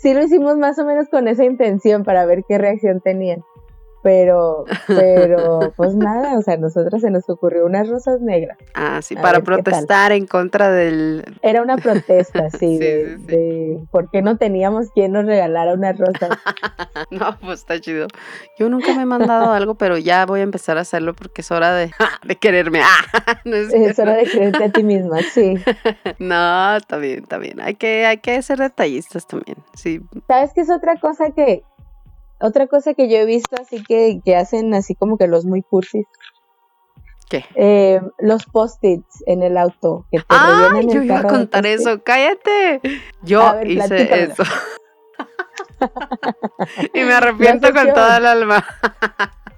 sí, 0.00 0.14
lo 0.14 0.22
hicimos 0.22 0.56
más 0.56 0.78
o 0.78 0.84
menos 0.84 1.08
con 1.08 1.26
esa 1.26 1.44
intención 1.44 2.04
para 2.04 2.24
ver 2.26 2.44
qué 2.48 2.58
reacción 2.58 3.00
tenían. 3.00 3.44
Pero, 4.02 4.64
pero, 4.86 5.72
pues 5.76 5.94
nada, 5.94 6.38
o 6.38 6.42
sea, 6.42 6.54
a 6.54 6.56
nosotros 6.56 7.02
se 7.02 7.10
nos 7.10 7.28
ocurrió 7.28 7.66
unas 7.66 7.88
rosas 7.88 8.20
negras. 8.20 8.56
Ah, 8.74 9.00
sí, 9.02 9.14
para 9.14 9.40
protestar 9.40 10.12
en 10.12 10.26
contra 10.26 10.70
del... 10.70 11.24
Era 11.42 11.62
una 11.62 11.76
protesta, 11.76 12.50
sí, 12.50 12.78
de, 12.78 13.16
de 13.18 13.78
por 13.90 14.10
qué 14.10 14.22
no 14.22 14.36
teníamos 14.36 14.90
quien 14.92 15.12
nos 15.12 15.26
regalara 15.26 15.74
unas 15.74 15.98
rosas. 15.98 16.30
no, 17.10 17.38
pues 17.40 17.60
está 17.60 17.80
chido. 17.80 18.08
Yo 18.58 18.68
nunca 18.68 18.94
me 18.94 19.02
he 19.02 19.06
mandado 19.06 19.52
algo, 19.52 19.74
pero 19.74 19.98
ya 19.98 20.24
voy 20.26 20.40
a 20.40 20.44
empezar 20.44 20.78
a 20.78 20.82
hacerlo 20.82 21.14
porque 21.14 21.42
es 21.42 21.50
hora 21.50 21.74
de, 21.74 21.90
de 22.24 22.36
quererme. 22.36 22.80
es, 23.44 23.98
hora 23.98 24.14
de 24.14 24.24
quererte 24.24 24.64
a 24.64 24.70
ti 24.70 24.82
misma, 24.82 25.18
sí. 25.22 25.56
no, 26.18 26.76
está 26.76 26.96
bien, 26.96 27.20
está 27.22 27.38
bien. 27.38 27.60
Hay 27.60 27.74
que, 27.74 28.06
hay 28.06 28.18
que 28.18 28.40
ser 28.42 28.58
detallistas 28.58 29.26
también, 29.26 29.58
sí. 29.74 30.00
¿Sabes 30.26 30.52
qué 30.54 30.62
es 30.62 30.70
otra 30.70 30.96
cosa 30.96 31.30
que, 31.30 31.64
otra 32.40 32.66
cosa 32.66 32.94
que 32.94 33.08
yo 33.08 33.18
he 33.18 33.26
visto 33.26 33.56
así 33.60 33.82
que, 33.82 34.20
que 34.24 34.36
hacen 34.36 34.72
así 34.74 34.94
como 34.94 35.18
que 35.18 35.26
los 35.26 35.44
muy 35.44 35.62
cursis. 35.62 36.06
¿Qué? 37.28 37.44
Eh, 37.54 38.00
los 38.18 38.44
post-its 38.46 39.22
en 39.26 39.42
el 39.42 39.56
auto. 39.56 40.06
Que 40.10 40.18
te 40.18 40.24
ah, 40.30 40.80
yo 40.82 41.02
iba 41.02 41.20
a 41.20 41.22
contar 41.22 41.64
eso. 41.64 42.02
Cállate. 42.02 42.80
Yo 43.22 43.60
hice 43.64 44.24
eso. 44.24 44.42
y 46.94 47.00
me 47.00 47.12
arrepiento 47.12 47.72
con 47.72 47.92
toda 47.92 48.16
el 48.18 48.26
alma. 48.26 48.64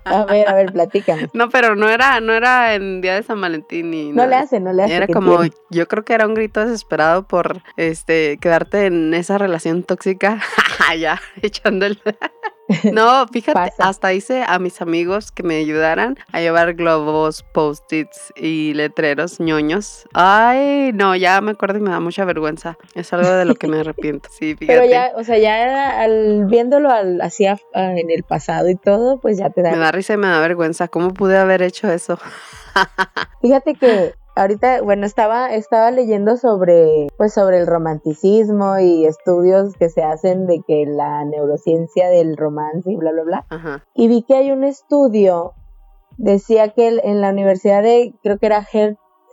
A 0.05 0.25
ver, 0.25 0.49
a 0.49 0.55
ver, 0.55 0.73
platícame. 0.73 1.29
No, 1.33 1.49
pero 1.49 1.77
no 1.77 1.89
era, 1.89 2.21
no 2.21 2.33
era 2.33 2.75
en 2.75 3.01
día 3.01 3.15
de 3.15 3.23
San 3.23 3.41
Valentín 3.41 3.91
ni 3.91 4.11
No 4.11 4.27
le 4.27 4.35
hace, 4.35 4.59
no 4.59 4.73
le 4.73 4.85
hace. 4.85 4.95
Era 4.95 5.07
como, 5.07 5.41
yo 5.71 5.87
creo 5.89 6.05
que 6.05 6.15
era 6.15 6.27
un 6.27 6.35
grito 6.35 6.61
desesperado 6.61 7.27
por 7.27 7.63
este 7.77 8.39
quedarte 8.39 8.87
en 8.87 9.15
esa 9.15 9.39
relación 9.39 9.85
tóxica. 9.85 10.41
ya, 10.99 11.21
echando 11.41 11.87
el 11.87 12.01
No, 12.93 13.27
fíjate, 13.29 13.73
hasta 13.79 14.13
hice 14.13 14.45
a 14.47 14.59
mis 14.59 14.81
amigos 14.81 15.33
que 15.33 15.43
me 15.43 15.57
ayudaran 15.57 16.17
a 16.33 16.41
llevar 16.41 16.75
globos, 16.75 17.43
post-its 17.53 18.33
y 18.37 18.75
letreros 18.75 19.41
ñoños. 19.41 20.07
Ay, 20.13 20.93
no, 20.95 21.17
ya 21.17 21.41
me 21.41 21.53
acuerdo 21.53 21.79
y 21.79 21.83
me 21.83 21.91
da 21.91 22.01
mucha 22.01 22.25
vergüenza. 22.25 22.77
Es 22.95 23.13
algo 23.13 23.31
de 23.31 23.45
lo 23.45 23.55
que 23.55 23.67
me 23.67 23.81
arrepiento. 23.81 24.29
Sí, 24.31 24.55
fíjate. 24.55 24.67
Pero 24.67 24.91
ya, 24.91 25.13
o 25.17 25.25
sea, 25.25 25.39
ya 25.39 26.01
al, 26.01 26.47
viéndolo 26.47 26.91
al, 26.91 27.21
así 27.21 27.47
en 27.47 28.11
el 28.11 28.23
pasado 28.23 28.69
y 28.69 28.77
todo, 28.77 29.19
pues 29.21 29.39
ya 29.39 29.51
te 29.51 29.63
da. 29.63 29.73
Me 29.73 29.79
da 29.79 29.93
risa 29.93 30.15
y 30.15 30.17
me 30.17 30.29
da 30.29 30.41
vergüenza. 30.41 30.89
¿Cómo 30.89 31.13
pude 31.13 31.37
haber 31.39 31.63
hecho 31.63 31.91
eso? 31.91 32.19
Fíjate 33.43 33.75
que 33.75 34.15
ahorita, 34.35 34.83
bueno, 34.83 35.07
estaba, 35.07 35.55
estaba 35.55 35.91
leyendo 35.91 36.37
sobre, 36.37 37.09
pues 37.17 37.35
sobre 37.35 37.59
el 37.59 37.67
romanticismo 37.67 38.79
y 38.79 39.07
estudios 39.07 39.75
que 39.77 39.89
se 39.89 40.03
hacen 40.03 40.47
de 40.47 40.61
que 40.67 40.85
la 40.87 41.25
neurociencia 41.25 42.09
del 42.09 42.37
romance 42.37 42.91
y 42.91 42.97
bla, 42.97 43.13
bla, 43.13 43.23
bla. 43.23 43.85
Y 43.95 44.09
vi 44.09 44.23
que 44.23 44.37
hay 44.37 44.51
un 44.51 44.65
estudio, 44.65 45.53
decía 46.17 46.69
que 46.69 47.01
en 47.03 47.21
la 47.21 47.31
universidad 47.31 47.83
de, 47.83 48.15
creo 48.23 48.39
que 48.39 48.47
era 48.47 48.67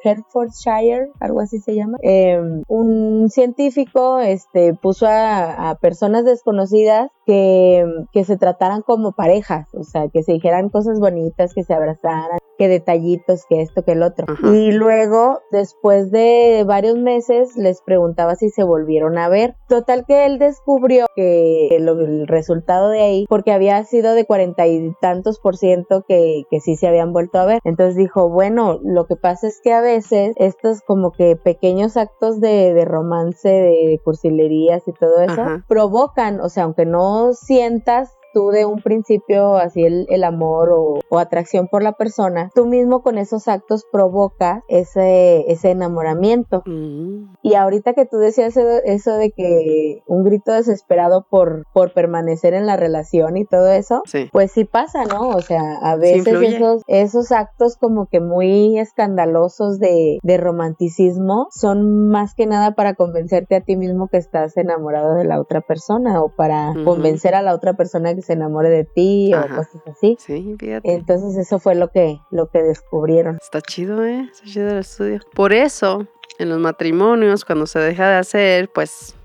Hertfordshire, 0.03 1.11
algo 1.19 1.41
así 1.41 1.59
se 1.59 1.75
llama. 1.75 1.97
Em, 2.01 2.63
un 2.67 3.29
científico 3.29 4.19
este, 4.19 4.73
puso 4.73 5.07
a, 5.09 5.77
personas 5.81 6.25
desconocidas 6.25 7.09
que, 7.29 7.85
que, 8.11 8.23
se 8.25 8.37
trataran 8.37 8.81
como 8.81 9.11
parejas, 9.11 9.67
o 9.75 9.83
sea, 9.83 10.07
que 10.07 10.23
se 10.23 10.33
dijeran 10.33 10.69
cosas 10.69 10.99
bonitas, 10.99 11.53
que 11.53 11.63
se 11.63 11.75
abrazaran, 11.75 12.39
que 12.57 12.67
detallitos, 12.67 13.45
que 13.47 13.61
esto, 13.61 13.83
que 13.83 13.91
el 13.91 14.01
otro. 14.01 14.25
Y 14.51 14.71
luego, 14.71 15.39
después 15.51 16.09
de 16.09 16.63
varios 16.65 16.97
meses, 16.97 17.55
les 17.55 17.83
preguntaba 17.83 18.35
si 18.35 18.49
se 18.49 18.63
volvieron 18.63 19.19
a 19.19 19.29
ver. 19.29 19.55
Total 19.67 20.05
que 20.07 20.25
él 20.25 20.39
descubrió 20.39 21.05
que 21.15 21.67
el 21.67 22.27
resultado 22.27 22.89
de 22.89 23.01
ahí, 23.01 23.25
porque 23.29 23.51
había 23.51 23.83
sido 23.83 24.15
de 24.15 24.25
cuarenta 24.25 24.65
y 24.65 24.91
tantos 24.99 25.39
por 25.39 25.55
ciento 25.55 26.03
que, 26.07 26.45
que 26.49 26.59
sí 26.59 26.77
se 26.77 26.87
habían 26.87 27.13
vuelto 27.13 27.37
a 27.37 27.45
ver. 27.45 27.59
Entonces 27.63 27.95
dijo, 27.95 28.29
bueno, 28.29 28.79
lo 28.83 29.05
que 29.05 29.17
pasa 29.17 29.47
es 29.47 29.61
que 29.63 29.71
a 29.71 29.81
veces 29.81 30.33
estos 30.37 30.81
como 30.81 31.11
que 31.11 31.35
pequeños 31.35 31.95
actos 31.95 32.41
de, 32.41 32.73
de 32.73 32.85
romance, 32.85 33.49
de 33.49 34.01
cursilerías 34.03 34.87
y 34.87 34.93
todo 34.93 35.21
eso, 35.21 35.43
provocan, 35.67 36.41
o 36.41 36.49
sea, 36.49 36.63
aunque 36.63 36.87
no 36.87 37.18
sientas 37.33 38.18
tú 38.33 38.49
de 38.49 38.65
un 38.65 38.81
principio 38.81 39.57
así 39.57 39.83
el, 39.83 40.23
amor 40.23 40.69
o, 40.71 40.99
atracción 41.17 41.67
por 41.67 41.83
la 41.83 41.93
persona, 41.93 42.49
tú 42.55 42.65
mismo 42.65 43.01
con 43.01 43.17
esos 43.17 43.47
actos 43.47 43.85
provocas 43.91 44.63
ese, 44.67 45.51
ese 45.51 45.71
enamoramiento. 45.71 46.63
Mm. 46.65 47.35
Y 47.41 47.55
ahorita 47.55 47.93
que 47.93 48.05
tú 48.05 48.17
decías 48.17 48.55
eso, 48.57 49.13
de 49.13 49.31
que 49.31 50.01
un 50.07 50.23
grito 50.23 50.51
desesperado 50.51 51.25
por, 51.29 51.65
por 51.73 51.93
permanecer 51.93 52.53
en 52.53 52.65
la 52.65 52.77
relación 52.77 53.37
y 53.37 53.45
todo 53.45 53.69
eso, 53.69 54.01
pues 54.31 54.51
sí 54.51 54.65
pasa, 54.65 55.05
¿no? 55.05 55.29
O 55.29 55.41
sea, 55.41 55.77
a 55.81 55.95
veces 55.95 56.41
esos, 56.41 56.83
esos 56.87 57.31
actos 57.31 57.77
como 57.77 58.07
que 58.07 58.19
muy 58.19 58.77
escandalosos 58.79 59.79
de, 59.79 60.19
de 60.21 60.37
romanticismo 60.37 61.47
son 61.51 62.09
más 62.09 62.33
que 62.33 62.45
nada 62.45 62.75
para 62.75 62.93
convencerte 62.93 63.55
a 63.55 63.61
ti 63.61 63.75
mismo 63.75 64.07
que 64.07 64.17
estás 64.17 64.55
enamorado 64.57 65.15
de 65.15 65.25
la 65.25 65.39
otra 65.39 65.61
persona 65.61 66.21
o 66.21 66.29
para 66.29 66.73
convencer 66.85 67.35
a 67.35 67.41
la 67.41 67.53
otra 67.53 67.73
persona 67.73 68.13
que 68.19 68.25
se 68.25 68.33
enamore 68.33 68.69
de 68.69 68.83
ti 68.83 69.33
o 69.33 69.41
cosas 69.41 69.81
así. 69.87 70.17
Sí, 70.19 70.55
fíjate. 70.59 70.93
Entonces 70.93 71.37
eso 71.37 71.59
fue 71.59 71.75
lo 71.75 71.89
que, 71.89 72.19
lo 72.31 72.47
que 72.47 72.61
descubrieron. 72.61 73.37
Está 73.41 73.61
chido, 73.61 74.03
¿eh? 74.05 74.29
Está 74.31 74.45
chido 74.45 74.69
el 74.69 74.77
estudio. 74.79 75.19
Por 75.33 75.53
eso, 75.53 76.07
en 76.37 76.49
los 76.49 76.59
matrimonios, 76.59 77.45
cuando 77.45 77.65
se 77.65 77.79
deja 77.79 78.09
de 78.09 78.15
hacer, 78.17 78.69
pues 78.69 79.15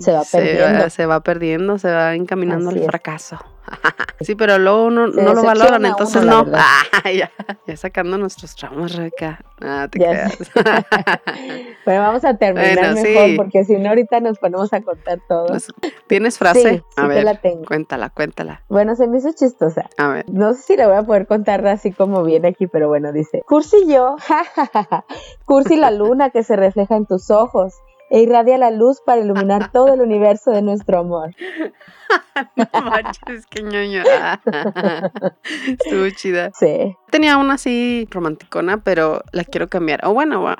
se 0.00 0.12
va 0.12 0.22
perdiendo. 0.30 0.90
Se 0.90 1.06
va, 1.06 1.20
perdiendo, 1.20 1.78
se 1.78 1.90
va 1.90 2.14
encaminando 2.14 2.70
al 2.70 2.84
fracaso. 2.84 3.38
sí, 4.20 4.34
pero 4.34 4.58
luego 4.58 4.90
no, 4.90 5.06
no 5.06 5.34
lo 5.34 5.42
valoran, 5.42 5.84
entonces 5.84 6.22
no. 6.24 6.46
ya, 7.04 7.30
sacando 7.76 8.18
nuestros 8.18 8.54
traumas, 8.54 8.94
Rebeca. 8.94 9.40
Ah, 9.60 9.88
te 9.90 9.98
quedas. 9.98 10.36
pero 11.84 12.00
vamos 12.02 12.24
a 12.24 12.36
terminar 12.36 12.94
mejor, 12.94 13.36
porque 13.36 13.64
si 13.64 13.76
no, 13.76 13.90
ahorita 13.90 14.20
nos 14.20 14.38
ponemos 14.38 14.72
a 14.72 14.82
contar 14.82 15.20
todo. 15.28 15.46
¿Tienes 16.06 16.38
frase? 16.38 16.82
a 16.96 17.06
ver, 17.06 17.24
la 17.24 17.36
tengo. 17.36 17.64
cuéntala, 17.64 18.10
cuéntala. 18.10 18.62
Bueno, 18.68 18.96
se 18.96 19.06
me 19.06 19.18
hizo 19.18 19.32
chistosa. 19.32 19.88
A 19.96 20.08
ver. 20.08 20.24
No 20.28 20.54
sé 20.54 20.62
si 20.62 20.76
la 20.76 20.86
voy 20.86 20.96
a 20.96 21.02
poder 21.02 21.26
contar 21.26 21.66
así 21.66 21.92
como 21.92 22.22
viene 22.24 22.48
aquí, 22.48 22.66
pero 22.66 22.88
bueno, 22.88 23.12
dice: 23.12 23.42
Cursi 23.46 23.86
yo, 23.86 24.16
Cursi 25.44 25.76
la 25.76 25.90
luna 25.90 26.30
que 26.30 26.42
se 26.42 26.56
refleja 26.56 26.96
en 26.96 27.06
tus 27.06 27.30
ojos 27.30 27.74
e 28.10 28.20
irradia 28.20 28.58
la 28.58 28.70
luz 28.70 29.00
para 29.00 29.20
iluminar 29.20 29.72
todo 29.72 29.94
el 29.94 30.00
universo 30.00 30.50
de 30.50 30.62
nuestro 30.62 30.98
amor. 31.00 31.34
no 32.56 32.82
manches, 32.82 33.46
qué 33.46 33.62
ñoño. 33.62 34.02
Estuvo 35.66 36.08
chida. 36.10 36.50
Sí. 36.54 36.96
Tenía 37.10 37.36
una 37.36 37.54
así 37.54 38.08
romanticona, 38.10 38.78
pero 38.82 39.22
la 39.32 39.44
quiero 39.44 39.68
cambiar. 39.68 40.04
O 40.04 40.14
bueno, 40.14 40.56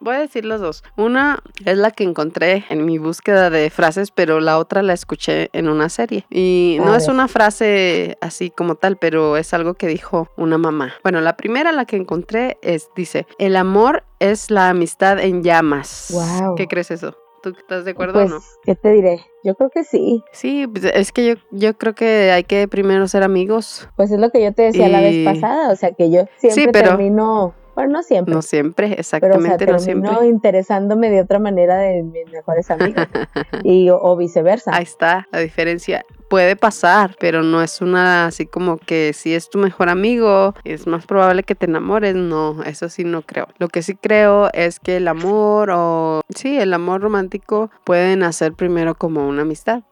voy 0.00 0.14
a 0.14 0.18
decir 0.18 0.44
las 0.44 0.60
dos. 0.60 0.84
Una 0.96 1.42
es 1.64 1.76
la 1.76 1.90
que 1.90 2.04
encontré 2.04 2.64
en 2.68 2.84
mi 2.84 2.98
búsqueda 2.98 3.50
de 3.50 3.70
frases, 3.70 4.10
pero 4.10 4.40
la 4.40 4.58
otra 4.58 4.82
la 4.82 4.92
escuché 4.92 5.50
en 5.52 5.68
una 5.68 5.88
serie. 5.88 6.24
Y 6.30 6.78
no 6.80 6.94
es 6.94 7.08
una 7.08 7.28
frase 7.28 8.16
así 8.20 8.50
como 8.50 8.76
tal, 8.76 8.96
pero 8.96 9.36
es 9.36 9.52
algo 9.54 9.74
que 9.74 9.86
dijo 9.86 10.28
una 10.36 10.58
mamá. 10.58 10.94
Bueno, 11.02 11.20
la 11.20 11.36
primera, 11.36 11.72
la 11.72 11.84
que 11.84 11.96
encontré, 11.96 12.58
es, 12.62 12.88
dice, 12.96 13.26
el 13.38 13.56
amor 13.56 14.04
es 14.18 14.50
la 14.50 14.70
amistad 14.70 15.18
en 15.18 15.42
llamas. 15.42 16.08
Wow. 16.10 16.54
¿Qué 16.56 16.66
crees 16.66 16.90
eso? 16.90 17.16
¿Tú 17.42 17.50
estás 17.50 17.84
de 17.84 17.92
acuerdo 17.92 18.18
o 18.18 18.22
pues, 18.22 18.30
no? 18.30 18.40
¿Qué 18.64 18.74
te 18.74 18.92
diré? 18.92 19.20
Yo 19.44 19.54
creo 19.54 19.70
que 19.70 19.84
sí. 19.84 20.22
Sí, 20.32 20.66
pues, 20.66 20.84
es 20.84 21.12
que 21.12 21.26
yo, 21.26 21.34
yo 21.50 21.76
creo 21.76 21.94
que 21.94 22.30
hay 22.32 22.44
que 22.44 22.68
primero 22.68 23.06
ser 23.08 23.22
amigos. 23.22 23.88
Pues 23.96 24.10
es 24.10 24.18
lo 24.18 24.30
que 24.30 24.42
yo 24.42 24.52
te 24.52 24.62
decía 24.62 24.88
la 24.88 25.00
vez 25.00 25.24
pasada, 25.24 25.72
o 25.72 25.76
sea 25.76 25.92
que 25.92 26.10
yo 26.10 26.24
siempre 26.38 26.82
termino 26.82 27.54
bueno, 27.78 27.92
no 27.92 28.02
siempre. 28.02 28.34
No 28.34 28.42
siempre, 28.42 28.94
exactamente, 28.98 29.56
pero, 29.56 29.76
o 29.76 29.78
sea, 29.78 29.94
no 29.94 30.24
interesándome 30.24 31.10
de 31.10 31.20
otra 31.20 31.38
manera 31.38 31.76
de 31.76 32.02
mis 32.02 32.28
mejores 32.32 32.72
amigos. 32.72 33.06
y, 33.62 33.88
o, 33.90 34.16
viceversa. 34.16 34.74
Ahí 34.74 34.82
está 34.82 35.28
la 35.30 35.38
diferencia. 35.38 36.04
Puede 36.28 36.56
pasar, 36.56 37.16
pero 37.18 37.42
no 37.42 37.62
es 37.62 37.80
una 37.80 38.26
así 38.26 38.46
como 38.46 38.76
que 38.78 39.12
si 39.14 39.34
es 39.34 39.48
tu 39.48 39.58
mejor 39.58 39.88
amigo, 39.88 40.54
es 40.64 40.86
más 40.86 41.06
probable 41.06 41.42
que 41.42 41.54
te 41.54 41.66
enamores. 41.66 42.14
No, 42.14 42.62
eso 42.64 42.88
sí 42.88 43.04
no 43.04 43.22
creo. 43.22 43.48
Lo 43.58 43.68
que 43.68 43.82
sí 43.82 43.94
creo 43.94 44.50
es 44.52 44.78
que 44.78 44.98
el 44.98 45.08
amor 45.08 45.70
o 45.72 46.20
sí, 46.34 46.58
el 46.58 46.74
amor 46.74 47.00
romántico 47.00 47.70
puede 47.84 48.16
nacer 48.16 48.52
primero 48.52 48.94
como 48.94 49.26
una 49.26 49.42
amistad. 49.42 49.82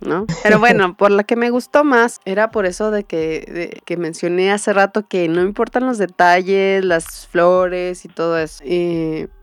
¿no? 0.00 0.26
Pero 0.42 0.58
bueno, 0.58 0.96
por 0.96 1.10
la 1.10 1.24
que 1.24 1.36
me 1.36 1.50
gustó 1.50 1.84
más 1.84 2.20
era 2.24 2.50
por 2.50 2.66
eso 2.66 2.90
de 2.90 3.04
que, 3.04 3.80
que 3.84 3.96
mencioné 3.96 4.50
hace 4.52 4.72
rato 4.72 5.06
que 5.06 5.28
no 5.28 5.42
importan 5.42 5.86
los 5.86 5.98
detalles, 5.98 6.84
las 6.84 7.26
flores 7.26 8.04
y 8.04 8.08
todo 8.08 8.38
eso. 8.38 8.62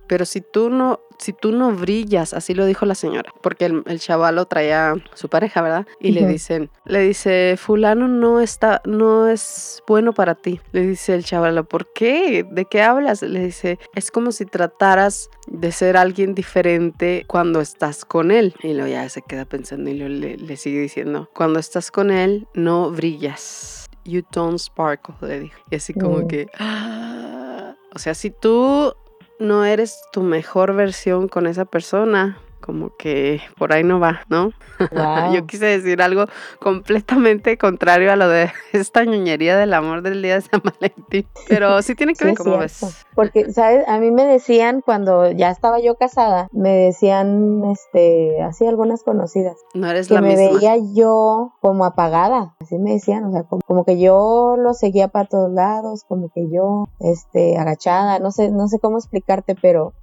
Pero 0.10 0.26
si 0.26 0.42
tú 0.42 0.70
no 0.70 1.00
si 1.20 1.34
tú 1.34 1.52
no 1.52 1.74
brillas, 1.74 2.34
así 2.34 2.54
lo 2.54 2.66
dijo 2.66 2.86
la 2.86 2.96
señora, 2.96 3.34
porque 3.42 3.66
el, 3.66 3.84
el 3.88 4.00
chavalo 4.00 4.46
traía 4.46 4.96
su 5.16 5.28
pareja, 5.28 5.62
¿verdad? 5.62 5.86
Y 6.00 6.12
le 6.12 6.26
dicen, 6.26 6.70
le 6.86 7.02
dice, 7.02 7.56
fulano 7.58 8.08
no 8.08 8.40
está, 8.40 8.82
no 8.86 9.28
es 9.28 9.84
bueno 9.86 10.14
para 10.14 10.36
ti. 10.36 10.62
Le 10.72 10.88
dice 10.88 11.14
el 11.14 11.26
chavalo, 11.26 11.66
¿por 11.66 11.92
qué? 11.92 12.46
¿De 12.50 12.64
qué 12.64 12.82
hablas? 12.82 13.22
Le 13.22 13.44
dice, 13.44 13.80
es 13.96 14.12
como 14.12 14.32
si 14.32 14.46
trataras 14.46 15.30
de 15.48 15.74
ser 15.74 15.98
alguien 15.98 16.34
diferente 16.36 17.26
cuando 17.28 17.60
estás 17.60 18.06
con 18.06 18.32
él. 18.32 18.56
Y 18.64 18.74
luego 18.74 18.88
ya 18.88 19.10
se 19.10 19.22
queda 19.22 19.44
pensando 19.44 19.90
y 19.90 19.96
le, 19.96 20.38
le 20.38 20.56
sigue 20.56 20.80
diciendo, 20.80 21.30
cuando 21.36 21.60
estás 21.60 21.92
con 21.92 22.12
él, 22.12 22.48
no 22.54 22.92
brillas. 22.92 23.90
You 24.06 24.24
don't 24.32 24.58
sparkle, 24.58 25.16
le 25.22 25.40
dijo. 25.42 25.60
Y 25.70 25.76
así 25.76 25.94
como 25.94 26.20
mm. 26.20 26.28
que... 26.28 26.48
¡ah! 26.60 27.76
O 27.94 28.00
sea, 28.00 28.14
si 28.14 28.30
tú 28.30 28.94
no 29.40 29.66
eres 29.66 30.02
tu 30.12 30.22
mejor 30.22 30.76
versión 30.76 31.28
con 31.28 31.48
esa 31.48 31.66
persona, 31.66 32.38
como 32.60 32.96
que 32.98 33.42
por 33.58 33.74
ahí 33.74 33.84
no 33.84 34.00
va, 34.00 34.22
¿no? 34.30 34.52
Yo 35.34 35.46
quise 35.46 35.66
decir 35.66 36.02
algo 36.02 36.26
completamente 36.60 37.58
contrario 37.58 38.12
a 38.12 38.16
lo 38.16 38.28
de 38.28 38.52
esta 38.74 39.04
ñoñería 39.04 39.58
del 39.58 39.74
amor 39.74 40.02
del 40.02 40.22
día 40.22 40.36
de 40.36 40.42
San 40.42 40.62
Valentín, 40.64 41.26
pero 41.48 41.82
sí 41.82 41.96
tiene 41.96 42.14
que 42.14 42.26
ver, 42.26 42.38
como 42.38 42.58
ves? 42.58 43.06
Porque, 43.16 43.52
¿sabes? 43.52 43.88
A 43.88 44.00
mí 44.00 44.12
me 44.12 44.26
decían 44.26 44.82
cuando 44.82 45.32
ya 45.32 45.50
estaba 45.50 45.80
yo 45.80 45.96
casada, 45.96 46.50
me 46.52 46.70
decían, 46.70 47.64
este, 47.72 48.42
así 48.42 48.66
algunas 48.66 49.04
conocidas. 49.04 49.58
No 49.74 49.90
eres 49.90 50.08
que 50.08 50.14
la 50.16 50.22
me 50.22 50.36
veía 50.36 50.76
yo 50.94 51.54
como 51.62 51.86
apagada, 51.86 52.56
así 52.60 52.78
me 52.78 52.92
decían, 52.92 53.26
o 53.26 53.32
sea, 53.32 53.44
como, 53.44 53.62
como, 53.66 53.86
que 53.86 54.00
yo 54.00 54.56
lo 54.58 54.74
seguía 54.74 55.08
para 55.10 55.28
todos 55.28 55.52
lados, 55.52 56.04
como 56.08 56.30
que 56.30 56.50
yo, 56.50 56.88
este, 57.00 57.58
agachada, 57.58 58.20
no 58.20 58.32
sé, 58.32 58.52
no 58.52 58.68
sé 58.68 58.80
cómo 58.80 58.98
explicarte, 58.98 59.56
pero 59.62 59.94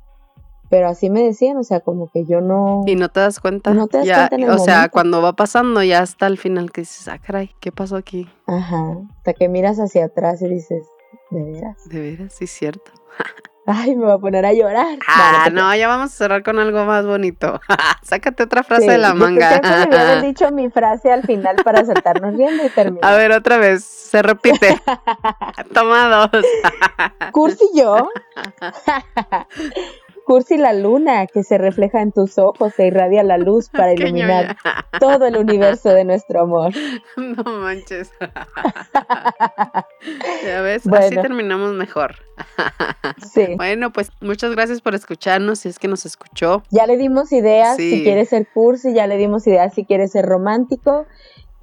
pero 0.68 0.88
así 0.88 1.10
me 1.10 1.22
decían, 1.22 1.56
o 1.56 1.64
sea, 1.64 1.80
como 1.80 2.08
que 2.10 2.24
yo 2.24 2.40
no... 2.40 2.82
Y 2.86 2.96
no 2.96 3.08
te 3.08 3.20
das 3.20 3.40
cuenta. 3.40 3.72
No 3.72 3.86
te 3.86 3.98
das 3.98 4.06
cuenta 4.06 4.34
en 4.34 4.42
el 4.42 4.50
O 4.50 4.58
sea, 4.58 4.88
cuando 4.88 5.22
va 5.22 5.34
pasando 5.34 5.82
ya 5.82 6.00
hasta 6.00 6.26
el 6.26 6.38
final 6.38 6.72
que 6.72 6.82
dices, 6.82 7.08
ah, 7.08 7.18
caray, 7.18 7.54
¿qué 7.60 7.72
pasó 7.72 7.96
aquí? 7.96 8.28
Ajá, 8.46 8.98
hasta 9.18 9.32
que 9.34 9.48
miras 9.48 9.78
hacia 9.78 10.06
atrás 10.06 10.42
y 10.42 10.48
dices, 10.48 10.84
¿de 11.30 11.42
veras? 11.42 11.88
De 11.88 12.00
veras, 12.00 12.32
sí, 12.32 12.46
cierto. 12.46 12.90
Ay, 13.68 13.96
me 13.96 14.04
voy 14.04 14.14
a 14.14 14.18
poner 14.18 14.46
a 14.46 14.52
llorar. 14.52 14.96
Ah, 15.08 15.48
no, 15.52 15.74
ya 15.74 15.88
vamos 15.88 16.12
a 16.12 16.16
cerrar 16.16 16.44
con 16.44 16.60
algo 16.60 16.84
más 16.84 17.04
bonito. 17.04 17.60
Sácate 18.02 18.44
otra 18.44 18.62
frase 18.62 18.92
de 18.92 18.98
la 18.98 19.12
manga. 19.12 19.60
Yo 19.60 19.90
me 19.90 19.96
había 19.96 20.20
dicho 20.22 20.52
mi 20.52 20.70
frase 20.70 21.10
al 21.10 21.24
final 21.24 21.56
para 21.64 21.84
saltarnos 21.84 22.36
viendo 22.36 22.64
y 22.64 22.68
terminar. 22.68 23.04
A 23.04 23.16
ver, 23.16 23.32
otra 23.32 23.58
vez, 23.58 23.82
se 23.82 24.22
repite. 24.22 24.80
Toma 25.74 26.28
dos. 26.30 26.44
Cursi 27.32 27.68
yo 27.74 28.08
Cursi 30.26 30.56
la 30.56 30.72
luna 30.72 31.28
que 31.28 31.44
se 31.44 31.56
refleja 31.56 32.02
en 32.02 32.10
tus 32.10 32.36
ojos 32.36 32.76
e 32.80 32.88
irradia 32.88 33.22
la 33.22 33.38
luz 33.38 33.68
para 33.72 33.92
iluminar 33.92 34.56
todo 34.98 35.26
el 35.26 35.36
universo 35.36 35.90
de 35.90 36.04
nuestro 36.04 36.42
amor. 36.42 36.72
No 37.16 37.60
manches. 37.60 38.10
ya 40.44 40.60
ves, 40.62 40.86
así 40.86 41.14
terminamos 41.14 41.74
mejor. 41.74 42.16
sí. 43.32 43.54
Bueno, 43.56 43.92
pues 43.92 44.10
muchas 44.20 44.52
gracias 44.52 44.80
por 44.80 44.94
escucharnos, 44.94 45.60
si 45.60 45.68
es 45.68 45.78
que 45.78 45.88
nos 45.88 46.04
escuchó. 46.04 46.62
Ya 46.70 46.86
le 46.86 46.96
dimos 46.96 47.32
ideas 47.32 47.76
si 47.76 48.02
quiere 48.02 48.24
ser 48.24 48.46
cursi, 48.52 48.94
ya 48.94 49.06
le 49.06 49.16
dimos 49.16 49.46
ideas 49.46 49.74
si 49.74 49.84
quiere 49.84 50.08
ser 50.08 50.26
romántico. 50.26 51.06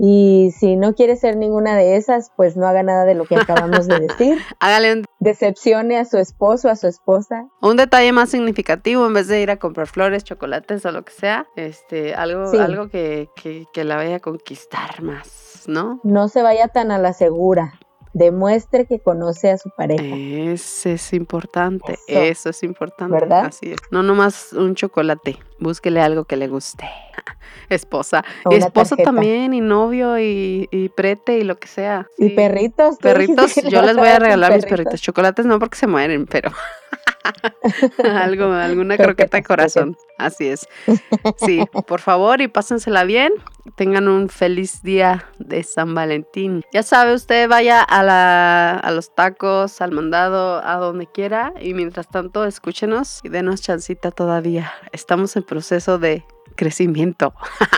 Y 0.05 0.51
si 0.59 0.75
no 0.75 0.95
quiere 0.95 1.15
ser 1.15 1.37
ninguna 1.37 1.77
de 1.77 1.95
esas, 1.95 2.29
pues 2.35 2.57
no 2.57 2.67
haga 2.67 2.83
nada 2.83 3.05
de 3.05 3.15
lo 3.15 3.23
que 3.23 3.37
acabamos 3.37 3.87
de 3.87 4.01
decir. 4.01 4.37
Hágale 4.59 4.91
un... 4.91 5.05
Decepcione 5.19 5.97
a 5.97 6.03
su 6.03 6.17
esposo, 6.17 6.67
a 6.69 6.75
su 6.75 6.87
esposa. 6.87 7.47
Un 7.61 7.77
detalle 7.77 8.11
más 8.11 8.29
significativo, 8.29 9.07
en 9.07 9.13
vez 9.13 9.29
de 9.29 9.39
ir 9.39 9.49
a 9.49 9.55
comprar 9.55 9.87
flores, 9.87 10.25
chocolates 10.25 10.85
o 10.85 10.91
lo 10.91 11.05
que 11.05 11.13
sea, 11.13 11.47
este, 11.55 12.15
algo, 12.15 12.51
algo 12.59 12.89
que, 12.89 13.29
que, 13.41 13.65
que 13.71 13.85
la 13.85 13.95
vaya 13.95 14.17
a 14.17 14.19
conquistar 14.19 15.01
más, 15.01 15.63
¿no? 15.67 16.01
No 16.03 16.27
se 16.27 16.41
vaya 16.41 16.67
tan 16.67 16.91
a 16.91 16.97
la 16.97 17.13
segura. 17.13 17.79
Demuestre 18.13 18.85
que 18.85 18.99
conoce 18.99 19.51
a 19.51 19.57
su 19.57 19.69
pareja. 19.69 20.15
Eso 20.15 20.89
es 20.89 21.13
importante, 21.13 21.97
eso, 22.07 22.49
es 22.49 22.63
importante. 22.63 23.13
¿Verdad? 23.13 23.45
Así 23.47 23.71
es. 23.71 23.77
No 23.91 24.03
nomás 24.03 24.53
un 24.53 24.75
chocolate, 24.75 25.37
búsquele 25.59 25.99
algo 25.99 26.25
que 26.25 26.35
le 26.35 26.47
guste. 26.47 26.87
Esposa. 27.69 28.23
Y 28.49 28.55
esposa 28.55 28.95
también, 28.97 29.53
y 29.53 29.61
novio, 29.61 30.19
y, 30.19 30.67
y, 30.69 30.89
prete, 30.89 31.39
y 31.39 31.43
lo 31.43 31.57
que 31.57 31.67
sea. 31.67 32.07
Y 32.17 32.29
perritos. 32.29 32.97
Perritos, 32.97 33.55
yo 33.55 33.81
les 33.81 33.95
voy 33.95 34.09
a 34.09 34.19
regalar 34.19 34.53
mis 34.53 34.65
perritos. 34.65 35.01
Chocolates 35.01 35.45
no 35.45 35.59
porque 35.59 35.77
se 35.77 35.87
mueren, 35.87 36.27
pero 36.27 36.51
algo, 38.03 38.45
alguna 38.51 38.97
croqueta 38.97 39.37
de 39.37 39.43
corazón. 39.43 39.97
Así 40.17 40.47
es. 40.47 40.67
Sí, 41.37 41.63
por 41.87 41.99
favor 41.99 42.41
y 42.41 42.47
pásensela 42.47 43.03
bien. 43.03 43.33
Tengan 43.75 44.07
un 44.07 44.29
feliz 44.29 44.83
día 44.83 45.25
de 45.39 45.63
San 45.63 45.95
Valentín. 45.95 46.63
Ya 46.73 46.83
sabe, 46.83 47.13
usted 47.13 47.47
vaya 47.49 47.81
a, 47.81 48.03
la, 48.03 48.71
a 48.71 48.91
los 48.91 49.15
tacos, 49.15 49.81
al 49.81 49.91
mandado, 49.91 50.63
a 50.63 50.75
donde 50.75 51.07
quiera. 51.07 51.53
Y 51.59 51.73
mientras 51.73 52.07
tanto, 52.09 52.45
escúchenos 52.45 53.21
y 53.23 53.29
denos 53.29 53.61
chancita 53.61 54.11
todavía. 54.11 54.71
Estamos 54.91 55.35
en 55.35 55.43
proceso 55.43 55.97
de 55.97 56.25
crecimiento. 56.55 57.33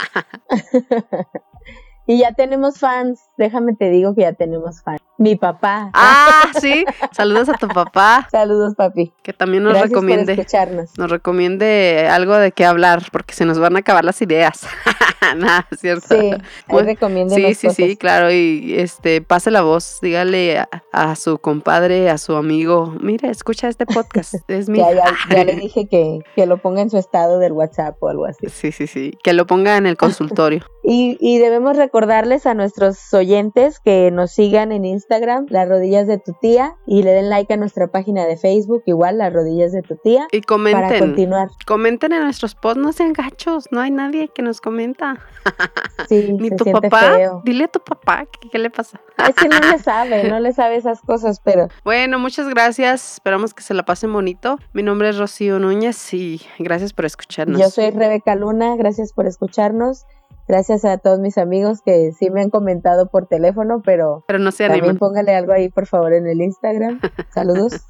y 2.08 2.20
ya 2.20 2.34
tenemos 2.34 2.80
fans. 2.80 3.20
Déjame 3.38 3.76
te 3.76 3.90
digo 3.90 4.16
que 4.16 4.22
ya 4.22 4.34
tenemos 4.34 4.82
fans. 4.82 5.02
Mi 5.18 5.36
papá. 5.36 5.92
Ah, 5.94 6.52
sí. 6.60 6.86
Saludos 7.12 7.48
a 7.50 7.54
tu 7.54 7.68
papá. 7.68 8.28
Saludos, 8.32 8.76
papi. 8.76 9.14
Que 9.24 9.32
también 9.32 9.64
nos 9.64 9.74
Gracias 9.74 9.92
recomiende. 9.92 10.36
Por 10.36 10.40
escucharnos. 10.42 10.98
Nos 10.98 11.10
recomiende 11.10 12.08
algo 12.12 12.36
de 12.36 12.52
qué 12.52 12.66
hablar, 12.66 13.04
porque 13.12 13.34
se 13.34 13.46
nos 13.46 13.58
van 13.58 13.76
a 13.76 13.80
acabar 13.80 14.04
las 14.04 14.22
ideas. 14.22 14.68
Nada, 15.38 15.68
¿cierto? 15.78 16.08
Sí, 16.10 16.32
ahí 16.68 17.30
Sí, 17.30 17.54
sí, 17.56 17.70
sí, 17.70 17.98
claro. 17.98 18.32
Y 18.32 18.76
este, 18.78 19.22
pase 19.22 19.52
la 19.52 19.62
voz, 19.62 20.00
dígale 20.02 20.64
a, 20.92 21.16
su 21.16 21.40
compadre, 21.40 22.10
a 22.10 22.18
su 22.18 22.36
amigo, 22.36 22.94
mire, 23.00 23.30
escucha 23.30 23.68
este 23.68 23.86
podcast. 23.86 24.36
Es 24.48 24.70
mi. 24.70 24.80
ya, 24.80 24.92
ya, 25.30 25.44
le 25.44 25.56
dije 25.56 25.88
que, 25.88 26.20
que 26.36 26.46
lo 26.46 26.58
ponga 26.58 26.82
en 26.82 26.90
su 26.90 26.98
estado 26.98 27.40
del 27.40 27.54
WhatsApp 27.54 28.02
o 28.02 28.10
algo 28.10 28.26
así. 28.26 28.48
Sí, 28.50 28.72
sí, 28.72 28.88
sí. 28.88 29.18
Que 29.24 29.34
lo 29.34 29.48
ponga 29.48 29.78
en 29.78 29.86
el 29.86 29.98
consultorio. 29.98 30.66
Y, 30.88 31.18
y 31.20 31.40
debemos 31.40 31.78
recordarles 31.78 32.46
a 32.46 32.54
nuestros 32.54 33.14
oyentes 33.14 33.80
que 33.80 34.12
nos 34.12 34.32
sigan 34.32 34.72
en 34.72 34.86
Instagram, 34.86 35.48
las 35.50 35.68
rodillas 35.68 36.06
de 36.06 36.20
tu 36.20 36.34
tía, 36.34 36.76
y 36.86 37.02
le 37.04 37.12
den 37.12 37.30
like 37.30 37.52
a 37.54 37.58
nuestra 37.58 37.88
página 37.88 38.26
de 38.26 38.38
Facebook, 38.38 38.84
igual, 38.86 39.18
las 39.18 39.34
rodillas 39.34 39.72
de 39.72 39.82
tu 39.82 39.96
tía. 39.96 40.28
Y 40.32 40.42
comenten. 40.42 40.82
Para 40.82 41.00
continuar. 41.00 41.48
Comenten 41.66 42.14
en 42.14 42.24
nuestros 42.24 42.54
posts, 42.54 42.80
no 42.80 42.94
sean 42.94 43.14
gachos, 43.14 43.66
no 43.72 43.82
hay 43.82 43.92
nadie 43.92 44.30
que 44.30 44.42
nos 44.42 44.62
comenta. 44.62 45.20
Sí, 46.10 46.34
Ni 46.40 46.52
tu 46.52 46.66
papá. 46.66 47.42
Dile 47.44 47.64
a 47.64 47.68
tu 47.68 47.80
papá 47.80 48.28
¿qué, 48.52 48.60
le 48.60 48.70
pasa. 48.70 49.00
Es 49.28 49.36
que 49.36 49.48
no 49.48 49.60
le 49.60 49.80
sabe, 49.80 50.30
no 50.30 50.40
le 50.40 50.54
sabe 50.54 50.76
esas 50.76 51.02
cosas, 51.02 51.40
pero. 51.44 51.70
Bueno, 51.84 52.20
muchas 52.20 52.48
gracias. 52.50 53.14
Esperamos 53.14 53.54
que 53.54 53.64
se 53.64 53.74
la 53.74 53.84
pasen 53.84 54.12
bonito. 54.14 54.60
Mi 54.74 54.84
nombre 54.84 55.10
es 55.10 55.18
Rocío 55.18 55.60
Núñez 55.60 56.14
y 56.14 56.42
gracias 56.60 56.94
por 56.94 57.06
escucharnos. 57.06 57.60
Yo 57.60 57.70
soy 57.70 57.92
Rebeca 57.92 58.36
Luna, 58.36 58.76
gracias 58.76 59.14
por 59.14 59.26
escucharnos. 59.26 60.06
Gracias 60.48 60.86
a 60.86 60.98
todos 60.98 61.20
mis 61.20 61.38
amigos 61.38 61.82
que 61.82 62.12
sí 62.12 62.30
me 62.30 62.42
han 62.42 62.50
comentado 62.50 63.08
por 63.08 63.28
teléfono, 63.28 63.82
pero, 63.84 64.24
pero 64.28 64.40
no 64.40 64.52
se 64.52 64.68
también 64.68 64.98
póngale 64.98 65.36
algo 65.36 65.54
ahí 65.54 65.70
por 65.70 65.88
favor 65.88 66.14
en 66.14 66.28
el 66.28 66.42
Instagram. 66.42 67.00
Saludos. 67.34 67.86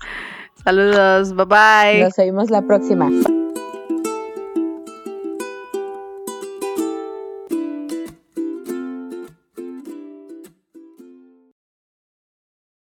Saludos, 0.63 1.35
bye 1.35 1.45
bye. 1.45 2.03
Nos 2.03 2.15
vemos 2.15 2.49
la 2.49 2.61
próxima. 2.61 3.09